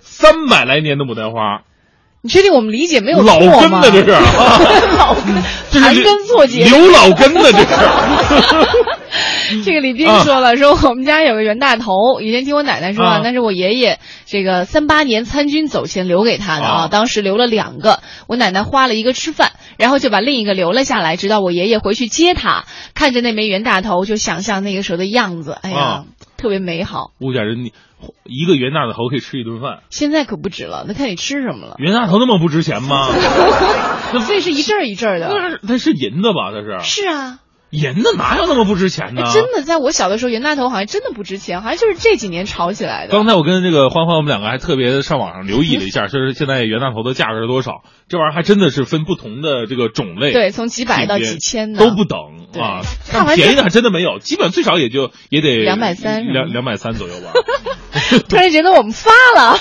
[0.00, 1.62] 三百来年的牡丹花，
[2.22, 3.80] 你确定我们理解没有老错吗？
[3.80, 4.12] 根的这是，
[4.98, 5.14] 老
[5.70, 7.66] 这是盘根错节，刘老根的这是。
[9.64, 22.64] 这个李斌说了，说我们家有个袁大头，以前听我奶奶说啊，那是我爷爷这个三八年参军走前留给他的啊，当时留了两个，我奶奶花了一个吃饭，然后就把另一个留了下来，直到我爷爷回去接他，
[22.94, 26.04] 看着那枚袁大头，就想象那个时候的样子，哎呀，啊
[26.36, 27.10] 特别美好。
[27.18, 27.72] 物价人，你
[28.24, 31.76] 一个袁大头可以吃一顿饭，现在可不止了，那看你吃什么了。
[31.78, 33.06] 袁大头那么不值钱吗？
[34.26, 35.28] 所以是一阵儿一阵儿的。
[35.28, 36.50] 那是那是银子吧？
[36.52, 37.38] 那是是啊。
[37.70, 39.22] 银的哪有那么不值钱呢？
[39.24, 43.12] 哎真的，在我小的时候，袁大头好像真的不值钱，好像就是这几年炒起来的。
[43.12, 47.82] 刚才我跟这个欢欢，我们两个还特别上网上留意了一下，就是现在袁大头的价格是多少？
[48.08, 52.18] 这玩意儿还真的是分不同的这个种类，对，从几百到几千的都不等
[52.60, 52.82] 啊。
[53.36, 57.32] 便宜的还真的没有，基本最少也就也得两百三，两两百三左右吧。
[58.28, 59.56] 突然觉得我们发了，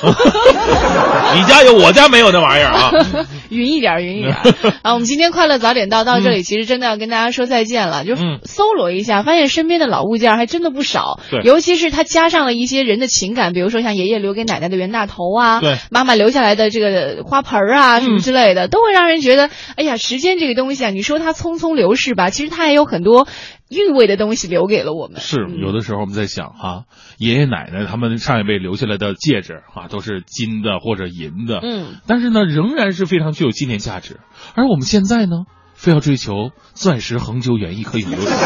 [1.36, 2.92] 你家有，我家没有那玩意儿啊。
[3.50, 4.36] 匀一点，匀一点
[4.82, 4.94] 啊！
[4.94, 7.99] 我们今天快乐早点到到这里，其实真的要跟大家说再见了。
[8.06, 23.28] 就搜罗一下，发现身边的老物件还真的不少，对，尤其是它加上了一些人的情感，比如说像爷爷留给奶奶的袁大头啊，对，妈妈留下来的这个花盆啊什么之类的，都会让人觉得，哎呀，时间这个东西啊，你说它匆匆流逝吧，其实它也有很多
[23.70, 25.20] 韵味的东西留给了我们。
[25.20, 26.84] 是有的时候我们在想哈，
[27.18, 34.20] 爷爷奶奶他们上一辈留下来的戒指啊，都是金的或者银的，嗯，但是呢，仍然是非常具有纪念价值。
[34.56, 35.46] 而我们现在呢，
[35.80, 38.38] 非要追求钻石恒久远，一颗永流传，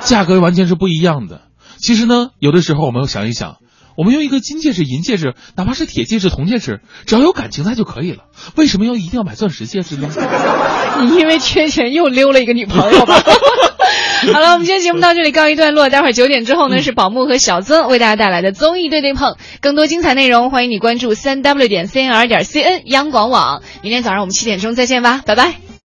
[0.00, 1.40] 价格完全是不一样的。
[1.78, 3.56] 其实呢，有的时候我们要想一想，
[3.96, 8.24] 我们用一个金戒指、银戒指，哪怕是铁戒指、铜戒指，只要有感情在就可以了。
[8.56, 10.10] 为什么要一定要买钻石戒指呢？
[11.00, 13.22] 你因为缺钱又溜了一个女朋友吧？
[14.32, 15.88] 好了，我们今天节目到这里告一段落。
[15.88, 23.62] 待会儿九点之后呢，是宝木和小曾为大家带来的综艺对对碰，更多精彩内容欢迎你关注三 w 点 cnr 点 cn 央广网。
[23.82, 25.63] 明天早上我们七点钟再见吧，拜拜。